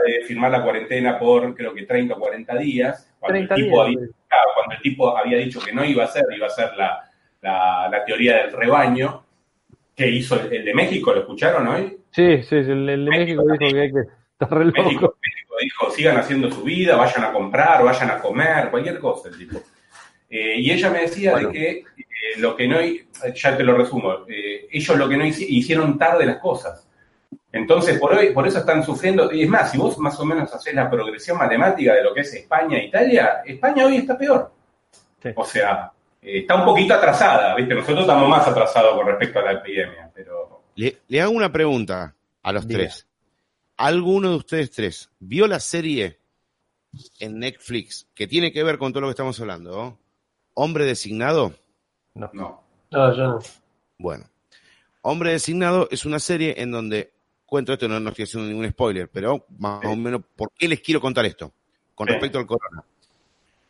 [0.06, 3.12] de firmar la cuarentena por creo que 30 o 40 días.
[3.20, 3.98] Cuando, 30 el, tipo días.
[3.98, 6.70] había, claro, cuando el tipo había dicho que no iba a ser, iba a ser
[6.76, 7.10] la,
[7.42, 9.22] la, la teoría del rebaño,
[9.94, 11.98] que hizo el, el de México, ¿lo escucharon hoy?
[12.10, 14.00] Sí, sí, el, el de México dijo que hay que
[14.32, 14.82] estar re loco.
[14.82, 15.13] México
[15.64, 19.60] dijo, sigan haciendo su vida, vayan a comprar, vayan a comer, cualquier cosa el tipo.
[20.30, 21.48] Eh, y ella me decía Bueno.
[21.48, 21.84] de que eh,
[22.38, 22.78] lo que no,
[23.34, 26.88] ya te lo resumo, eh, ellos lo que no hici- hicieron tarde las cosas.
[27.52, 30.52] Entonces, por hoy, por eso están sufriendo, y es más, si vos más o menos
[30.52, 34.50] haces la progresión matemática de lo que es España e Italia, España hoy está peor.
[35.22, 35.28] Sí.
[35.36, 37.74] O sea, eh, está un poquito atrasada, ¿viste?
[37.74, 42.12] Nosotros estamos más atrasados con respecto a la epidemia, pero Le, le hago una pregunta
[42.42, 42.80] a los Diga.
[42.80, 43.06] tres.
[43.76, 46.18] ¿Alguno de ustedes tres vio la serie
[47.18, 49.70] en Netflix que tiene que ver con todo lo que estamos hablando?
[49.70, 49.98] ¿no?
[50.54, 51.54] Hombre designado.
[52.14, 52.30] no.
[52.90, 53.38] No, yo no.
[53.98, 54.24] Bueno,
[55.02, 57.12] Hombre designado es una serie en donde
[57.44, 59.88] cuento esto, no, no estoy haciendo ningún spoiler, pero más Sí.
[59.88, 61.52] o menos, ¿por qué les quiero contar esto?
[61.94, 62.12] Con Sí.
[62.12, 62.84] respecto al corona.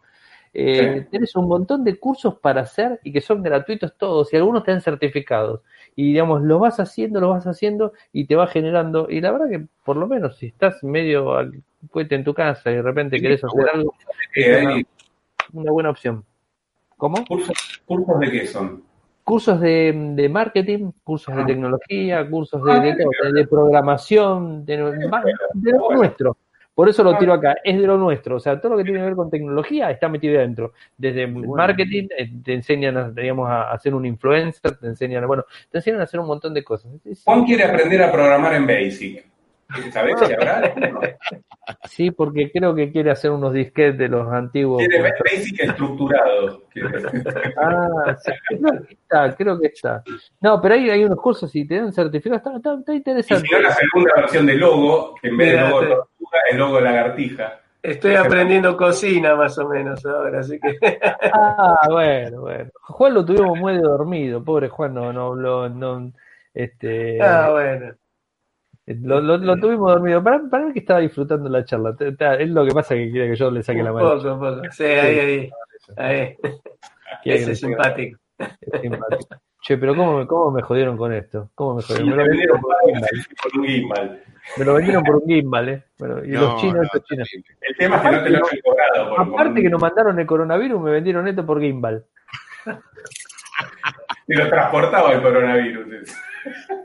[0.53, 1.07] eh, Sí.
[1.11, 4.73] Tienes un montón de cursos para hacer y que son gratuitos todos y algunos te
[4.73, 5.61] dan certificados
[5.95, 9.49] y digamos, lo vas haciendo, lo vas haciendo y te va generando y la verdad
[9.49, 11.53] que por lo menos si estás medio al
[11.91, 13.71] cohete en tu casa y de repente Sí, querés hacer bueno.
[13.75, 13.95] algo,
[14.37, 14.85] Eh,
[15.53, 16.25] una buena opción.
[16.97, 17.25] ¿Cómo?
[17.27, 18.83] ¿Cursos, cursos de qué son?
[19.25, 21.47] Cursos de, de marketing, cursos de Ah.
[21.47, 24.77] tecnología, cursos de, Ah, de, programación, de,
[25.55, 26.37] de lo nuestro.
[26.81, 28.37] Por eso lo tiro acá, es de lo nuestro.
[28.37, 30.73] O sea, todo lo que tiene que ver con tecnología está metido dentro.
[30.97, 35.77] Desde marketing, eh, te enseñan a, digamos, a, ser un influencer, te enseñan, bueno, te
[35.77, 36.91] enseñan a hacer un montón de cosas.
[37.27, 39.30] Juan quiere aprender a programar en Basic.
[39.93, 40.75] ¿Sabés si habrá?
[41.85, 44.83] Sí, porque creo que quiere hacer unos disquetes de los antiguos.
[44.87, 46.63] Quiere Basic estructurado.
[47.57, 50.03] Ah, sí, creo que está, creo que está.
[50.41, 53.47] No, pero hay, hay unos cursos y te dan certificados, está, está, está Y interesante.
[53.47, 56.39] si no, la segunda versión de logo, que en vez de logo te- de tortuga,
[56.51, 57.61] es logo de lagartija.
[57.83, 60.79] Estoy aprendiendo cocina más o menos ahora, así que
[61.33, 62.71] Ah, bueno, bueno.
[62.83, 66.13] Juan lo tuvimos muy de dormido, pobre Juan no, no habló, no,
[66.53, 67.95] este, ah, bueno.
[68.87, 70.23] Lo, lo, lo tuvimos dormido.
[70.23, 71.95] Para, para mí que estaba disfrutando la charla.
[72.39, 74.17] Es lo que pasa que quiere que yo le saque la Un mano.
[74.17, 74.63] poco, un poco.
[74.73, 75.51] Sí, ahí, ahí.
[75.97, 76.37] ahí.
[77.25, 78.19] Ese es simpático.
[78.39, 79.37] es simpático.
[79.63, 81.51] Che, pero ¿cómo, me- ¿cómo me jodieron con esto?
[81.55, 82.09] ¿Cómo me jodieron?
[82.09, 83.11] Me le lo vendieron por un gimbal.
[83.53, 84.23] con un gimbal.
[84.57, 85.85] Me lo vendieron por un gimbal, ¿eh?
[85.99, 87.29] Bueno, y No, los chinos, no, estos chinos.
[87.61, 89.11] El tema es que no te lo han cobrado.
[89.17, 92.05] por- Aparte que nos mandaron el coronavirus, me vendieron esto por gimbal.
[94.27, 96.15] Te lo transportaba el coronavirus.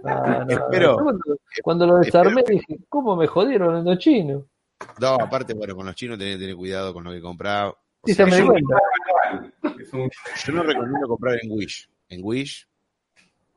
[0.03, 1.23] Ah, no, Espero- Yo Cuando,
[1.63, 4.43] cuando lo desarmé dije, ¿cómo me jodieron los chinos?
[4.99, 7.73] No, aparte, bueno, con los chinos tenés que tener cuidado con lo que comprás.
[8.03, 10.09] Sí, sea, se me Es di un
[10.45, 11.89] yo no recomiendo comprar en Wish.
[12.09, 12.67] En Wish,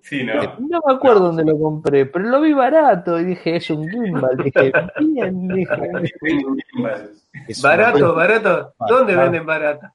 [0.00, 0.34] Sí, ¿no?
[0.58, 4.36] No me acuerdo dónde lo compré, pero lo vi barato y dije, es un gimbal.
[4.38, 5.74] Dije, bien, dije.
[7.48, 8.74] Es ¿Barato, barato?
[8.88, 9.22] ¿Dónde Ah.
[9.24, 9.86] venden barato?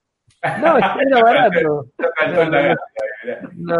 [0.62, 1.88] No, era barato.
[3.24, 3.40] Mirá.
[3.56, 3.78] No,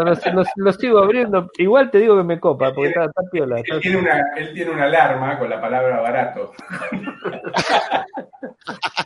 [0.56, 1.50] lo, sigo abriendo.
[1.58, 3.58] Igual te digo que me copa, porque está, está piola.
[3.60, 6.52] está- Él tiene, una, él tiene una alarma con la palabra barato.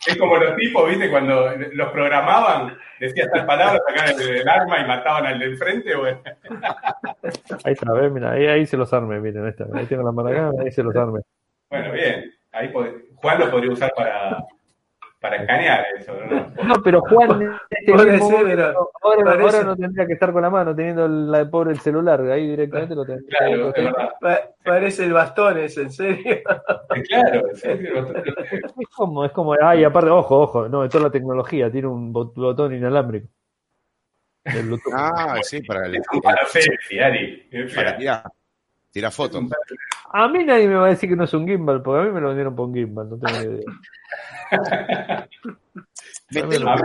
[0.07, 1.11] es como los tipos, ¿viste?
[1.11, 5.97] Cuando los programaban, decía tal palabra, sacaban el, el arma y mataban al de enfrente.
[5.97, 6.21] Bueno.
[7.65, 8.13] Ahí está, ¿ves?
[8.13, 9.67] Mira, ahí, ahí se los arme, miren, ahí está.
[9.75, 11.21] Ahí tengo la mano acá, ahí se los arme.
[11.71, 12.33] Bueno, bien.
[12.53, 14.39] Ahí Juan lo podría usar para,
[15.21, 16.65] para escanear eso, ¿no?
[16.65, 20.07] No, pero Juan, en este Puede mismo ser, momento, pero ahora, parece- ahora no tendría
[20.07, 23.39] que estar con la mano teniendo el, la pobre el celular, ahí directamente lo tendría.
[23.39, 24.11] Claro, es verdad.
[24.21, 26.37] Pa- parece el bastón ese, en serio.
[27.09, 28.19] Claro, lo- lo-
[28.79, 32.13] Es como, es como, ay, aparte, ojo, ojo, no, esto es la tecnología, tiene un
[32.13, 33.29] bot- botón inalámbrico.
[34.45, 34.79] El.
[34.95, 37.51] Ah, sí, para el, un palo selfie, Ari.
[37.75, 38.23] para tirar,
[38.91, 39.45] tirar Es fotos.
[40.13, 42.13] A mí nadie me va a decir que no es un gimbal, porque a mí
[42.13, 43.65] me lo vendieron por un gimbal, no tengo ni idea.
[46.31, 46.77] A mí, me parece- a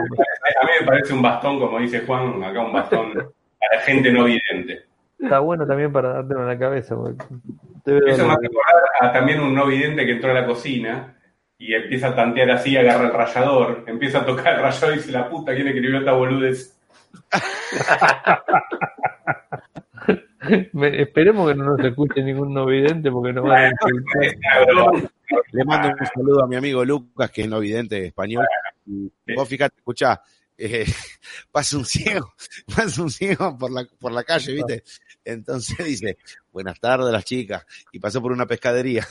[0.65, 4.84] mí me parece un bastón, como dice Juan, acá un bastón para gente no vidente.
[5.19, 6.95] Está bueno también para dártelo en la cabeza.
[6.95, 8.49] Eso me hace acordar
[9.01, 11.17] a también un no vidente que entró a la cocina
[11.57, 15.11] y empieza a tantear así, agarra el rallador, empieza a tocar el rallador y dice,
[15.11, 16.80] la puta, ¿quién escribió esta boludez?
[20.74, 24.24] Me- esperemos que no nos escuche ningún no vidente porque nos van a insultar.
[24.24, 25.11] Es una broma.
[25.52, 28.45] Le mando un saludo a mi amigo Lucas, que es no vidente español.
[28.86, 30.22] Y vos fíjate, escuchá,
[30.57, 30.86] eh,
[31.52, 32.34] pasa un ciego,
[32.76, 34.84] pasa un ciego por la, por la calle, ¿viste?
[35.26, 36.18] Entonces dice,
[36.52, 39.07] buenas tardes las chicas, y pasó por una pescadería.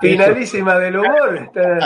[0.00, 1.36] Finalísima del humor.
[1.36, 1.78] está-.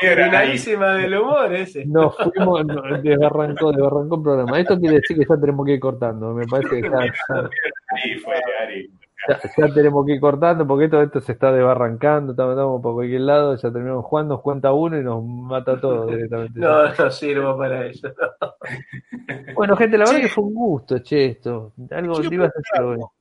[0.00, 1.84] Finalísima del humor ese.
[1.86, 4.60] Nos fuimos, no, desbarrancó, desbarrancó el programa.
[4.60, 6.32] Esto quiere decir que ya tenemos que ir cortando.
[6.34, 7.12] Me parece que ya,
[9.58, 12.32] ya- tenemos que ir cortando porque todo esto se está desbarrancando.
[12.32, 13.54] Estamos, por cualquier lado.
[13.56, 16.58] Ya terminamos Juan, nos cuenta uno y nos mata todo directamente.
[16.58, 18.08] No, no sirvo para eso.
[19.54, 21.72] Bueno, gente, la verdad que fue un gusto, che, esto.
[21.90, 23.12] Algo Yo ibas a decir, bueno.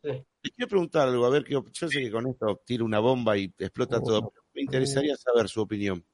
[0.41, 3.37] Les quiero preguntar algo, a ver, que yo sé que con esto tiro una bomba
[3.37, 6.05] y explota todo, pero me interesaría saber su opinión.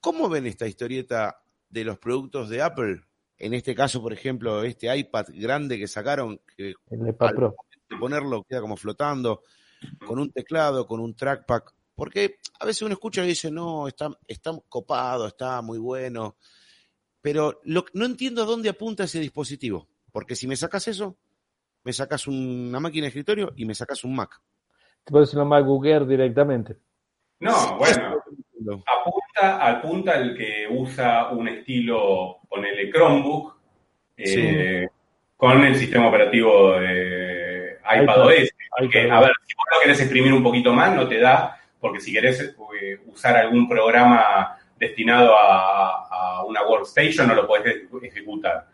[0.00, 3.02] ¿Cómo ven esta historieta de los productos de Apple?
[3.38, 7.56] En este caso, por ejemplo, este iPad grande que sacaron, que El iPad Pro.
[7.88, 9.42] de ponerlo queda como flotando,
[10.06, 11.62] con un teclado, con un trackpad.
[11.94, 16.36] Porque a veces uno escucha y dice, no, está, está copado, está muy bueno.
[17.20, 19.88] Pero lo- no entiendo a dónde apunta ese dispositivo.
[20.12, 21.16] Porque si me sacas eso,
[21.84, 24.40] me sacas una máquina de escritorio y me sacas un Mac.
[25.04, 26.78] Te puedes una MacBook Air directamente.
[27.40, 28.22] No, bueno,
[28.86, 33.54] apunta, apunta al que usa un estilo, ponele Chromebook,
[34.16, 34.88] eh,
[35.36, 38.50] con el sistema operativo de iPadOS.
[38.78, 42.00] Porque, a ver, si vos lo querés exprimir un poquito más, no te da, porque
[42.00, 48.73] si querés eh, usar algún programa destinado a, a una workstation, no lo podés ejecutar.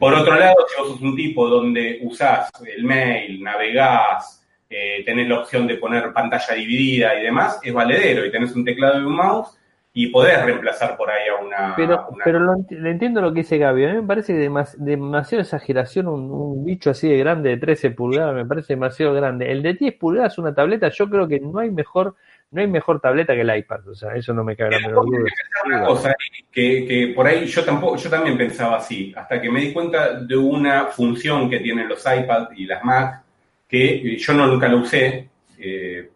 [0.00, 5.28] Por otro lado, si vos sos un tipo donde usás el mail, navegás, eh, tenés
[5.28, 9.04] la opción de poner pantalla dividida y demás, es valedero y tenés un teclado y
[9.04, 9.56] un mouse
[9.92, 11.74] y podés reemplazar por ahí a una...
[11.76, 12.54] Pero, una- pero lo
[12.88, 13.84] entiendo lo que dice Gaby.
[13.84, 17.56] A mí me parece que demas- demasiado exageración un, un bicho así de grande de
[17.58, 19.50] 13 pulgadas, me parece demasiado grande.
[19.50, 22.14] El de 10 pulgadas, una tableta, yo creo que no hay mejor,
[22.52, 23.88] no hay mejor tableta que el iPad.
[23.88, 26.14] O sea, eso no me cabe la menor duda.
[26.50, 30.14] que, que por ahí yo tampoco, yo también pensaba así, hasta que me di cuenta
[30.14, 33.22] de una función que tienen los iPad y las Mac,
[33.68, 35.28] que yo no nunca la usé,
[35.58, 36.10] eh,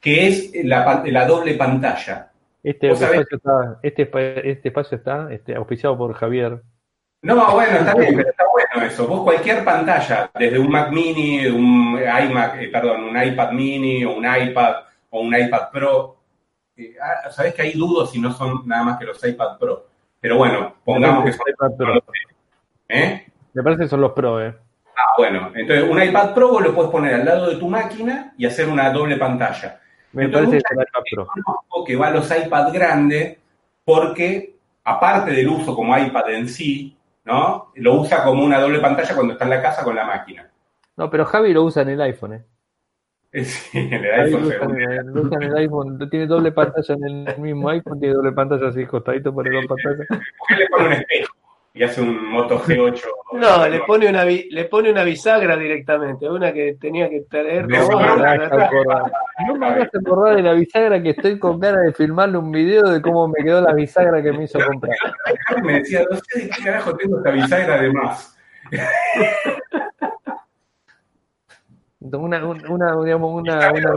[0.00, 2.28] que es la, la doble pantalla.
[2.62, 4.10] Este espacio está, este,
[4.50, 6.60] este espacio está este, auspiciado por Javier.
[7.22, 9.06] No, bueno, está bien, pero está bueno eso.
[9.06, 14.14] Vos cualquier pantalla, desde un Mac mini, un iMac, eh, perdón, un iPad mini o
[14.14, 14.74] un iPad
[15.12, 16.16] o un iPad Pro,
[16.76, 19.86] eh, ah, sabés que hay dudos si no son nada más que los iPad Pro.
[20.20, 21.46] Pero bueno, pongamos que son...
[21.48, 22.04] iPad Pro.
[22.88, 23.26] ¿eh?
[23.52, 24.54] Me parece que son los Pro, eh.
[24.96, 28.32] Ah, bueno, entonces un iPad Pro vos lo puedes poner al lado de tu máquina
[28.38, 29.80] y hacer una doble pantalla.
[30.12, 31.84] Me Entonces, parece que iPad Pro.
[31.84, 33.38] Que va a los iPad grandes
[33.84, 37.70] porque, aparte del uso como iPad en sí, ¿no?
[37.74, 40.48] Lo usa como una doble pantalla cuando está en la casa con la máquina.
[40.96, 42.44] No, pero Javi lo usa en el iPhone, eh.
[43.44, 48.32] Sí, en el iPhone en el, tiene doble pantalla en el mismo iPhone, tiene doble
[48.32, 50.06] pantalla así, costadito por dos pantallas.
[50.08, 51.34] ¿Por qué le pone un espejo
[51.74, 53.00] y hace un Moto G8?
[53.32, 57.88] No, le pone una le pone una bisagra directamente, una que tenía que traer No,
[57.88, 59.12] no, me para hagas acordar.
[59.46, 62.82] No me hagas acordar de la bisagra que estoy con ganas de filmarle un video
[62.82, 64.98] de cómo me quedó la bisagra que me hizo comprar.
[65.62, 68.36] Me decía, no sé de qué carajo tengo esta bisagra de más.
[72.04, 73.90] Una, un- una, digamos, una, una,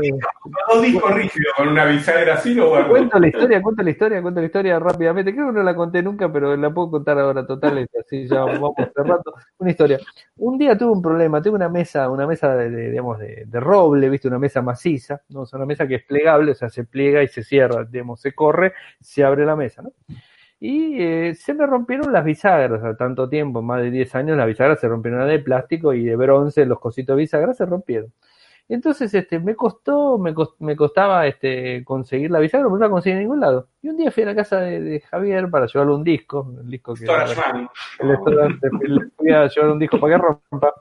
[0.71, 2.89] Dos discos rígidos con una bisagra así, lo guardo.
[2.89, 5.33] Cuento la historia, cuento la historia, cuento la historia rápidamente.
[5.33, 8.73] Creo que no la conté nunca, pero la puedo contar ahora total, así ya vamos
[8.93, 9.33] cerrando.
[9.57, 9.99] Una historia.
[10.37, 13.59] Un día tuve un problema, tuve una mesa, una mesa de, de, digamos, de, de
[13.59, 15.41] roble, viste, una mesa maciza, ¿no?
[15.41, 18.21] O sea, una mesa que es plegable, o sea, se pliega y se cierra, digamos,
[18.21, 19.91] se corre, se abre la mesa, ¿no?
[20.59, 24.47] Y eh, se me rompieron las bisagras, a tanto tiempo, más de 10 años, las
[24.47, 28.11] bisagras se rompieron de plástico y de bronce, los cositos de bisagra se rompieron.
[28.67, 33.19] Entonces, este, me costó, me, me costaba este, conseguir la bisagra, no la conseguí en
[33.19, 33.67] ningún lado.
[33.83, 36.67] Y un día fui a la casa de, de Javier para llevarle un disco, el
[36.67, 40.73] disco que restaurante, le fui a llevar un disco para que rompa.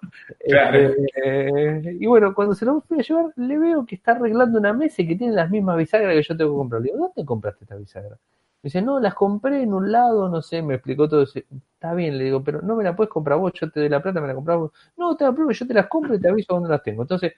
[0.47, 0.79] Claro.
[0.79, 4.59] Este, eh, y bueno, cuando se lo fui a llevar, le veo que está arreglando
[4.59, 6.81] una mesa y que tiene las mismas bisagras que yo tengo que comprar.
[6.81, 8.17] Le digo, ¿dónde compraste esta bisagra?
[8.65, 11.21] Me dice, no, las compré en un lado, no sé, me explicó todo.
[11.21, 13.91] Dice, Está bien, le digo, pero no me la puedes comprar vos, yo te doy
[13.91, 14.73] la plata, me la compras vos.
[14.97, 17.03] No, te la pruebo, yo te las compro y te aviso dónde las tengo.
[17.03, 17.35] Entonces,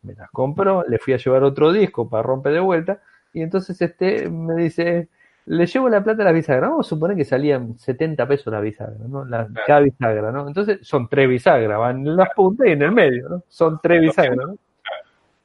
[0.00, 3.02] me las compró, le fui a llevar otro disco para romper de vuelta,
[3.34, 5.10] y entonces este me dice,
[5.44, 6.70] le llevo la plata a la bisagra.
[6.70, 9.26] Vamos a suponer que salían 70 pesos la bisagra, ¿no?
[9.26, 9.66] La, Claro.
[9.66, 10.48] cada bisagra, ¿no?
[10.48, 13.42] Entonces son tres bisagras, van en las puntas y en el medio, ¿no?
[13.46, 14.56] Son tres bisagras, ¿no?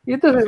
[0.05, 0.45] Y entonces,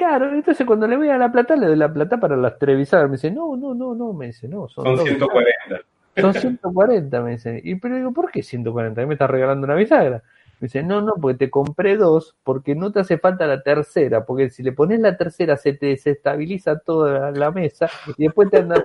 [0.00, 2.78] claro, entonces cuando le voy a la plata, le doy la plata para las tres
[2.78, 3.10] bisagras.
[3.10, 5.28] Me dice, no, no, no, no, me dice, no, son, Son dos bisagras.
[5.66, 5.86] 140.
[6.16, 7.60] Son 140, me dice.
[7.62, 9.00] Y pero digo, ¿por qué 140?
[9.00, 10.22] ¿A mí me estás regalando una bisagra?
[10.58, 14.24] Me dice, no, no, porque te compré dos, porque no te hace falta la tercera,
[14.24, 18.58] porque si le pones la tercera se te desestabiliza toda la mesa y después te
[18.58, 18.84] andas.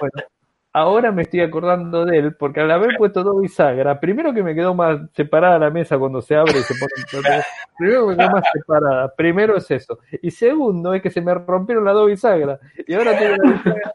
[0.00, 0.22] Bueno,
[0.78, 4.54] ahora me estoy acordando de él, porque al haber puesto dos bisagras, primero que me
[4.54, 7.42] quedó más separada la mesa cuando se abre y se pone.
[7.76, 9.98] Primero que me quedó más separada, primero es eso.
[10.22, 12.60] Y segundo es que se me rompieron las dos bisagras.
[12.86, 13.94] Y ahora tengo la bisagra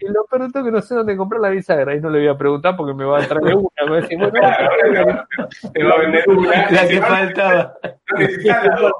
[0.00, 2.10] Y lo peor de todo es que no sé dónde comprar la bisagra y no
[2.10, 3.68] le voy a preguntar porque me va a traer una.
[3.84, 5.28] Me va a decir, bueno, Claro, ahora
[5.72, 6.70] te va a vender una.
[6.70, 7.78] La que faltaba.
[8.12, 8.92] no necesitas dos,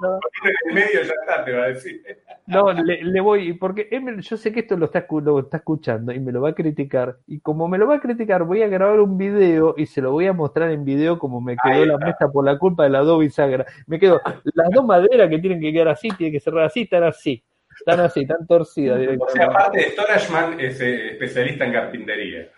[0.45, 2.03] en el medio ya está, te va a decir.
[2.47, 5.59] No, le, le voy, porque él yo sé que esto lo está, escu- lo está
[5.59, 7.17] escuchando y me lo va a criticar.
[7.27, 10.13] Y como me lo va a criticar, voy a grabar un video y se lo
[10.13, 13.05] voy a mostrar en video como me quedó la mesa por la culpa de las
[13.05, 13.67] dos bisagras.
[13.87, 14.21] Me quedo,
[14.55, 17.43] las dos maderas que tienen que quedar así, tienen que cerrar así, están así.
[17.79, 19.45] Están así, están torcidas O sea, directamente.
[19.45, 22.49] aparte de Storageman, es eh, especialista en carpintería.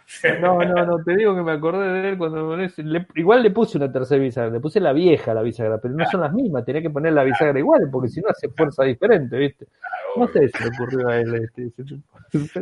[0.40, 3.50] No, no, no, te digo que me acordé de él cuando me le- igual le
[3.50, 6.64] puse una tercera bisagra, le puse la vieja la bisagra, pero no son las mismas,
[6.64, 9.66] tenía que poner la bisagra igual, porque si no hace fuerza diferente, ¿viste?
[10.16, 11.70] No sé si le ocurrió a él este,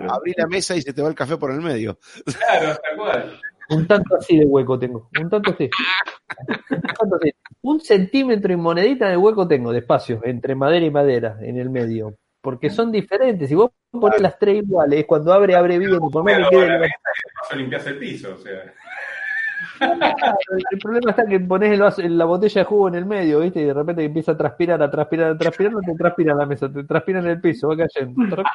[0.08, 1.98] Abrí la mesa y se te va el café por el medio.
[2.24, 3.40] Claro, tal cual.
[3.70, 5.68] un tanto así de hueco tengo, un tanto así.
[6.70, 7.32] Un tanto así.
[7.62, 11.70] Un centímetro y monedita de hueco tengo, de espacio, entre madera y madera, en el
[11.70, 12.14] medio.
[12.46, 13.48] Porque son diferentes.
[13.48, 15.98] Si vos pones las tres iguales, cuando abre, abre bien.
[15.98, 16.78] Por más que quede
[17.42, 18.72] paso limpias el piso, o sea.
[20.70, 23.60] El problema está que pones el vaso- la botella de jugo en el medio, ¿viste?
[23.60, 26.46] Y de repente empieza a transpirar, a transpirar, a transpirar, no te transpira en la
[26.46, 28.22] mesa, te transpira en el piso, va cayendo.
[28.30, 28.46] Trac,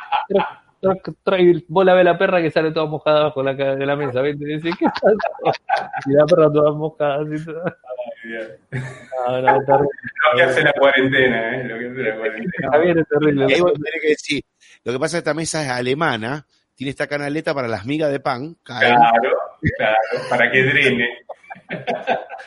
[0.79, 3.57] trac, trac, y vos la ves la perra que sale toda mojada abajo de la,
[3.57, 4.43] ca- de la mesa, ¿viste?
[4.45, 5.59] Y decís, ¿qué pasa?
[6.07, 7.77] Y la perra toda mojada, así toda.
[8.23, 9.89] No, no, terrible.
[10.31, 11.63] Lo que hace la cuarentena, ¿eh?
[11.65, 12.71] Lo que hace la cuarentena.
[12.71, 13.45] Javier es terrible.
[13.49, 14.43] Y ahí vos tenés que decir,
[14.83, 16.45] lo que pasa es que esta mesa es alemana,
[16.75, 18.95] tiene esta canaleta para las migas de pan, caen.
[18.95, 19.37] Claro,
[19.77, 19.97] claro,
[20.29, 21.09] para que drene.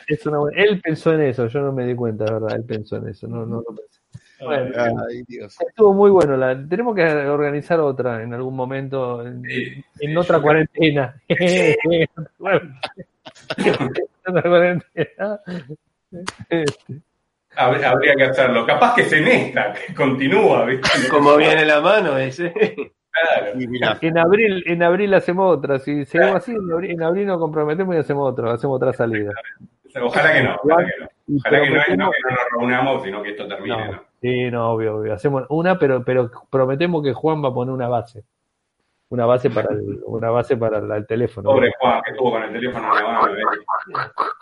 [0.07, 2.97] Es una buena- Él pensó en eso, yo no me di cuenta, verdad, él pensó
[2.97, 3.99] en eso, no, no lo pensé.
[4.41, 4.75] Bueno,
[5.09, 5.55] Ay, Dios.
[5.65, 6.35] Estuvo muy bueno.
[6.35, 11.15] La, tenemos que organizar otra en algún momento, en, Sí, en sí, otra cuarentena.
[12.37, 12.75] Bueno,
[14.43, 15.39] cuarentena.
[16.49, 17.01] Este,
[17.57, 18.65] Habría, habría que hacerlo.
[18.65, 20.89] Capaz que es en esta, que continúa, ¿viste?
[21.09, 22.51] Como viene la mano ese.
[22.51, 23.57] Claro.
[23.57, 25.79] Y En abril, en abril hacemos otra.
[25.79, 29.31] Si seguimos así, en abril, en abril nos comprometemos y hacemos otra, hacemos otra salida.
[30.01, 31.37] Ojalá que no, ojalá que no.
[31.37, 34.03] Ojalá que no, que no nos reunamos, sino que esto termine, No, ¿no?
[34.21, 35.13] sí, no, obvio, obvio.
[35.13, 38.25] Hacemos una, pero, pero prometemos que Juan va a poner una base.
[39.09, 41.49] Una base para el, una base para el, el teléfono.
[41.49, 42.87] Pobre Juan, que estuvo con el teléfono.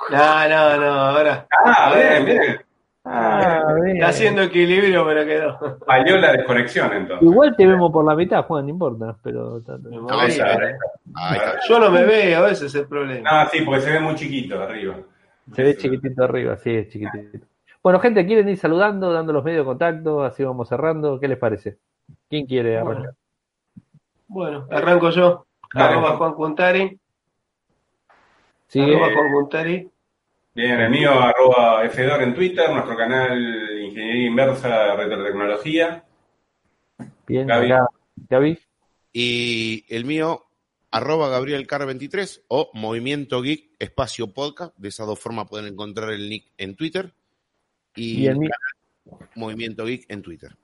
[0.10, 1.48] No, no, no, ahora.
[1.66, 2.62] Ah, bien, bien.
[3.06, 3.98] Ah, bien.
[3.98, 5.80] Está haciendo equilibrio, pero quedó.
[5.86, 7.28] Falló la desconexión entonces.
[7.28, 9.18] Igual te vemos por la mitad, Juan, no importa.
[9.22, 10.78] Pero No, eh.
[11.68, 13.44] Yo no me veo, ese es el problema.
[13.44, 14.96] No, sí, porque se ve muy chiquito arriba.
[15.52, 17.46] se ve chiquitito arriba, sí, es chiquitito.
[17.84, 20.24] Bueno, gente, ¿quieren ir saludando, dando los medios de contacto?
[20.24, 21.20] Así vamos cerrando.
[21.20, 21.80] ¿Qué les parece?
[22.30, 23.14] ¿Quién quiere arrancar?
[24.34, 25.46] Bueno, arranco yo.
[25.74, 25.94] Dale.
[25.94, 27.00] Arroba Juan Cuntari.
[28.76, 29.90] Arroba Juan Cuntari.
[30.56, 36.04] Bien, el mío, arroba Fedor en Twitter, nuestro canal Ingeniería Inversa Retrotecnología.
[37.28, 37.72] Bien, Gaby.
[37.72, 37.86] acá.
[38.30, 38.60] Gaby.
[39.14, 40.46] Y el mío,
[40.92, 44.76] arroba GabrielCar23 o Movimiento Geek Espacio Podcast.
[44.78, 47.14] De esas dos formas pueden encontrar el nick en Twitter.
[47.96, 48.52] Y, Y el mío.
[49.36, 50.56] Movimiento Geek en Twitter.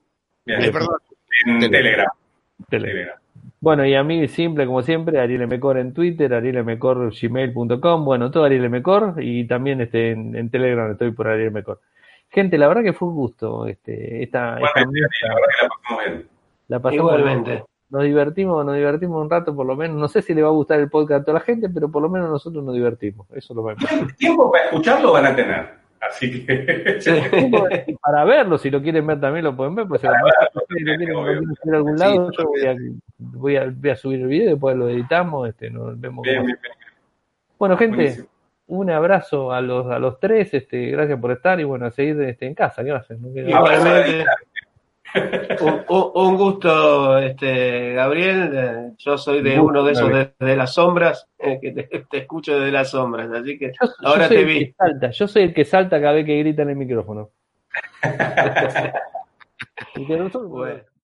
[0.44, 0.96] Bien, Eh, perdón,
[1.46, 1.70] en Telegram.
[1.70, 2.08] Telegram.
[2.68, 2.88] Tele.
[2.88, 3.18] Telegram.
[3.60, 8.30] Bueno, y a mí, simple como siempre, Ariel Mecor en Twitter, Ariel Mecor gmail.com, bueno,
[8.30, 11.80] todo Ariel Mecor, y también este, en, en Telegram estoy por Ariel Mecor.
[12.30, 16.04] Gente, la verdad que fue un gusto este, esta, esta la verdad que la pasamos
[16.06, 16.28] bien.
[16.68, 17.64] La pasamos Igualmente.
[17.90, 19.98] nos divertimos, nos divertimos un rato por lo menos.
[19.98, 22.00] No sé si le va a gustar el podcast a toda la gente, pero por
[22.00, 23.26] lo menos nosotros nos divertimos.
[23.32, 24.14] Eso es lo más importante.
[24.14, 25.79] Tiempo para escucharlo van a tener.
[26.00, 27.00] Así que.
[27.00, 27.10] Sí.
[28.02, 29.86] Para verlo, si lo quieren ver también lo pueden ver.
[29.86, 30.12] Pues, si lo
[30.68, 32.76] quieren, lo quieren subir a algún lado, yo voy a,
[33.18, 36.22] voy, a, voy a subir el video, después lo editamos, este, nos vemos.
[36.22, 36.74] Bien, bien, bien.
[37.58, 38.28] Bueno, gente, Buenísimo.
[38.68, 42.20] un abrazo a los, a los tres, este, gracias por estar y bueno, a seguir
[42.22, 43.18] este, en casa, ¿qué va a hacer?
[43.20, 43.28] No.
[45.60, 48.92] Un, un- un gusto, este, Gabriel.
[48.98, 52.58] Yo soy de uno de esos de, de las sombras, eh, que te, te escucho
[52.58, 53.30] desde las sombras.
[53.32, 54.72] Así que Yo, ahora te vi.
[54.78, 57.30] salta, yo soy el que salta cada vez que grita en el micrófono.
[59.96, 60.80] Y que nosotros- Bueno.